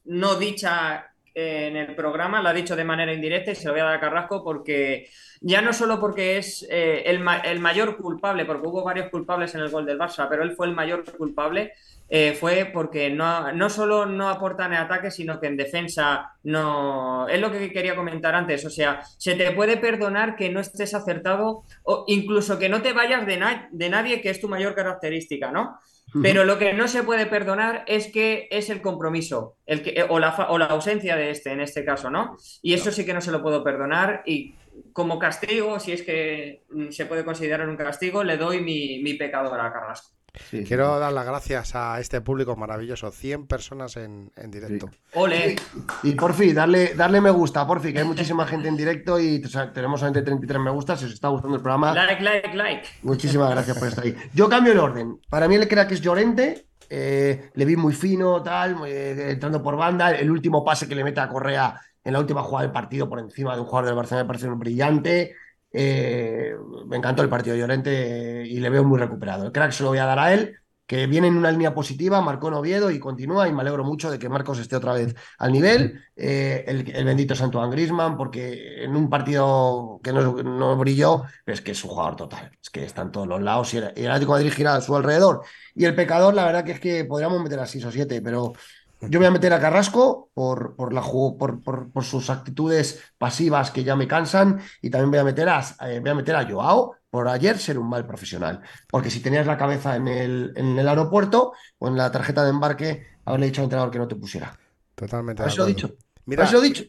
[0.05, 3.81] no dicha en el programa, la ha dicho de manera indirecta y se lo voy
[3.81, 5.09] a dar a Carrasco porque
[5.41, 9.55] ya no solo porque es eh, el, ma- el mayor culpable, porque hubo varios culpables
[9.55, 11.73] en el gol del Barça, pero él fue el mayor culpable,
[12.09, 17.29] eh, fue porque no, no solo no aporta en ataque, sino que en defensa no...
[17.29, 20.93] Es lo que quería comentar antes, o sea, se te puede perdonar que no estés
[20.95, 23.41] acertado o incluso que no te vayas de,
[23.71, 25.79] de nadie, que es tu mayor característica, ¿no?
[26.23, 30.19] Pero lo que no se puede perdonar es que es el compromiso el que, o,
[30.19, 32.37] la, o la ausencia de este, en este caso, ¿no?
[32.63, 34.55] Y eso sí que no se lo puedo perdonar y
[34.93, 39.61] como castigo, si es que se puede considerar un castigo, le doy mi, mi pecador
[39.61, 40.11] a Carrasco.
[40.51, 43.11] Sí, Quiero dar las gracias a este público maravilloso.
[43.11, 44.89] 100 personas en, en directo.
[45.15, 45.57] ¡Ole!
[46.03, 49.19] Y por fin, darle, darle me gusta, por fin, que hay muchísima gente en directo
[49.19, 51.01] y o sea, tenemos solamente 33 me gustas.
[51.01, 52.89] Si os está gustando el programa, Like, like, like.
[53.03, 54.15] muchísimas gracias por estar ahí.
[54.35, 55.19] Yo cambio el orden.
[55.29, 56.67] Para mí el crack es Llorente.
[56.93, 60.11] eh, le vi muy fino, tal, muy- eh, entrando por banda.
[60.13, 63.19] El último pase que le mete a Correa en la última jugada del partido por
[63.21, 65.35] encima de un jugador del Barcelona me parece brillante.
[65.73, 66.55] Eh,
[66.87, 69.47] me encantó el partido de Llorente y le veo muy recuperado.
[69.47, 70.57] El crack se lo voy a dar a él,
[70.91, 74.11] que viene en una línea positiva, marcó en Oviedo y continúa, y me alegro mucho
[74.11, 76.03] de que Marcos esté otra vez al nivel.
[76.17, 81.61] Eh, el, el, bendito Santo Grisman, porque en un partido que no, no, brilló, es
[81.61, 84.09] que es un jugador total, es que está en todos los lados y el, el
[84.09, 85.43] Atlético de Madrid gira a su alrededor.
[85.77, 88.55] Y el pecador, la verdad que es que podríamos meter a 6 o 7, pero
[89.01, 93.71] yo voy a meter a Carrasco por, por, la, por, por, por, sus actitudes pasivas
[93.71, 96.47] que ya me cansan y también voy a meter a, eh, voy a, meter a
[96.49, 98.61] Joao por ayer ser un mal profesional.
[98.89, 102.51] Porque si tenías la cabeza en el, en el aeropuerto o en la tarjeta de
[102.51, 104.59] embarque, haberle dicho al entrenador que no te pusiera.
[104.95, 105.43] Totalmente.
[105.43, 105.97] ¿Has lo dicho?
[106.27, 106.85] Mira, ¿Has lo dicho?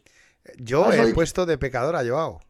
[0.57, 1.15] Yo he dicho?
[1.15, 2.41] puesto de pecador a Joao.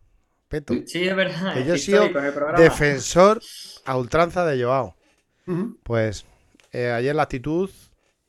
[0.47, 0.73] Peto.
[0.85, 1.53] Sí, es verdad.
[1.53, 2.09] Que yo he sido
[2.57, 3.41] defensor
[3.85, 4.95] a ultranza de Joao.
[5.45, 5.77] Uh -huh.
[5.83, 6.25] Pues
[6.71, 7.69] eh, ayer la actitud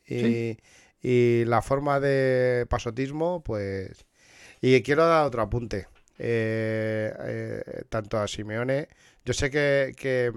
[0.06, 0.20] y...
[0.20, 0.58] ¿Sí?
[1.02, 4.06] Y la forma de pasotismo, pues...
[4.60, 5.88] Y quiero dar otro apunte.
[6.18, 8.88] Eh, eh, tanto a Simeone,
[9.24, 10.30] yo sé que, que,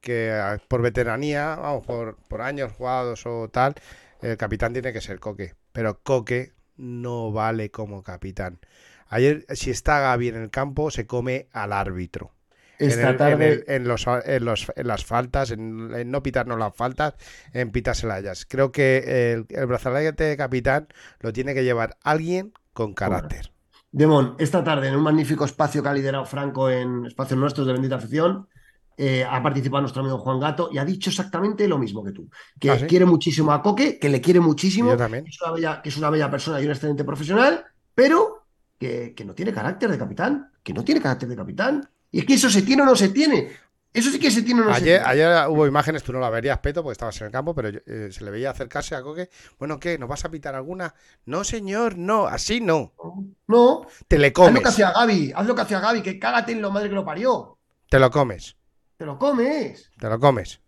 [0.00, 3.74] que por veteranía, vamos, por, por, años jugados o tal,
[4.22, 5.54] el capitán tiene que ser Coque.
[5.72, 8.60] Pero Coque no vale como capitán.
[9.08, 12.32] Ayer, si está Gaby en el campo, se come al árbitro.
[12.80, 13.32] Esta en, el, tarde...
[13.32, 17.14] en, el, en, los, en, los, en, las faltas, en, no pitarnos las faltas,
[17.52, 18.46] en pitárselas ellas.
[18.48, 20.88] Creo que el, el brazalete de capitán
[21.20, 23.52] lo tiene que llevar alguien con carácter.
[23.92, 27.72] Demón, esta tarde en un magnífico espacio que ha liderado Franco en espacios nuestros de
[27.72, 28.46] bendita afición,
[28.96, 32.28] eh, ha participado nuestro amigo Juan Gato y ha dicho exactamente lo mismo que tú.
[32.58, 32.86] Que ¿Ah, sí?
[32.86, 35.24] quiere muchísimo a Coque, que le quiere muchísimo, también.
[35.24, 38.46] que es, una bella, que es una bella persona y un excelente profesional, pero
[38.78, 41.88] que, que no tiene carácter de capitán, que no tiene carácter de capitán.
[42.10, 43.50] Y es que eso se tiene o no se tiene.
[43.92, 45.24] Eso sí que se tiene o no ayer, se tiene.
[45.24, 48.10] Ayer hubo imágenes, tú no la verías, Peto, porque estabas en el campo, pero eh,
[48.12, 49.30] se le veía acercarse a Coque.
[49.58, 49.98] Bueno, ¿qué?
[49.98, 50.94] ¿Nos vas a pitar alguna?
[51.24, 52.92] No, señor, no, así no.
[53.48, 53.86] No.
[54.06, 54.54] Te le Haz comes.
[54.54, 56.94] lo que hacía Gaby, haz lo que hacía Gaby, que cágate en lo madre que
[56.94, 57.58] lo parió.
[57.88, 58.56] Te lo comes.
[58.96, 59.90] Te lo comes.
[59.98, 60.60] Te lo comes.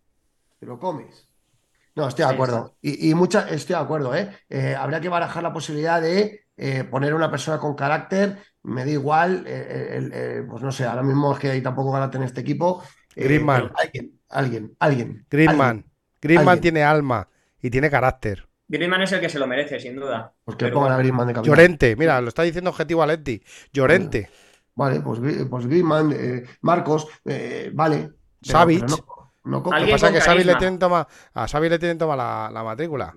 [0.59, 1.29] Te lo comes.
[1.95, 2.75] No, estoy de acuerdo.
[2.81, 4.35] Y, y mucha, estoy de acuerdo, ¿eh?
[4.49, 8.39] eh habría que barajar la posibilidad de eh, poner una persona con carácter.
[8.63, 11.91] Me da igual, eh, el, el, pues no sé, ahora mismo es que hay tampoco
[11.91, 12.81] carácter en este equipo.
[13.15, 13.71] Eh, Griezmann.
[13.75, 15.25] alguien, alguien, alguien.
[15.29, 15.85] Griezmann.
[16.21, 17.27] Griezmann tiene alma
[17.61, 18.47] y tiene carácter.
[18.67, 20.33] Griezmann es el que se lo merece, sin duda.
[20.45, 20.97] Pues que Pero pongan a.
[20.97, 21.55] Griezmann de capitán.
[21.55, 23.43] Llorente, mira, lo está diciendo objetivo Alenti.
[23.73, 24.29] Llorente.
[24.75, 27.97] Vale, pues, Gri- pues Griezmann, eh, Marcos, eh, vale.
[28.41, 28.79] Pero- Savic.
[28.85, 29.12] pero no-
[29.45, 29.61] no.
[29.61, 30.57] Lo que Alguien pasa es con que Xavi le carisma.
[30.57, 33.13] tienen toma, a Xavi le tienen toma la, la matrícula.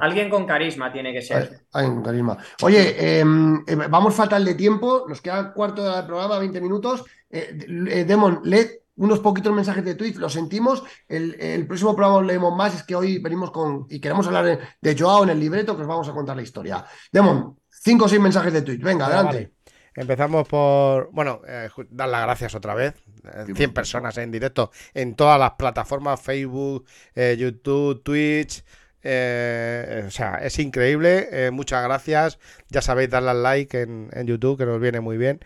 [0.00, 1.66] Alguien con carisma tiene que ser.
[1.72, 2.36] Hay un carisma.
[2.62, 3.24] Oye, eh,
[3.66, 7.04] eh, vamos fatal de tiempo, nos queda cuarto de hora de programa, 20 minutos.
[7.30, 7.58] Eh,
[7.90, 10.82] eh, Demon, lee unos poquitos mensajes de tweet, lo sentimos.
[11.06, 14.44] El, el próximo programa os leemos más, es que hoy venimos con y queremos hablar
[14.44, 16.84] de, de Joao en el libreto, que os vamos a contar la historia.
[17.12, 19.36] Demon, cinco o seis mensajes de tweet, venga, adelante.
[19.36, 19.52] vale.
[19.98, 22.94] Empezamos por, bueno, eh, dar las gracias otra vez.
[23.24, 28.64] Eh, 100 personas en directo en todas las plataformas, Facebook, eh, YouTube, Twitch.
[29.02, 31.28] eh, o sea, es increíble.
[31.32, 32.38] eh, muchas gracias.
[32.68, 35.40] Ya sabéis, darle al like en, en YouTube, que nos viene muy bien.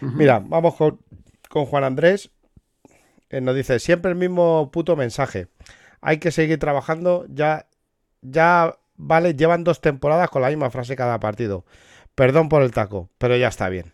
[0.00, 1.00] Mira, vamos con,
[1.48, 2.30] con Juan Andrés.
[3.30, 5.48] Eh, nos dice, siempre el mismo puto mensaje.
[6.00, 7.26] Hay que seguir trabajando.
[7.28, 7.66] Ya,
[8.22, 11.64] ya, vale, llevan dos temporadas con la misma frase cada partido.
[12.14, 13.92] Perdón por el taco, pero ya está bien.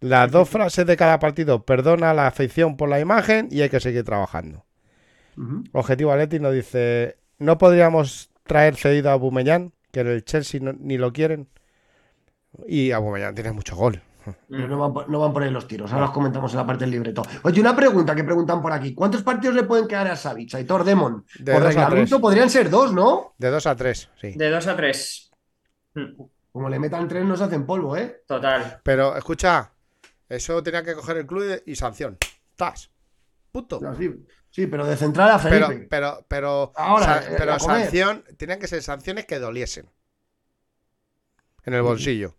[0.00, 3.80] Las dos frases de cada partido, perdona la afición por la imagen y hay que
[3.80, 4.64] seguir trabajando.
[5.72, 9.72] Objetivo Aleti nos dice, ¿no podríamos traer cedido a Bumellán?
[9.90, 11.48] Que en el Chelsea no- ni lo quieren.
[12.66, 14.02] Y Aubameyang tiene mucho gol.
[14.50, 16.66] Pero no van, por- no van por ahí los tiros, ahora os comentamos en la
[16.66, 17.22] parte del libreto.
[17.42, 18.94] Oye, una pregunta que preguntan por aquí.
[18.94, 21.24] ¿Cuántos partidos le pueden quedar a Savic, Aitor Demon?
[21.38, 22.20] De por dos a reglamento tres.
[22.20, 23.34] podrían ser dos, ¿no?
[23.38, 24.32] De 2 a 3, sí.
[24.36, 25.30] De dos a tres.
[26.52, 28.22] Como le metan tres, nos hacen polvo, ¿eh?
[28.26, 28.80] Total.
[28.82, 29.70] Pero escucha,
[30.30, 32.16] eso tenía que coger el club y, y sanción.
[32.56, 32.90] ¡Tas!
[33.52, 33.80] Punto.
[33.82, 35.86] No, sí, sí, pero de central a Pero, Felipe.
[35.90, 39.90] pero, pero, Ahora, sa- eh, pero sanción, tenían que ser sanciones que doliesen.
[41.64, 42.36] En el bolsillo.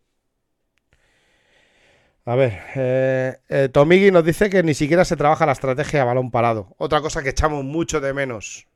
[2.25, 6.05] A ver, eh, eh, Tomigi nos dice que ni siquiera se trabaja la estrategia a
[6.05, 6.73] balón parado.
[6.77, 8.67] Otra cosa que echamos mucho de menos.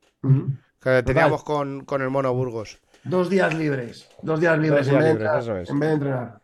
[0.81, 2.79] Que teníamos con, con el Mono Burgos.
[3.03, 4.09] Dos días libres.
[4.23, 5.69] Dos días libres, días en, vez de eso es.
[5.69, 6.41] en vez de entrenar.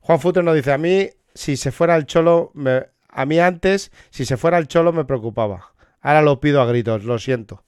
[0.00, 3.92] Juan Futre nos dice, a mí, si se fuera el Cholo, me- a mí antes,
[4.10, 5.72] si se fuera el Cholo me preocupaba.
[6.00, 7.62] Ahora lo pido a gritos, lo siento.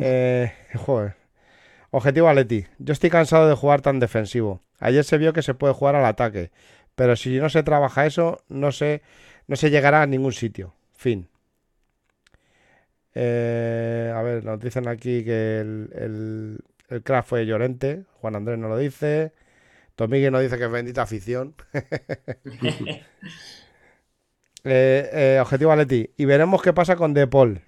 [0.00, 1.16] Eh, joder.
[1.90, 2.66] Objetivo Aleti.
[2.78, 4.62] Yo estoy cansado de jugar tan defensivo.
[4.78, 6.50] Ayer se vio que se puede jugar al ataque.
[6.94, 9.02] Pero si no se trabaja eso, no se,
[9.46, 10.74] no se llegará a ningún sitio.
[10.94, 11.28] Fin.
[13.14, 16.58] Eh, a ver, nos dicen aquí que el, el,
[16.88, 18.04] el crack fue Llorente.
[18.20, 19.32] Juan Andrés nos lo dice.
[19.96, 21.54] Tomigue nos dice que es bendita afición.
[24.64, 26.08] Eh, eh, objetivo Aleti.
[26.16, 27.60] Y veremos qué pasa con De Paul.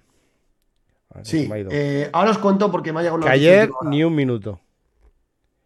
[1.23, 4.59] Sí, eh, ahora os cuento porque me ha llegado una Que ayer ni un minuto.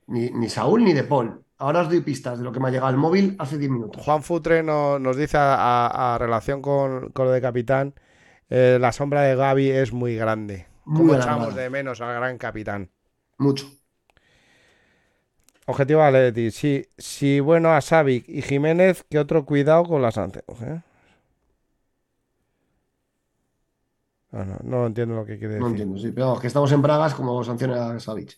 [0.08, 1.44] Ni, ni Saúl ni De Paul.
[1.58, 4.04] Ahora os doy pistas de lo que me ha llegado al móvil hace 10 minutos.
[4.04, 5.54] Juan Futre no- nos dice a,
[5.88, 7.94] a- a relación con, con lo de capitán,
[8.50, 10.68] eh, la sombra de Gaby es muy grande.
[10.86, 11.26] Muy Como grande.
[11.32, 12.90] echamos de menos al gran capitán.
[13.38, 13.68] Mucho.
[15.72, 20.62] Objetivo Atleti, sí, sí, bueno a Savic y Jiménez, que otro cuidado con las sanciones.
[20.64, 20.82] ¿eh?
[24.32, 25.62] No, no, no entiendo lo que quiere decir.
[25.62, 28.38] No entiendo, sí, pero vamos, que estamos en Bragas como sanciona a Savic.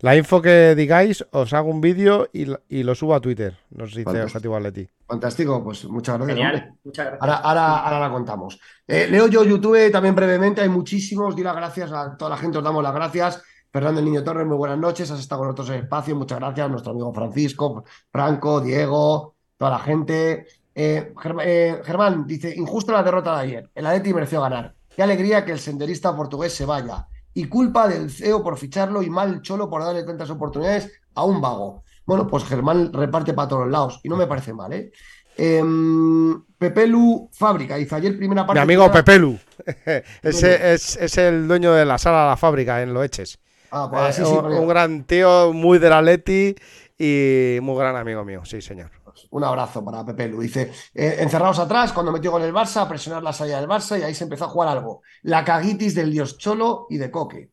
[0.00, 3.56] La info que digáis, os hago un vídeo y, lo- y lo subo a Twitter.
[3.70, 4.24] Nos dice Fantástico.
[4.24, 4.88] Objetivo Atleti.
[5.06, 6.36] Fantástico, pues muchas gracias.
[6.36, 6.74] Genial, hombre.
[6.84, 7.22] muchas gracias.
[7.22, 8.60] Ahora, ahora, ahora la contamos.
[8.86, 11.34] Eh, leo yo YouTube también brevemente, hay muchísimos.
[11.36, 13.42] Di las gracias a toda la gente, os damos las gracias.
[13.72, 15.10] Fernando Niño Torres, muy buenas noches.
[15.10, 16.68] Has estado con nosotros en el espacio, muchas gracias.
[16.70, 20.46] Nuestro amigo Francisco, Franco, Diego, toda la gente.
[20.74, 21.12] Eh,
[21.44, 23.70] eh, Germán dice: injusto la derrota de ayer.
[23.74, 24.74] El Atleti mereció ganar.
[24.94, 27.06] Qué alegría que el senderista portugués se vaya.
[27.32, 31.40] Y culpa del CEO por ficharlo y mal Cholo por darle tantas oportunidades a un
[31.40, 31.84] vago.
[32.04, 34.90] Bueno, pues Germán reparte para todos los lados y no me parece mal, ¿eh?
[35.36, 38.58] Em, Pepelu Fábrica dice ayer primera parte.
[38.58, 39.38] Mi amigo Pepelu.
[40.22, 43.38] Ese es, es el dueño de la sala La Fábrica en Loeches.
[43.70, 46.54] Ah, pues Eh, así sí, un, porque- un gran tío, muy del Atleti
[46.98, 48.44] y muy gran amigo mío.
[48.44, 48.90] Sí, señor.
[49.30, 50.40] Un abrazo para Pepe Lu.
[50.40, 53.98] Dice, eh, encerrados atrás, cuando metió con el Barça, a presionar la salida del Barça
[53.98, 55.02] y ahí se empezó a jugar algo.
[55.22, 57.50] La caguitis del dios Cholo y de Coque.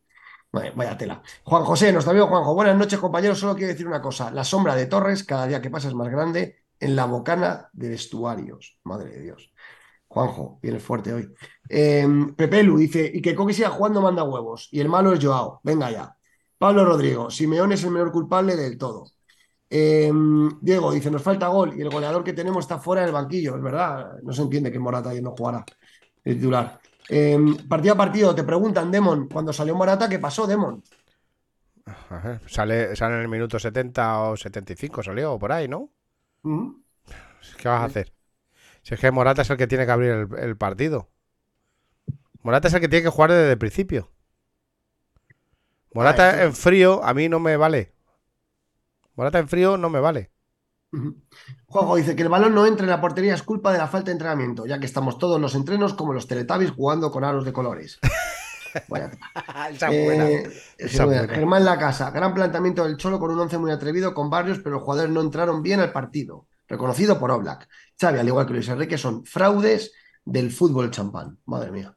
[0.52, 1.22] Vaya, vaya tela.
[1.44, 2.54] Juan José, nuestro amigo Juanjo.
[2.56, 3.40] Buenas noches, compañeros.
[3.40, 4.32] Solo quiero decir una cosa.
[4.32, 7.90] La sombra de Torres cada día que pasa es más grande en la bocana de
[7.90, 8.78] vestuarios.
[8.84, 9.52] Madre de Dios.
[10.08, 11.34] Juanjo, vienes fuerte hoy.
[11.70, 14.70] Eh, Pepe Lu dice, y que Coque siga jugando manda huevos.
[14.72, 15.60] Y el malo es Joao.
[15.64, 16.16] Venga ya.
[16.58, 19.06] Pablo Rodrigo, Simeón es el menor culpable del todo.
[19.70, 20.12] Eh,
[20.62, 23.62] Diego dice, nos falta gol y el goleador que tenemos está fuera del banquillo, es
[23.62, 24.14] verdad.
[24.24, 25.64] No se entiende que Morata ayer no jugara
[26.24, 26.80] el titular.
[27.10, 27.38] Eh,
[27.70, 30.84] partido a partido, te preguntan, Demon, cuando salió Morata, ¿qué pasó, Demon?
[31.86, 35.92] Ajá, Sale, sale en el minuto 70 o 75, salió por ahí, ¿no?
[37.58, 38.14] ¿Qué vas a hacer?
[38.88, 41.10] Si es que Morata es el que tiene que abrir el, el partido.
[42.42, 44.10] Morata es el que tiene que jugar desde el principio.
[45.94, 47.92] Morata Ah, en frío a mí no me vale.
[49.16, 50.32] Morata en frío no me vale.
[51.66, 54.06] Juanjo dice que el balón no entre en la portería es culpa de la falta
[54.06, 57.44] de entrenamiento, ya que estamos todos en los entrenos como los teletubbies jugando con aros
[57.44, 58.00] de colores.
[60.78, 61.28] Esa Eh.
[61.28, 64.76] Germán La Casa, gran planteamiento del Cholo con un once muy atrevido con Barrios, pero
[64.76, 66.48] los jugadores no entraron bien al partido.
[66.68, 67.68] Reconocido por Oblak.
[68.00, 69.94] Xavi, al igual que Luis Enrique, son fraudes
[70.26, 71.38] del fútbol champán.
[71.46, 71.94] Madre mía.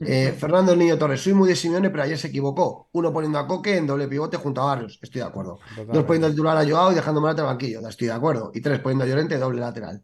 [0.00, 2.88] Eh, Fernando el Niño Torres, soy muy de Simeone, pero ayer se equivocó.
[2.92, 4.98] Uno poniendo a Coque en doble pivote junto a Barrios.
[5.02, 5.58] Estoy de acuerdo.
[5.92, 7.88] Dos poniendo el titular a Joao y dejando Morata en el banquillo.
[7.88, 8.50] Estoy de acuerdo.
[8.54, 10.02] Y tres poniendo a Llorente doble lateral.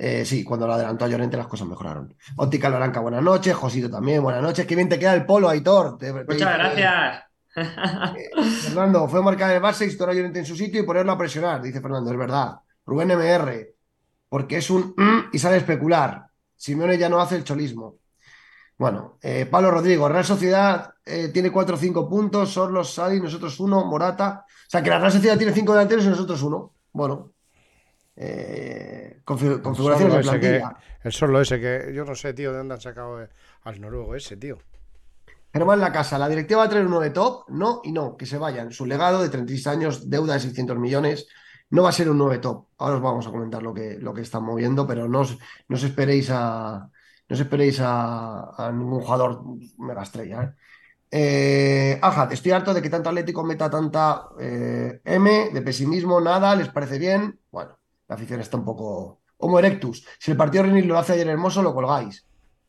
[0.00, 2.14] Eh, sí, cuando lo adelantó a Llorente las cosas mejoraron.
[2.36, 3.54] Óptica Loranca, buenas noches.
[3.56, 4.64] Josito también, buenas noches.
[4.66, 5.98] Qué bien te queda el polo, Aitor.
[5.98, 7.22] Te- Muchas gracias.
[8.62, 11.18] Fernando, fue marcar el Barça y situar a Llorente en su sitio y ponerlo a
[11.18, 12.56] presionar, dice Fernando, es verdad.
[12.88, 13.74] Rubén MR,
[14.30, 16.24] porque es un mm y sabe especular.
[16.56, 17.98] Simeone ya no hace el cholismo.
[18.78, 23.58] Bueno, eh, Pablo Rodrigo, Real Sociedad eh, tiene 4 o 5 puntos, Sorlos, Sadi, nosotros
[23.60, 24.44] uno, Morata.
[24.46, 26.72] O sea que la Real Sociedad tiene 5 delanteros y nosotros uno.
[26.92, 27.32] Bueno,
[28.16, 30.82] eh, confi- configuraciones de Solo ese que- plantilla.
[31.04, 33.28] el solo ese que yo no sé, tío, de dónde han sacado eh,
[33.64, 34.58] al noruego ese, tío.
[35.52, 38.26] Germán La Casa, la directiva va a traer un 9 top, no y no, que
[38.26, 38.70] se vayan.
[38.70, 41.26] Su legado de 36 años, deuda de 600 millones,
[41.70, 42.66] no va a ser un 9 top.
[42.78, 45.38] Ahora os vamos a comentar lo que, lo que están moviendo, pero no os,
[45.68, 46.90] no os esperéis a
[47.28, 49.44] no os esperéis a, a ningún jugador
[49.78, 50.42] mega estrella.
[50.42, 50.54] ¿eh?
[51.10, 56.54] Eh, Ajat, estoy harto de que tanto Atlético meta tanta eh, M, de pesimismo, nada,
[56.56, 57.38] ¿les parece bien?
[57.50, 57.78] Bueno,
[58.08, 59.20] la afición está un poco...
[59.40, 62.26] Homo erectus, si el partido Renil lo hace ayer hermoso, lo colgáis.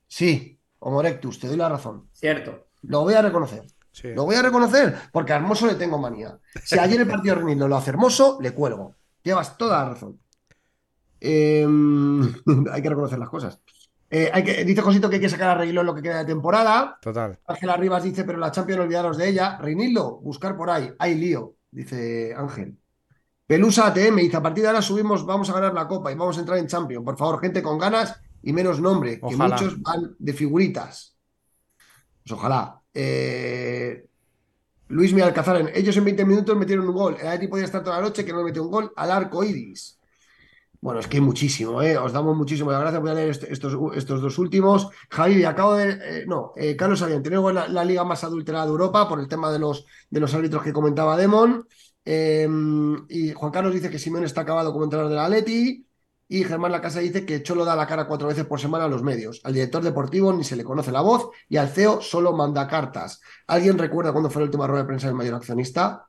[0.07, 2.07] Sí, Homo erectus, te doy la razón.
[2.13, 2.67] Cierto.
[2.84, 3.63] Lo voy a reconocer.
[3.99, 4.13] Sí.
[4.13, 6.38] Lo voy a reconocer porque a Hermoso le tengo manía.
[6.63, 8.95] Si ayer el partido Renil no lo hace Hermoso, le cuelgo.
[9.23, 10.19] Llevas toda la razón.
[11.19, 11.65] Eh,
[12.71, 13.59] hay que reconocer las cosas.
[14.09, 16.26] Eh, hay que, dice Josito que hay que sacar a Reguilón lo que queda de
[16.26, 16.97] temporada.
[17.01, 17.38] Total.
[17.45, 19.57] Ángela Rivas dice, pero la Champions olvidaros de ella.
[19.57, 20.91] Reinildo, buscar por ahí.
[20.97, 22.77] Hay lío, dice Ángel.
[23.45, 26.38] Pelusa ATM dice, a partir de ahora subimos, vamos a ganar la Copa y vamos
[26.38, 27.03] a entrar en Champions.
[27.03, 31.17] Por favor, gente con ganas y menos nombre, que muchos van de figuritas.
[32.23, 32.78] Pues ojalá.
[32.94, 34.06] Eh,
[34.88, 37.18] Luis en- ellos en 20 minutos metieron un gol.
[37.20, 39.99] El Atleti podía estar toda la noche que no metió un gol al arco iris.
[40.82, 41.98] Bueno, es que muchísimo, ¿eh?
[41.98, 43.02] Os damos muchísimo las gracias.
[43.02, 44.88] Voy a leer est- estos, estos dos últimos.
[45.10, 45.91] Javi, acabo de.
[46.22, 49.52] eh, no, Carlos Arián, tenemos la, la liga más adulterada de Europa por el tema
[49.52, 51.68] de los, de los árbitros que comentaba Demon.
[52.06, 52.48] Eh,
[53.10, 55.86] y Juan Carlos dice que Simón está acabado como entrenador del Atleti.
[56.31, 59.01] Y Germán Lacasa dice que Cholo da la cara cuatro veces por semana a los
[59.01, 59.41] medios.
[59.43, 63.19] Al director deportivo ni se le conoce la voz y al CEO solo manda cartas.
[63.47, 66.07] ¿Alguien recuerda cuándo fue la última rueda de prensa del mayor accionista?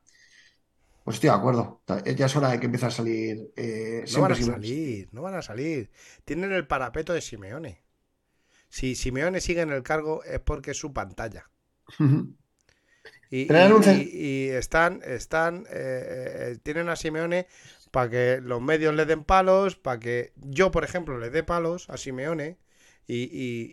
[1.02, 1.80] Pues estoy de acuerdo.
[2.14, 3.50] Ya es hora de que empiece a salir.
[3.56, 5.90] Eh, no van a salir, no van a salir.
[6.26, 7.82] Tienen el parapeto de Simeone.
[8.68, 11.48] Si Simeone sigue en el cargo es porque es su pantalla.
[13.30, 17.46] y, están, están, eh, eh, tienen a Simeone
[17.90, 21.88] para que los medios le den palos, para que yo, por ejemplo, le dé palos
[21.90, 22.58] a Simeone.
[23.06, 23.70] Y, y-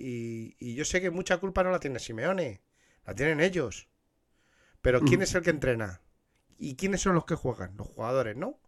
[0.60, 2.61] y- y yo sé que mucha culpa no la tiene Simeone,
[3.06, 3.88] la tienen ellos.
[4.81, 5.23] Pero ¿quién Mm.
[5.23, 6.02] es el que entrena?
[6.57, 7.76] ¿Y quiénes son los que juegan?
[7.77, 8.60] Los jugadores, ¿no?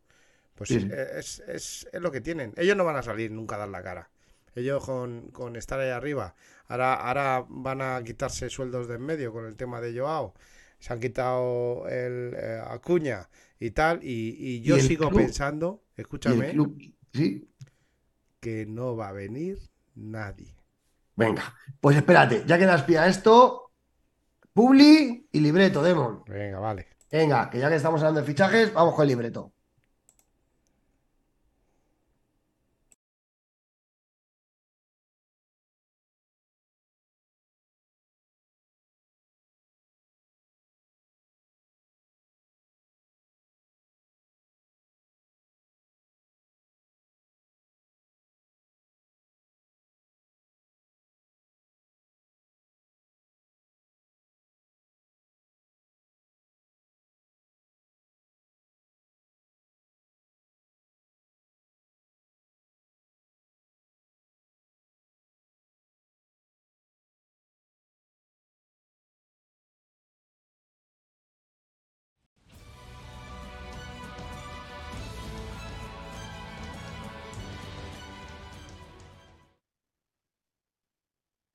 [0.55, 2.53] Pues Sí, eh, es, es- es lo que tienen.
[2.57, 4.09] Ellos no van a salir nunca a dar la cara.
[4.55, 6.35] Ellos con, con estar ahí arriba.
[6.67, 10.33] Ahora, ahora van a quitarse sueldos de en medio con el tema de Joao.
[10.79, 13.29] Se han quitado el eh, Acuña
[13.59, 14.03] y tal.
[14.03, 15.21] Y, y yo sigo club?
[15.21, 16.55] pensando, escúchame,
[17.13, 17.47] sí.
[18.39, 19.59] que no va a venir
[19.95, 20.55] nadie.
[21.15, 23.69] Venga, pues espérate, ya que das pie a esto,
[24.53, 26.23] Publi y libreto, Demon.
[26.25, 26.87] Venga, vale.
[27.11, 29.53] Venga, que ya que estamos hablando de fichajes, vamos con el libreto.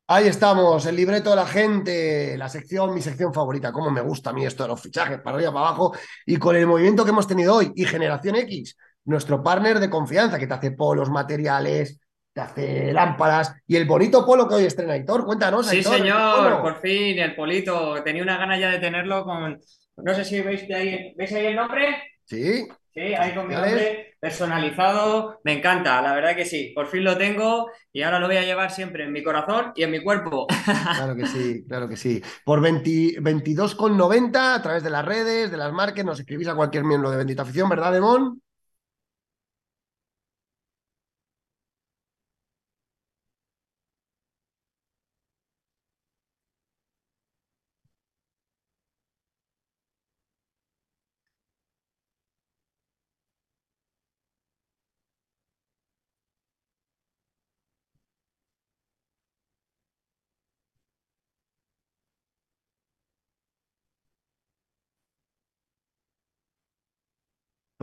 [0.06, 3.72] Ahí estamos, el libreto de la gente, la sección, mi sección favorita.
[3.72, 5.96] Cómo me gusta a mí esto de los fichajes, para arriba, para abajo.
[6.26, 8.76] Y con el movimiento que hemos tenido hoy, y Generación X,
[9.06, 11.98] nuestro partner de confianza, que te hace polos, materiales,
[12.34, 13.54] te hace lámparas.
[13.66, 15.68] Y el bonito polo que hoy estrena Aitor, cuéntanos.
[15.68, 18.02] Sí, Aitor, ¿qué señor, por fin, el polito.
[18.02, 19.58] Tenía una gana ya de tenerlo con.
[19.96, 21.96] No sé si veis de ahí, ¿veis ahí el nombre?
[22.24, 22.68] Sí.
[22.94, 25.40] Sí, ahí con mi nombre personalizado.
[25.44, 26.72] Me encanta, la verdad que sí.
[26.74, 29.82] Por fin lo tengo y ahora lo voy a llevar siempre en mi corazón y
[29.82, 30.46] en mi cuerpo.
[30.94, 32.22] Claro que sí, claro que sí.
[32.44, 36.84] Por 20 22,90 a través de las redes, de las marcas, nos escribís a cualquier
[36.84, 38.40] miembro de Bendita Afición, ¿verdad, Demón?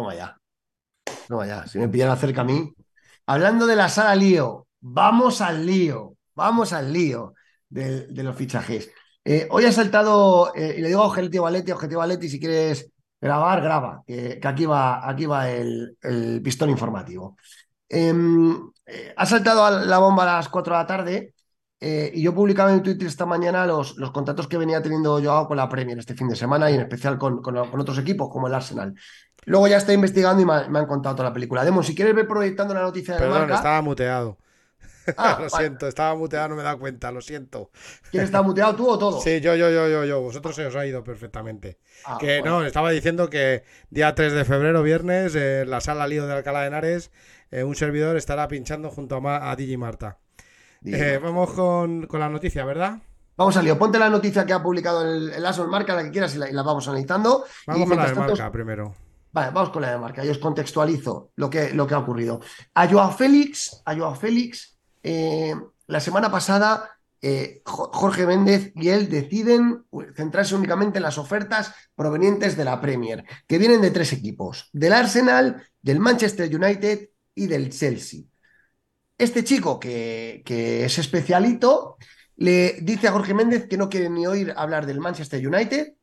[0.02, 0.36] Toma ya.
[1.28, 1.68] Toma ya.
[1.68, 2.74] Si me pillan cerca a mí.
[3.28, 6.16] Hablando de la sala lío, vamos al lío.
[6.34, 7.36] Vamos al lío
[7.70, 8.90] de, de los fichajes.
[9.24, 12.90] Eh, hoy ha saltado, eh, y le digo Objetivo Valetti, Objetivo Valetti, si quieres
[13.22, 17.38] grabar, graba, que, aquí va, aquí va el, el pistón informativo.
[17.88, 21.36] Em, eh, ha saltado la bomba a las 4 de la tarde
[21.84, 25.58] y yo publicaba en Twitter esta mañana los, los contactos que venía teniendo Joao con
[25.58, 28.54] la Premier este fin de semana y en especial con- con otros equipos como el
[28.54, 28.94] Arsenal.
[29.46, 31.64] Luego ya estoy investigando y me, ha- me han contado toda la película.
[31.66, 34.38] Demon, si quieres ver proyectando la noticia de Perdón, marca, estaba muteado.
[35.18, 35.50] Ah, lo vale.
[35.50, 37.72] siento, estaba muteado, no me he dado cuenta, lo siento.
[38.12, 39.20] ¿quién está muteado tú o todo?
[39.20, 40.22] Sí, yo, yo, yo, yo, yo.
[40.22, 41.80] Vosotros se os ha ido perfectamente.
[42.04, 42.60] Ah, que bueno.
[42.62, 46.34] no, estaba diciendo que día 3 de febrero, viernes, eh, en la sala Lío de
[46.34, 47.12] Alcalá de Henares,
[47.50, 50.20] eh, un servidor estará pinchando junto a, Ma- a Digi Marta.
[50.86, 53.00] Eh, vamos con, con la noticia, ¿verdad?
[53.38, 53.78] Vamos al lío.
[53.78, 56.38] Ponte la noticia que ha publicado el, el Aso en marca, la que quieras, y
[56.38, 57.44] la, y la vamos analizando.
[57.66, 58.94] Vamos Y con la de tanto, marca primero.
[59.34, 60.24] Vale, vamos con la marca.
[60.26, 62.42] Yo os contextualizo lo que, lo que ha ocurrido.
[62.74, 65.56] A Joao Félix, a Félix, eh,
[65.88, 66.90] la semana pasada,
[67.22, 69.86] eh, Jo- Jorge Méndez y él deciden
[70.16, 74.94] centrarse únicamente en las ofertas provenientes de la Premier, que vienen de tres equipos: del
[74.94, 78.22] Arsenal, del Manchester United y del Chelsea.
[79.18, 81.98] Este chico, que, que es especialito,
[82.38, 85.94] le dice a Jorge Méndez que no quiere ni oír hablar del Manchester United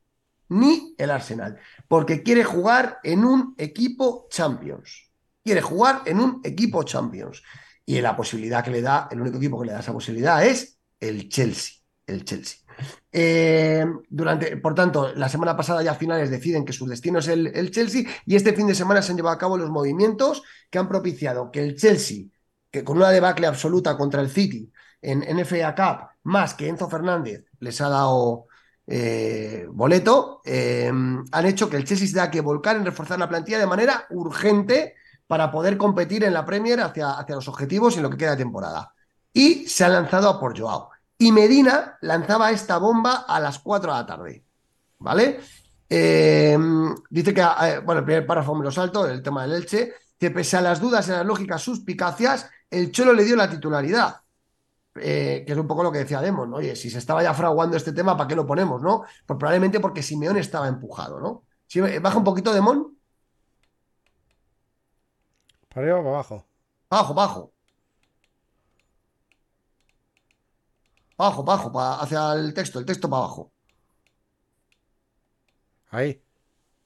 [0.48, 5.10] ni el Arsenal, porque quiere jugar en un equipo Champions.
[5.44, 7.42] Quiere jugar en un equipo Champions.
[7.84, 10.78] Y la posibilidad que le da, el único equipo que le da esa posibilidad es
[11.00, 11.76] el Chelsea.
[12.06, 12.58] El Chelsea.
[13.10, 17.48] Eh, durante, por tanto, la semana pasada ya finales deciden que su destino es el,
[17.48, 20.78] el, Chelsea y este fin de semana se han llevado a cabo los movimientos que
[20.78, 22.26] han propiciado que el Chelsea,
[22.70, 24.70] que con una debacle absoluta contra el City
[25.02, 28.47] en, en FA Cup, más que Enzo Fernández les ha dado
[28.90, 33.28] eh, boleto, eh, han hecho que el Chelsea se tenga que volcar en reforzar la
[33.28, 34.94] plantilla de manera urgente
[35.26, 38.30] para poder competir en la Premier hacia, hacia los objetivos y en lo que queda
[38.30, 38.94] de temporada.
[39.32, 40.88] Y se ha lanzado a por Joao.
[41.18, 44.44] Y Medina lanzaba esta bomba a las 4 de la tarde.
[45.00, 45.40] ¿Vale?
[45.90, 46.58] Eh,
[47.10, 50.30] dice que, eh, bueno, el primer párrafo me lo salto, el tema del Elche, que
[50.30, 54.16] pese a las dudas y las lógicas suspicacias, el Cholo le dio la titularidad.
[55.00, 57.76] Eh, que es un poco lo que decía Demon, oye, si se estaba ya fraguando
[57.76, 59.04] este tema, ¿para qué lo ponemos, no?
[59.26, 61.44] Pues probablemente porque Simeón estaba empujado, ¿no?
[61.66, 62.96] Si, baja un poquito Demon.
[65.68, 66.46] ¿Para arriba o para abajo?
[66.90, 67.52] Bajo, bajo.
[71.16, 73.52] Bajo, bajo, hacia el texto, el texto para abajo.
[75.90, 76.22] Ahí.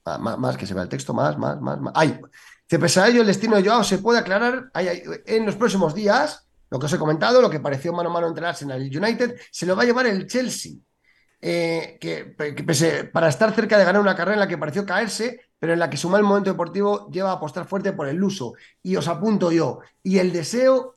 [0.04, 1.92] Más, más, que se vea el texto, más, más, más, más.
[1.96, 2.20] Ahí.
[2.66, 6.48] Pese a ello, el destino de Joao se puede aclarar en los próximos días.
[6.72, 8.96] Lo que os he comentado, lo que pareció mano a mano entre Arsenal y el
[8.96, 10.72] United, se lo va a llevar el Chelsea.
[11.38, 12.24] Eh, que,
[13.12, 15.90] para estar cerca de ganar una carrera en la que pareció caerse, pero en la
[15.90, 18.54] que su mal momento deportivo lleva a apostar fuerte por el uso.
[18.82, 19.80] Y os apunto yo.
[20.02, 20.96] Y el deseo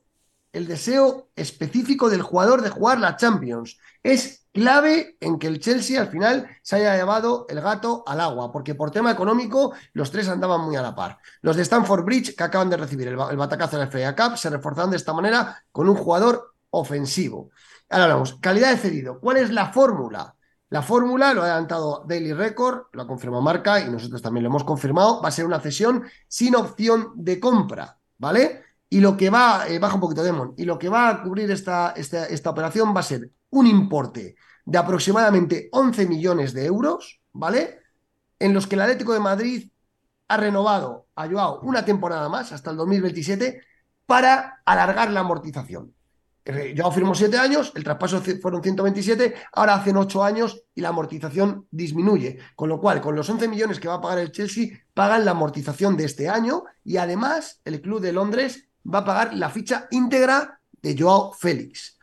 [0.54, 3.78] el deseo específico del jugador de jugar la Champions.
[4.02, 8.54] Es clave en que el Chelsea al final se haya llevado el gato al agua,
[8.54, 11.18] porque por tema económico los tres andaban muy a la par.
[11.42, 14.50] Los de Stanford Bridge, que acaban de recibir el, batacazo de la FA Cup, se
[14.50, 17.50] reforzan de esta manera con un jugador ofensivo.
[17.90, 19.20] Ahora hablamos, calidad de cedido.
[19.20, 20.34] ¿Cuál es la fórmula?
[20.70, 24.50] La fórmula lo ha adelantado Daily Record, lo ha confirmado Marca y nosotros también lo
[24.50, 25.22] hemos confirmado.
[25.22, 28.64] Va a ser una cesión sin opción de compra, ¿vale?
[28.90, 31.52] Y lo que va, eh, baja un poquito Demon, y lo que va a cubrir
[31.52, 37.22] esta, esta, esta operación va a ser un importe de aproximadamente 11 millones de euros,
[37.32, 37.80] ¿vale?
[38.38, 39.70] En los que el Atlético de Madrid
[40.28, 43.62] ha renovado a Joao una temporada más, hasta el 2027,
[44.06, 45.94] para alargar la amortización.
[46.78, 51.68] Joao firmó 7 años, el traspaso fueron 127, ahora hacen 8 años y la amortización
[51.72, 52.38] disminuye.
[52.56, 55.32] Con lo cual, con los 11 millones que va a pagar el Chelsea, pagan la
[55.32, 59.88] amortización de este año y además el Club de Londres va a pagar la ficha
[59.92, 61.95] íntegra de Joao Félix.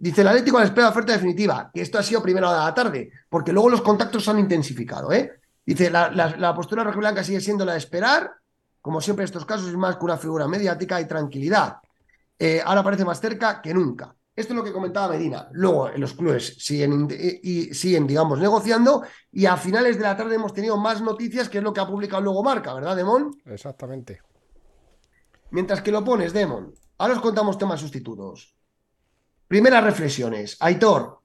[0.00, 2.60] Dice el Atlético a la espera de oferta definitiva, que esto ha sido primera hora
[2.60, 5.12] de la tarde, porque luego los contactos se han intensificado.
[5.12, 5.40] ¿eh?
[5.66, 8.30] Dice, la, la, la postura rojiblanca sigue siendo la de esperar,
[8.80, 11.78] como siempre en estos casos es más que una figura mediática y tranquilidad.
[12.38, 14.14] Eh, ahora parece más cerca que nunca.
[14.36, 15.48] Esto es lo que comentaba Medina.
[15.50, 19.02] Luego los clubes siguen, y, siguen, digamos, negociando
[19.32, 21.88] y a finales de la tarde hemos tenido más noticias, que es lo que ha
[21.88, 23.36] publicado luego Marca, ¿verdad, Demon?
[23.46, 24.22] Exactamente.
[25.50, 26.72] Mientras que lo pones, Demon.
[26.98, 28.54] Ahora os contamos temas sustitutos.
[29.48, 30.58] Primeras reflexiones.
[30.60, 31.20] Aitor,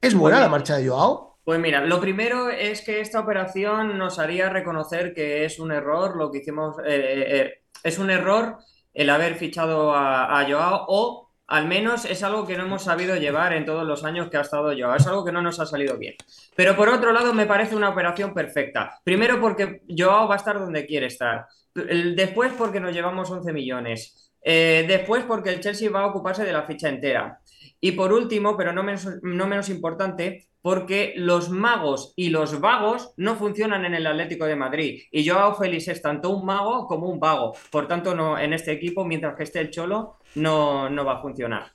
[0.00, 1.38] ¿es buena la marcha de Joao?
[1.44, 6.16] Pues mira, lo primero es que esta operación nos haría reconocer que es un error
[6.16, 6.76] lo que hicimos.
[6.80, 7.54] Eh, eh, eh,
[7.84, 8.58] es un error
[8.92, 13.14] el haber fichado a, a, Joao o al menos es algo que no hemos sabido
[13.16, 14.96] llevar en todos los años que ha estado Joao.
[14.96, 16.14] Es algo que no nos ha salido bien.
[16.56, 19.00] Pero por otro lado me parece una operación perfecta.
[19.04, 21.46] Primero porque Joao va a estar donde quiere estar.
[21.72, 24.23] Después porque nos llevamos 11 millones.
[24.44, 27.40] Eh, después porque el Chelsea va a ocuparse de la ficha entera.
[27.80, 33.12] Y por último, pero no menos, no menos importante, porque los magos y los vagos
[33.16, 35.02] no funcionan en el Atlético de Madrid.
[35.10, 37.54] Y Joao Félix es tanto un mago como un vago.
[37.70, 41.22] Por tanto, no, en este equipo, mientras que esté el Cholo, no, no va a
[41.22, 41.72] funcionar.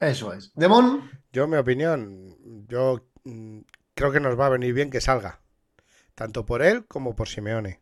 [0.00, 0.52] Eso es.
[0.54, 1.10] Demón.
[1.32, 2.36] Yo, mi opinión,
[2.68, 3.60] yo mm,
[3.94, 5.40] creo que nos va a venir bien que salga.
[6.14, 7.80] Tanto por él como por Simeone.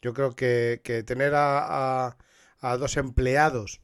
[0.00, 2.16] Yo creo que, tener a,
[2.60, 3.80] dos empleados,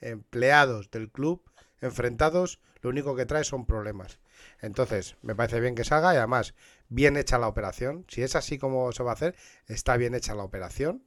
[0.00, 1.42] empleados del club
[1.80, 4.18] enfrentados, lo único que trae son problemas.
[4.60, 6.54] Entonces, me parece bien que salga y además,
[6.88, 8.04] bien hecha la operación.
[8.08, 9.34] Si es así como se va a hacer,
[9.66, 11.02] está bien hecha la operación.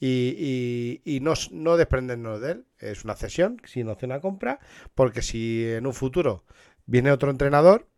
[0.00, 2.66] Y, no, no desprendernos de él.
[2.78, 4.60] Es una cesión, sin opción a compra,
[4.94, 6.44] porque si en un futuro
[6.86, 7.88] viene otro entrenador,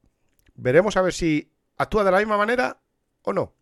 [0.55, 2.81] veremos a ver si actúa de la misma manera
[3.23, 3.55] o no.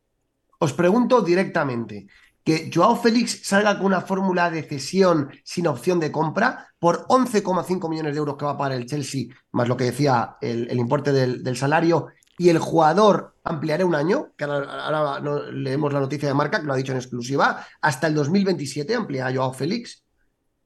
[0.59, 2.09] Os pregunto directamente,
[2.45, 7.89] que Joao Félix salga con una fórmula de cesión sin opción de compra por 11,5
[7.89, 11.13] millones de euros que va a pagar el Chelsea, más lo que decía el, importe
[11.13, 12.09] del, salario,
[12.39, 15.21] y el jugador ampliará un año, que ahora,
[15.53, 19.33] leemos la noticia de marca, que lo ha dicho en exclusiva, hasta el 2027 amplía
[19.35, 20.05] Joao Félix.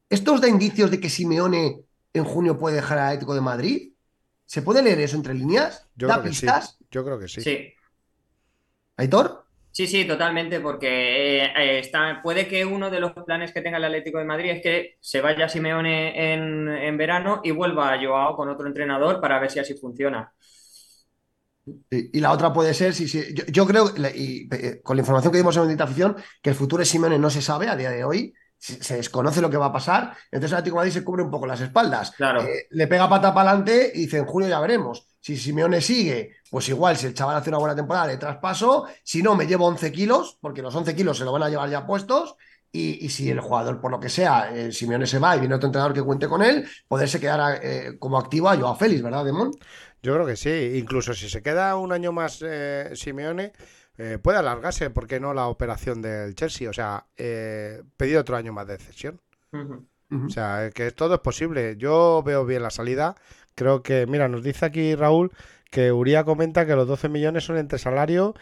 [0.08, 1.80] ¿Esto os da indicios de que Simeone
[2.12, 3.92] en junio puede dejar al Atlético de Madrid?
[4.44, 5.88] ¿Se puede leer eso entre líneas?
[5.96, 6.76] Yo ¿Da pistas?
[6.90, 7.40] Yo creo que sí.
[7.40, 7.72] Sí.
[8.98, 9.41] ¿Aitor?
[9.74, 13.84] Sí, sí, totalmente, porque eh, está, puede que uno de los planes que tenga el
[13.84, 18.50] Atlético de Madrid es que se vaya Simeone en, verano y vuelva a Joao con
[18.50, 20.30] otro entrenador para ver si así funciona.
[21.90, 25.38] Y, la otra puede ser, si, si- yo, creo, y, eh, con la información que
[25.38, 28.04] dimos en Bendita Afición, que el futuro de Simeone no se sabe a día de
[28.04, 31.22] hoy, se, desconoce lo que va a pasar, entonces el Atlético de Madrid se cubre
[31.22, 32.12] un poco las espaldas.
[32.12, 32.42] Claro.
[32.42, 35.08] Eh, le pega pata para adelante y dice, en junio ya veremos.
[35.20, 39.22] Si Simeone sigue, pues igual, si el chaval hace una buena temporada, le traspaso, si
[39.22, 41.86] no, me llevo 11 kilos, porque los 11 kilos se lo van a llevar ya
[41.86, 42.36] puestos,
[42.70, 45.56] y, y si el jugador, por lo que sea, eh, Simeone se va y viene
[45.56, 49.24] otro entrenador que cuente con él, poderse quedar eh, como activo a Joao Félix, ¿verdad,
[49.24, 49.50] Demón?
[50.02, 50.78] Yo creo que sí.
[50.78, 53.52] Incluso si se queda un año más eh, Simeone,
[53.98, 56.68] eh, puede alargarse, ¿por qué no la operación del Chelsea?
[56.70, 59.20] O sea, eh, pedir otro año más de cesión.
[60.26, 61.76] O sea, que todo es posible.
[61.76, 63.14] Yo veo bien la salida.
[63.54, 65.32] Creo que, mira, nos dice aquí Raúl
[65.70, 68.34] que Uría comenta que los 12 millones son entre salario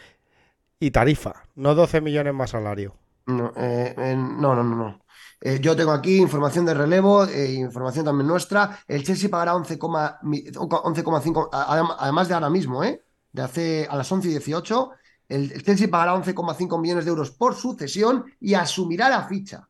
[0.79, 2.95] y tarifa, no 12 millones más salario.
[3.27, 5.01] No, eh, eh, no, no, no, no.
[5.41, 8.79] Eh, yo tengo aquí información de relevo, eh, información también nuestra.
[8.89, 9.79] El Chelsea pagará 11,
[10.23, 13.03] mi- 11,5, a- adem- además de ahora mismo, ¿eh?
[13.33, 14.91] De hace a las 11 y 18.
[15.31, 19.67] El, el Chelsea pagará 11,5 millones de euros por su cesión y asumirá la ficha.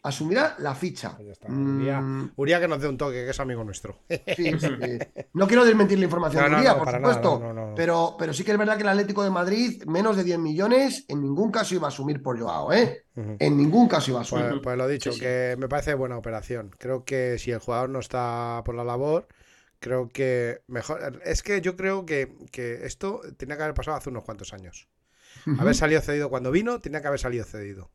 [0.00, 1.18] Asumirá la ficha.
[1.48, 3.98] Uría, Mm, Uría que nos dé un toque, que es amigo nuestro.
[4.36, 4.68] sí, sí.
[5.34, 7.72] No quiero desmentir la información No, de Uría, no, por nada, supuesto.
[7.74, 11.04] Pero, pero sí que es verdad que el Atlético de Madrid, menos de 10 millones,
[11.08, 13.04] en ningún caso iba a asumir por Joao, ¿eh?
[13.16, 14.46] En ningún caso iba a asumir.
[14.50, 16.70] Pues, pues lo dicho, que me parece buena operación.
[16.78, 19.26] Creo que si el jugador no está por la labor,
[19.80, 21.20] creo que mejor.
[21.24, 24.88] Es que yo creo que, que esto tenía que haber pasado hace unos cuantos años.
[25.56, 27.90] Haber salido cedido cuando vino, tenía que haber salido cedido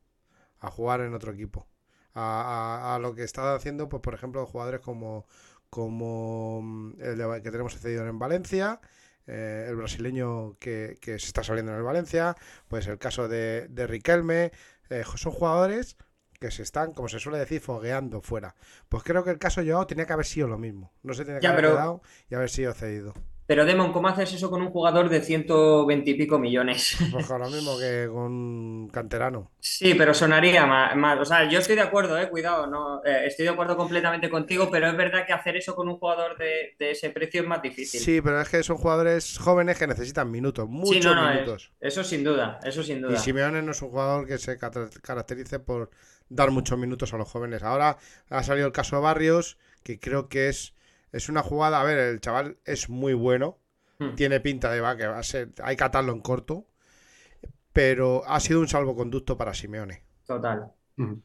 [0.60, 1.68] a jugar en otro equipo.
[2.14, 5.26] A, a- a lo que está haciendo, pues por ejemplo, jugadores como,
[5.70, 8.80] como mm, el de- que tenemos cedido en Valencia,
[9.28, 12.36] eh, el brasileño que, que se está saliendo en el Valencia,
[12.68, 14.52] pues el caso de, de Riquelme,
[14.90, 15.98] eh, son jugadores
[16.44, 18.54] que se están, como se suele decir, fogueando fuera.
[18.90, 20.92] Pues creo que el caso Joao tenía que haber sido lo mismo.
[21.04, 23.14] No se tenía que Ya, haber pero- quedado y haber sido cedido.
[23.46, 26.96] Pero Demon, ¿cómo haces eso con un jugador de 120 y pico millones?
[27.12, 29.52] Pues lo mismo que con Canterano.
[29.60, 33.26] Sí, pero sonaría más, más- O sea, yo estoy de acuerdo, eh, cuidado, no, eh,
[33.28, 36.76] estoy de acuerdo completamente contigo, pero es verdad que hacer eso con un jugador de,
[36.80, 38.00] de ese precio es más difícil.
[38.00, 41.36] Sí, pero es que son jugadores jóvenes que necesitan minutos, Sí, muchos no, no, es-
[41.42, 41.72] minutos.
[41.82, 43.18] eso sin duda, eso sin Y duda.
[43.20, 45.90] Simeone no es un jugador que se caracterice por
[46.30, 47.64] dar muchos minutos a los jóvenes.
[47.64, 47.98] Ahora
[48.30, 50.74] ha salido el caso de Barrios, que creo que es,
[51.12, 51.82] es una jugada.
[51.82, 53.58] A ver, el chaval es muy bueno,
[54.00, 54.16] Hmm.
[54.16, 56.66] tiene pinta de va, que va a ser, hay que atarlo en corto,
[57.72, 60.04] pero ha sido un salvoconducto para Simeone.
[60.26, 60.72] Total.
[60.98, 61.22] Ujú.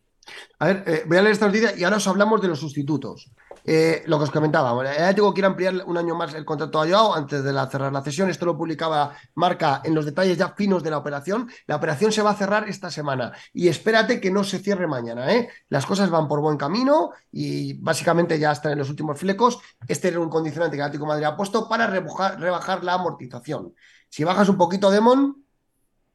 [0.59, 3.31] A ver, eh, voy a leer esta noticia y ahora os hablamos de los sustitutos.
[3.71, 6.81] Eh, lo que os comentaba, bueno, el Atlético quiere ampliar un año más el contrato
[6.81, 8.31] a Joao antes de la, cerrar la cesión.
[8.31, 11.51] Esto lo publicaba Marca en los detalles ya finos de la operación.
[11.67, 15.31] La operación se va a cerrar esta semana y espérate que no se cierre mañana.
[15.35, 15.51] ¿eh?
[15.69, 19.59] Las cosas van por buen camino y básicamente ya están en los últimos flecos.
[19.87, 23.75] Este era un condicionante que el Atlético Madrid ha puesto para rebajar, rebajar la amortización.
[24.09, 25.45] Si bajas un poquito, Demon,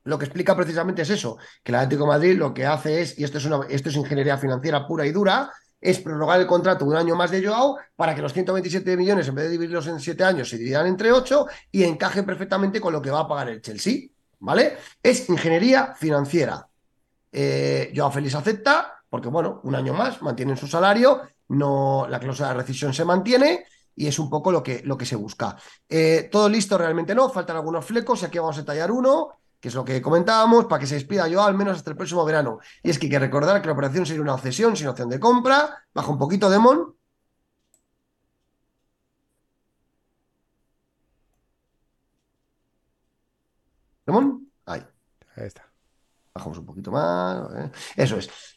[0.06, 3.18] lo que explica precisamente es eso, que el Atlético de Madrid lo que hace es,
[3.18, 5.52] y esto es, una, esto es ingeniería financiera pura y dura,
[5.84, 9.35] es prorrogar el contrato un año más de Joao para que los 127 millones, en
[9.35, 13.01] vez de dividirlos en 7 años, se dividan entre 8 y encaje perfectamente con lo
[13.01, 14.07] que va a pagar el Chelsea,
[14.39, 14.77] ¿vale?
[15.01, 16.65] Es ingeniería financiera.
[17.30, 22.49] Eh, Joao Félix acepta, porque bueno, un año más, mantienen su salario, no, la cláusula
[22.49, 25.57] de rescisión se mantiene y es un poco lo que, lo que se busca.
[25.89, 29.69] Eh, todo listo realmente no, faltan algunos flecos y aquí vamos a detallar uno, que
[29.69, 32.60] es lo que comentábamos, para que se despida yo al menos hasta el próximo verano.
[32.84, 35.22] Y es que hay que recordar que la operación sería una cesión sin opción de
[35.22, 36.94] compra, baja un poquito de mon.
[44.06, 44.52] ¿Demon?
[44.65, 44.85] Ahí.
[45.38, 45.72] Ahí está.
[46.34, 47.49] Bajamos un poquito más.
[47.56, 47.72] ¿eh?
[47.95, 48.53] Eso es.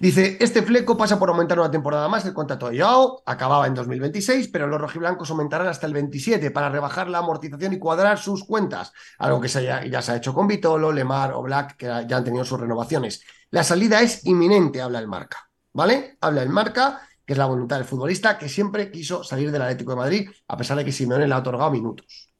[0.00, 3.74] Dice, este fleco pasa por aumentar una temporada más el contrato de Joao, acababa en
[3.74, 8.44] 2026, pero los rojiblancos aumentarán hasta el 27 para rebajar la amortización y cuadrar sus
[8.44, 12.16] cuentas, algo que se ya se ha hecho con Vitolo, Lemar o Black, que ya
[12.16, 13.22] han tenido sus renovaciones.
[13.50, 16.16] La salida es inminente, habla el marca, ¿vale?
[16.22, 19.90] Habla el marca, que es la voluntad del futbolista, que siempre quiso salir del Atlético
[19.90, 22.32] de Madrid, a pesar de que Simeone le ha otorgado minutos.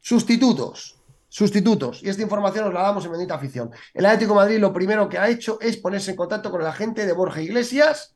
[0.00, 0.96] Sustitutos.
[1.34, 2.00] Sustitutos.
[2.00, 3.72] Y esta información os la damos en Bendita Afición.
[3.92, 7.04] El Atlético Madrid lo primero que ha hecho es ponerse en contacto con el agente
[7.06, 8.14] de Borja Iglesias,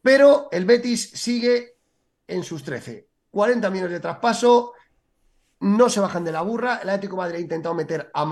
[0.00, 1.76] pero el Betis sigue
[2.26, 3.08] en sus 13.
[3.30, 4.72] 40 millones de traspaso,
[5.60, 6.76] no se bajan de la burra.
[6.82, 8.22] El Atlético Madrid ha intentado meter a,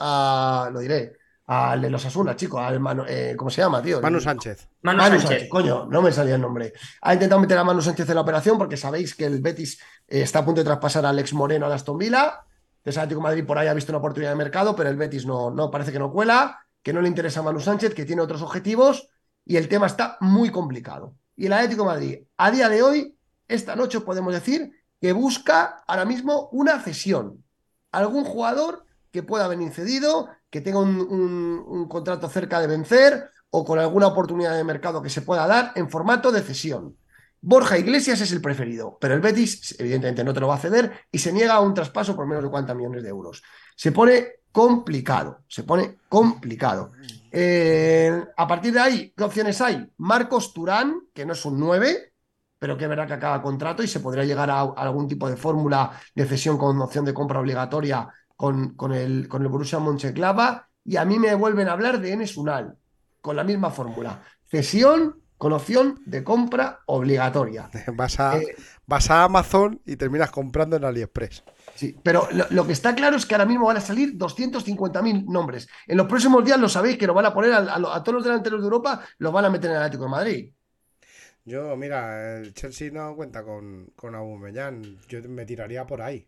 [0.00, 1.12] a, a- lo diré,
[1.46, 4.00] al de los Asuna, chico, al Manu- eh, ¿cómo se llama, tío?
[4.00, 4.68] Manu Sánchez.
[4.82, 5.28] Manu, Manu Sánchez.
[5.28, 6.72] Sánchez, coño, no me salía el nombre.
[7.02, 10.22] Ha intentado meter a Manu Sánchez en la operación porque sabéis que el Betis eh,
[10.22, 12.40] está a punto de traspasar a Alex Moreno al Aston Villa
[12.78, 15.26] Entonces, Atlético de Madrid por ahí ha visto una oportunidad de mercado, pero el Betis
[15.26, 18.22] no, no parece que no cuela, que no le interesa a Manu Sánchez, que tiene
[18.22, 19.08] otros objetivos
[19.44, 21.14] y el tema está muy complicado.
[21.36, 23.16] Y el Atlético de Madrid, a día de hoy,
[23.48, 27.44] esta noche podemos decir que busca ahora mismo una cesión.
[27.92, 33.80] Algún jugador que pueda venir cedido, que tenga un, contrato cerca de vencer o con
[33.80, 36.96] alguna oportunidad de mercado que se pueda dar en formato de cesión.
[37.40, 40.92] Borja Iglesias es el preferido, pero el Betis evidentemente no te lo va a ceder
[41.10, 43.42] y se niega a un traspaso por menos de 40 millones de euros.
[43.74, 46.92] Se pone complicado, se pone complicado.
[47.32, 49.84] Eh, a partir de ahí, ¿qué opciones hay?
[49.96, 52.12] Marcos Turán, que no es un 9,
[52.60, 55.36] pero que verdad que acaba contrato y se podría llegar a, a algún tipo de
[55.36, 60.68] fórmula de cesión con opción de compra obligatoria con, con el, con el Borussia Mönchengladbach.
[60.84, 62.76] Y a mí me vuelven a hablar de Enes Unal,
[63.20, 64.22] con la misma fórmula.
[64.44, 67.72] Cesión con opción de compra obligatoria.
[67.98, 68.56] Vas a, Eh,
[68.86, 71.44] vas a Amazon y terminas comprando en AliExpress.
[71.72, 75.24] Sí, pero lo, lo que está claro es que ahora mismo van a salir 250.000
[75.26, 75.68] nombres.
[75.86, 78.02] En los próximos días lo sabéis que lo van a poner a, a lo- a
[78.02, 80.52] todos los delanteros de Europa, los van a meter en el Atlético de Madrid.
[81.44, 84.98] Yo, mira, el Chelsea no cuenta con, con Aubameyang.
[85.08, 86.26] Yo me tiraría por ahí.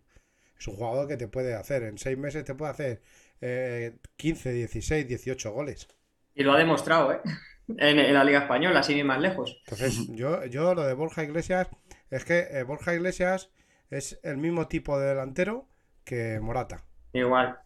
[0.59, 1.83] Es un jugador que te puede hacer.
[1.83, 3.03] En seis meses te puede hacer
[3.41, 5.89] eh, 15, 16, 18 goles.
[6.35, 7.21] Y lo ha demostrado, ¿eh?
[7.69, 9.61] En, en la Liga Española, sin ir más lejos.
[9.65, 11.69] Entonces, yo, yo lo de Borja Iglesias
[12.11, 13.51] es que eh, Borja Iglesias
[13.91, 15.69] es el mismo tipo de delantero
[16.05, 16.85] que Morata.
[17.13, 17.59] Igual.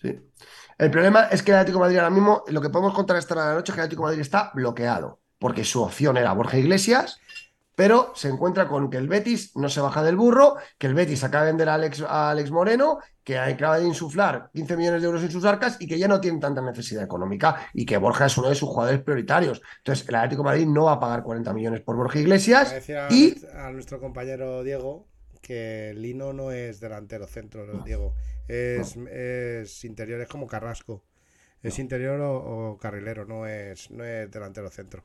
[0.00, 0.18] Sí.
[0.78, 3.34] El problema es que el Atlético de Madrid ahora mismo, lo que podemos contar esta
[3.34, 6.16] hora de la noche es que el Atlético de Madrid está bloqueado, porque su opción
[6.16, 7.20] era Borja Iglesias,
[7.80, 11.24] pero se encuentra con que el Betis no se baja del burro, que el Betis
[11.24, 15.06] acaba de vender a Alex, a Alex Moreno, que acaba de insuflar 15 millones de
[15.06, 18.26] euros en sus arcas y que ya no tiene tanta necesidad económica y que Borja
[18.26, 19.62] es uno de sus jugadores prioritarios.
[19.78, 23.10] Entonces, el Atlético de Madrid no va a pagar 40 millones por Borja Iglesias a,
[23.10, 25.06] y a nuestro compañero Diego
[25.40, 28.12] que Lino no es delantero centro, Diego.
[28.46, 31.02] Es, es interior, es como Carrasco.
[31.62, 35.02] Es interior o, o carrilero, no es, no es delantero centro.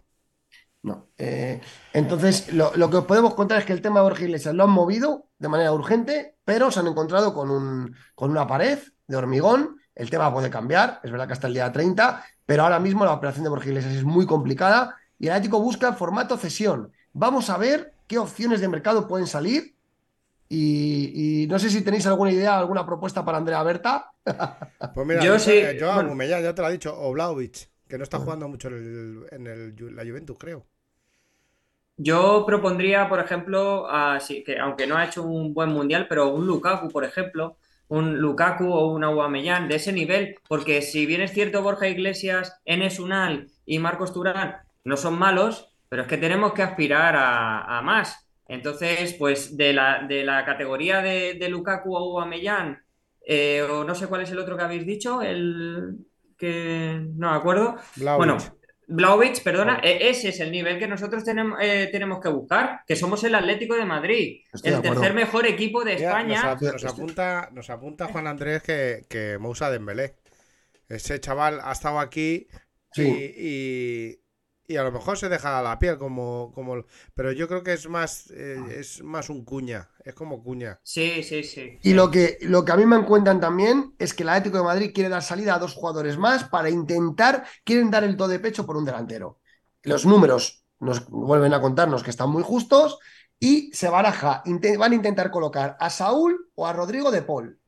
[0.86, 1.10] No.
[1.18, 1.62] Eh,
[1.94, 4.66] entonces, lo, lo que os podemos contar es que el tema de Borja Iglesias lo
[4.66, 9.18] han movido de manera urgente, pero se han encontrado con, un, con una pared de
[9.18, 9.78] hormigón.
[9.96, 13.14] El tema puede cambiar, es verdad que hasta el día 30, pero ahora mismo la
[13.14, 16.92] operación de Borja Iglesias es muy complicada y el Atlético busca formato cesión.
[17.14, 19.76] Vamos a ver qué opciones de mercado pueden salir.
[20.48, 24.12] Y, y no sé si tenéis alguna idea, alguna propuesta para Andrea Berta.
[24.94, 26.10] Pues mira, Yo yo, sí, yo a bueno.
[26.12, 29.26] Aubameyang, ya te lo ha dicho, o Vlahovic, que no está jugando mucho en, el,
[29.32, 30.68] en el la Juventus, creo.
[31.98, 36.30] Yo propondría, por ejemplo, a- sí, que aunque no ha hecho un buen mundial, pero
[36.34, 37.58] un Lukaku, por ejemplo,
[37.88, 42.60] un Lukaku o un Aubameyang de ese nivel, porque si bien es cierto Borja Iglesias,
[42.66, 47.78] Enes Unal y Marcos Turán no son malos, pero es que tenemos que aspirar a,
[47.78, 48.28] a más.
[48.48, 52.78] Entonces, pues de la, de la categoría de, de Lukaku o Aubameyang,
[53.26, 55.98] eh, o no sé cuál es el otro que habéis dicho, el
[56.38, 57.76] que no me acuerdo.
[57.96, 58.42] Vlahovic.
[58.42, 62.82] Bueno, Vlahovic, perdona, e- ese es el nivel que nosotros tenemos, eh, tenemos que buscar,
[62.86, 66.36] que somos el Atlético de Madrid, Estoy el tercer mejor equipo de España.
[66.36, 70.16] Nos, ap- nos apunta, nos apunta Juan Andrés que, que Moussa Dembélé.
[70.88, 72.48] Ese chaval ha estado aquí
[72.96, 73.34] y, Sí.
[73.38, 73.48] y,
[74.12, 74.20] y
[74.76, 76.84] a lo mejor se deja la piel como, como
[77.14, 80.80] pero yo creo que es más eh, es más un cuña, es como cuña.
[80.84, 81.78] Sí, sí, sí.
[81.84, 84.64] Y lo que, lo que a mí me cuentan también es que el Atlético de
[84.64, 88.40] Madrid quiere dar salida a dos jugadores más para intentar, quieren dar el do de
[88.40, 89.40] pecho por un delantero.
[89.84, 92.98] Los números nos vuelven a contarnos que están muy justos
[93.40, 94.44] y se baraja,
[94.78, 97.60] van a intentar colocar a Saúl o a Rodrigo de Paul.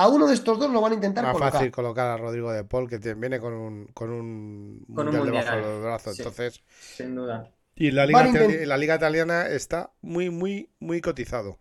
[0.00, 1.52] A uno de estos dos lo van a intentar Más colocar.
[1.52, 5.14] fácil colocar a Rodrigo de Paul que te- viene con un con un Con un
[5.16, 6.22] mundial debajo de los brazos, sí.
[6.22, 6.62] entonces
[6.96, 7.50] Sin duda.
[7.74, 11.58] y la liga intent- la italiana está muy muy muy cotizado.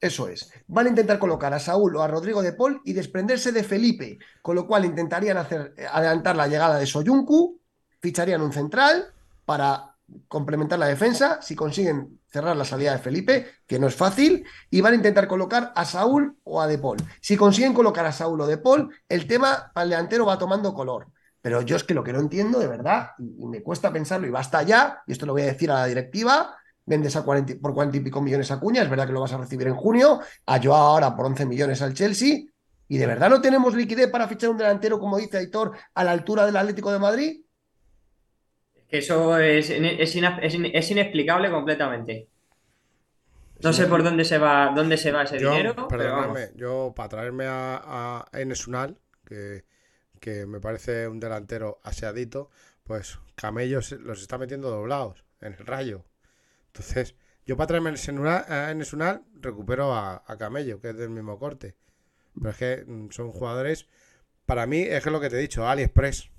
[0.00, 0.52] Eso es.
[0.68, 4.18] Van a intentar colocar a Saúl o a Rodrigo de Paul y desprenderse de Felipe,
[4.40, 7.60] con lo cual intentarían hacer adelantar la llegada de Soyuncu,
[8.00, 9.12] ficharían un central
[9.44, 9.96] para
[10.28, 14.80] complementar la defensa, si consiguen cerrar la salida de Felipe, que no es fácil, y
[14.80, 16.98] van a intentar colocar a Saúl o a De Paul.
[17.20, 21.08] Si consiguen colocar a Saúl o De Paul, el tema al delantero va tomando color.
[21.42, 24.30] Pero yo es que lo que no entiendo de verdad, y me cuesta pensarlo, y
[24.30, 26.54] basta ya, y esto lo voy a decir a la directiva,
[26.84, 29.20] vendes a 40 y- por 40 y pico millones a Cuña, es verdad que lo
[29.20, 32.44] vas a recibir en junio, a Joao ahora por 11 millones al Chelsea,
[32.88, 36.10] y de verdad no tenemos liquidez para fichar un delantero, como dice Aitor, a la
[36.10, 37.40] altura del Atlético de Madrid.
[38.90, 42.28] Que eso es, es, es in- es inexplicable completamente.
[43.62, 46.92] No sé por dónde se va, dónde se va ese Yo, dinero, pero perdonadme, yo
[46.96, 49.64] para traerme a, a Enes Unal, que,
[50.18, 52.50] que me parece un delantero aseadito,
[52.84, 56.04] pues Camello se- los está metiendo doblados en el rayo.
[56.68, 57.14] Entonces,
[57.44, 60.96] yo para traerme a Enes Unal, a Enes Unal, recupero a, a Camello, que es
[60.96, 61.76] del mismo corte.
[62.34, 63.86] Pero es que mm, son jugadores,
[64.46, 66.30] para mí, es lo que te he dicho, AliExpress.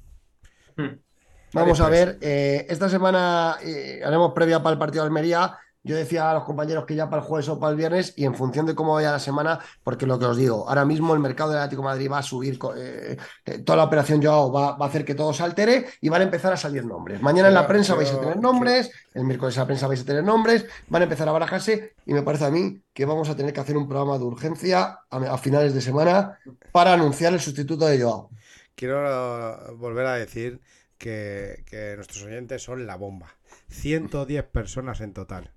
[1.53, 2.19] Vamos a AliExpress.
[2.19, 5.57] ver, eh, esta semana eh, haremos previa para el partido de Almería.
[5.83, 8.25] Yo decía a los compañeros que ya para el jueves o para el viernes y
[8.25, 11.19] en función de cómo vaya la semana, porque lo que os digo, ahora mismo el
[11.19, 13.17] mercado del Atlético de Madrid va a subir, eh,
[13.65, 16.25] toda la operación Joao va, va a hacer que todo se altere y van a
[16.25, 17.19] empezar a salir nombres.
[17.23, 20.01] Mañana en la Pero- prensa vais a tener nombres, el miércoles en la prensa vais
[20.01, 23.27] a tener nombres, van a empezar a barajarse y me parece a mí que vamos
[23.29, 26.37] a tener que hacer un programa de urgencia a, a finales de semana
[26.71, 28.29] para anunciar el sustituto de Joao.
[28.75, 30.61] Quiero volver a decir
[31.01, 33.35] que, que nuestros oyentes son la bomba.
[33.69, 35.51] 110 personas en total.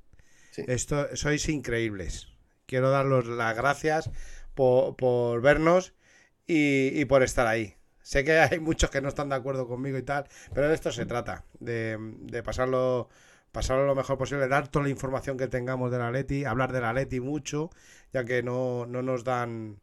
[0.57, 2.29] Esto, sois increíbles.
[2.67, 4.11] Quiero daros las gracias
[4.55, 5.93] por, por vernos
[6.47, 7.77] y, y por estar ahí.
[8.03, 10.93] Sé que hay muchos que no están de acuerdo conmigo y tal, pero de esto
[10.93, 13.09] se trata, de, de pasarlo,
[13.53, 17.21] pasarlo lo mejor posible, dar toda la información que tengamos del Atleti, hablar del Atleti
[17.21, 17.71] mucho,
[18.13, 19.81] ya que no, no nos dan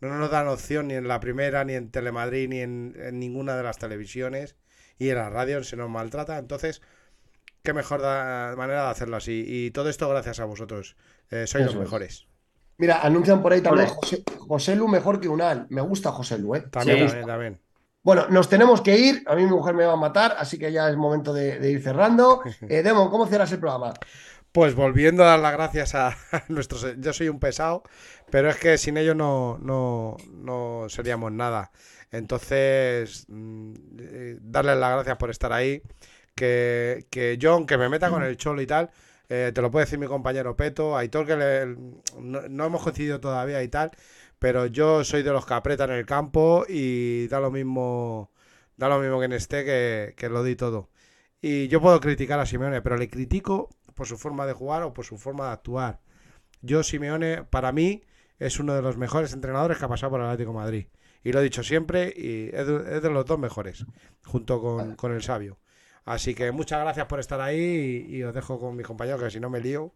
[0.00, 3.56] no nos dan opción ni en la primera, ni en Telemadrid, ni en, en ninguna
[3.56, 4.56] de las televisiones,
[4.98, 6.82] y en la radio se nos maltrata, entonces
[7.62, 9.44] qué mejor da- manera de hacerlo así.
[9.46, 10.96] Y todo esto gracias a vosotros.
[11.30, 11.80] Eh, sois los es.
[11.80, 12.26] mejores.
[12.78, 13.88] Mira, anuncian por ahí también.
[13.88, 15.66] José, José Lu mejor que Unal.
[15.70, 16.60] Me gusta José Lu, ¿eh?
[16.70, 17.18] También, gusta.
[17.20, 17.60] también, también.
[18.02, 19.24] Bueno, nos tenemos que ir.
[19.26, 21.70] A mí mi mujer me va a matar, así que ya es momento de, de
[21.72, 22.42] ir cerrando.
[22.68, 23.94] Eh, Demon, ¿cómo cierras el programa?
[24.52, 26.16] Pues volviendo a dar las gracias a
[26.48, 26.86] nuestros...
[26.98, 27.82] Yo soy un pesado,
[28.30, 31.72] pero es que sin ellos no, no, no seríamos nada.
[32.10, 35.82] Entonces, mm, eh, darles las gracias por estar ahí.
[36.34, 38.90] Que, que yo, aunque me meta con el cholo y tal,
[39.28, 41.66] eh, te lo puede decir mi compañero Peto, Aitor, que le-
[42.20, 43.90] no, no hemos coincidido todavía y tal,
[44.38, 48.30] pero yo soy de los que apretan el campo y da lo mismo,
[48.76, 50.90] da lo mismo que en esté, que, que lo di todo.
[51.40, 54.92] Y yo puedo criticar a Simeone, pero le critico por su forma de jugar o
[54.92, 56.00] por su forma de actuar.
[56.62, 58.02] Yo, Simeone, para mí,
[58.38, 60.86] es uno de los mejores entrenadores que ha pasado por el Atlético Madrid.
[61.24, 63.84] Y lo he dicho siempre, y es de, es de los dos mejores,
[64.24, 65.58] junto con, con el sabio.
[66.04, 69.30] Así que muchas gracias por estar ahí y, y os dejo con mis compañeros, que
[69.30, 69.92] si no me lío.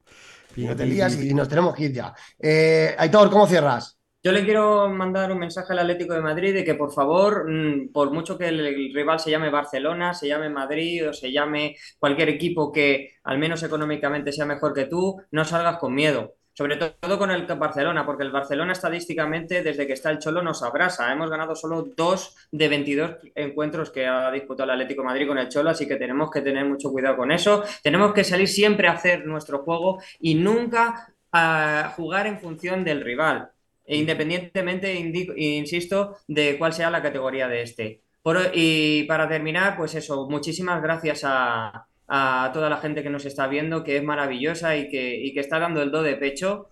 [0.57, 2.13] Y no te lías y nos tenemos que ir ya.
[2.39, 3.97] Eh, Aitor, ¿cómo cierras?
[4.23, 7.91] Yo le quiero mandar un mensaje al Atlético de Madrid de que por favor, mm,
[7.93, 12.29] por mucho que el rival se llame Barcelona, se llame Madrid o se llame cualquier
[12.29, 16.35] equipo que al menos económicamente sea mejor que tú, no salgas con miedo.
[16.61, 20.63] Sobre todo con el Barcelona, porque el Barcelona estadísticamente desde que está el Cholo nos
[20.63, 21.11] abrasa.
[21.11, 25.49] Hemos ganado solo dos de 22 encuentros que ha disputado el Atlético Madrid con el
[25.49, 27.65] Cholo, así que tenemos que tener mucho cuidado con eso.
[27.83, 33.01] Tenemos que salir siempre a hacer nuestro juego y nunca a jugar en función del
[33.03, 33.51] rival
[33.87, 34.93] e independientemente,
[35.39, 38.03] insisto, de cuál sea la categoría de este.
[38.21, 43.25] Por- y para terminar, pues eso, muchísimas gracias a, a toda la gente que nos
[43.25, 46.69] está viendo, que es maravillosa y que, y que está dando el do de pecho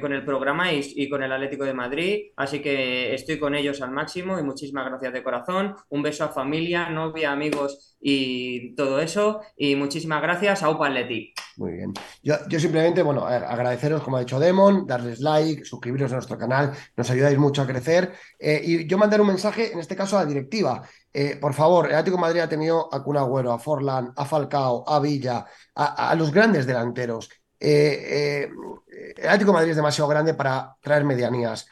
[0.00, 2.26] con el programa y, y con el Atlético de Madrid.
[2.36, 5.74] Así que estoy con ellos al máximo y muchísimas gracias de corazón.
[5.88, 9.40] Un beso a familia, novia, amigos y todo eso.
[9.56, 11.32] Y muchísimas gracias a Upa Atleti.
[11.56, 11.92] Muy bien.
[12.22, 16.72] Yo, yo simplemente, bueno, agradeceros, como ha dicho Demon, darles like, suscribiros a nuestro canal,
[16.96, 18.12] nos ayudáis mucho a crecer.
[18.38, 20.82] Eh, y yo mandar un mensaje, en este caso a la directiva.
[21.12, 24.84] Eh, por favor, el Atlético Madrid ha tenido a Kun Agüero, a Forlán, a Falcao,
[24.88, 27.28] a Villa, a, los grandes delanteros.
[27.58, 31.66] Eh, eh, el Atlético de Madrid es demasiado grande para traer medianías.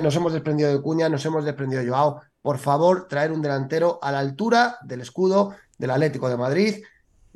[0.00, 2.22] Nos hemos desprendido de Cuña, nos hemos desprendido de Joao.
[2.40, 6.84] Por favor, traer un delantero a la altura del escudo del Atlético de Madrid.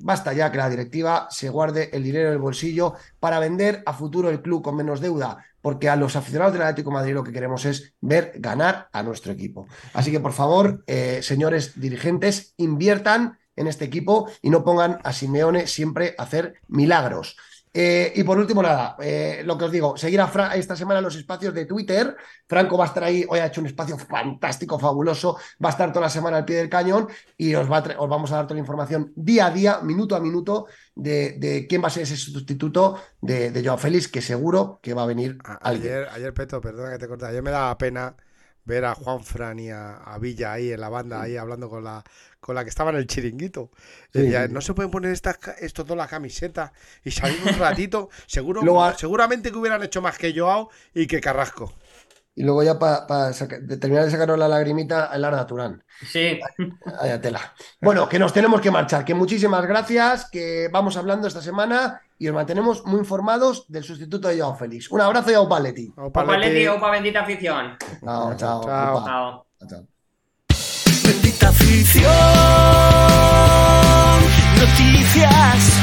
[0.04, 3.92] Basta ya que la directiva se guarde el dinero en el bolsillo para vender a
[3.92, 7.30] futuro el club con menos deuda, porque a los aficionados del Atlético Madrid lo que
[7.30, 9.68] queremos es ver ganar a nuestro equipo.
[9.94, 15.12] Así que por favor, eh, señores dirigentes, inviertan en este equipo y no pongan a
[15.12, 17.36] Simeone siempre a hacer milagros.
[17.74, 20.98] Eh, y por último, nada, eh, lo que os digo, seguir a Fra esta semana
[20.98, 22.14] en los espacios de Twitter.
[22.46, 25.90] Franco va a estar ahí, hoy ha hecho un espacio fantástico, fabuloso, va a estar
[25.90, 28.46] toda la semana al pie del cañón y os, va a os vamos a dar
[28.46, 32.02] toda la información día a día, minuto a minuto, de, de quién va a ser
[32.02, 35.92] ese sustituto de, de Joao Félix, que seguro que va a venir alguien.
[35.92, 38.14] Ayer, ayer, Peto, perdona que te corte, ayer me daba pena
[38.64, 41.84] ver a Juan Fran y a, a Villa ahí en la banda, ahí hablando con
[41.84, 42.04] la,
[42.40, 43.70] con la que estaba en el chiringuito.
[44.12, 46.72] Sí, Decía, no se pueden poner estas, estos dos la camiseta
[47.04, 48.10] y salir un ratito.
[48.26, 51.72] Seguro, Luego Seguramente que hubieran hecho más que Joao y que Carrasco.
[52.34, 55.84] Y luego ya para terminar de sacaros la lagrimita, el Arda Turán.
[56.06, 56.40] Sí.
[57.00, 57.54] Vaya tela.
[57.80, 62.28] Bueno, que nos tenemos que marchar, que muchísimas gracias, que vamos hablando esta semana y
[62.28, 64.88] os mantenemos muy informados del sustituto de Joao Félix.
[64.92, 65.92] Un abrazo y a Opaletti.
[65.96, 67.76] Opaletti, Opa, bendita afición.
[68.00, 68.62] Chao, chao.
[68.62, 69.44] Chao.
[69.68, 69.86] chao.
[71.04, 72.12] Bendita afición,
[74.60, 75.80] noticias.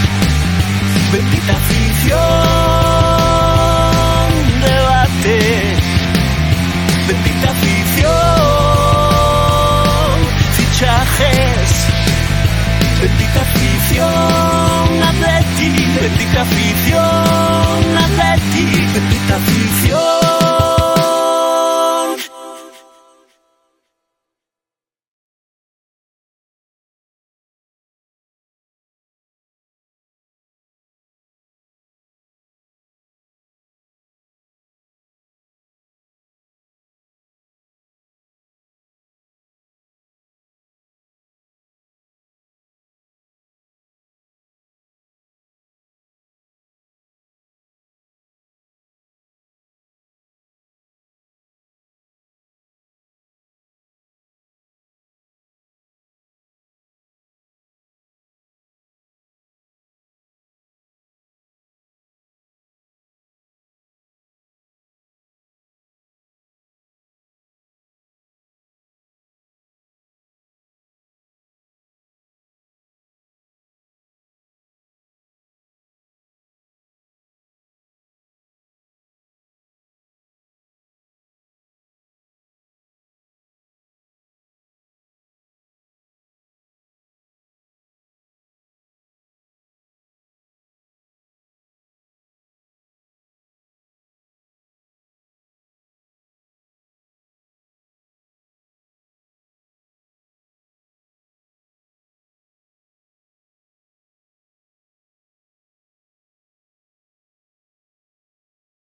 [1.11, 2.17] Bendita afición,
[4.61, 5.75] debate.
[7.05, 8.09] Bendita afición,
[10.55, 11.69] fichajes.
[13.01, 14.38] Bendita afición.
[17.97, 20.08] Atleti, bendita afición.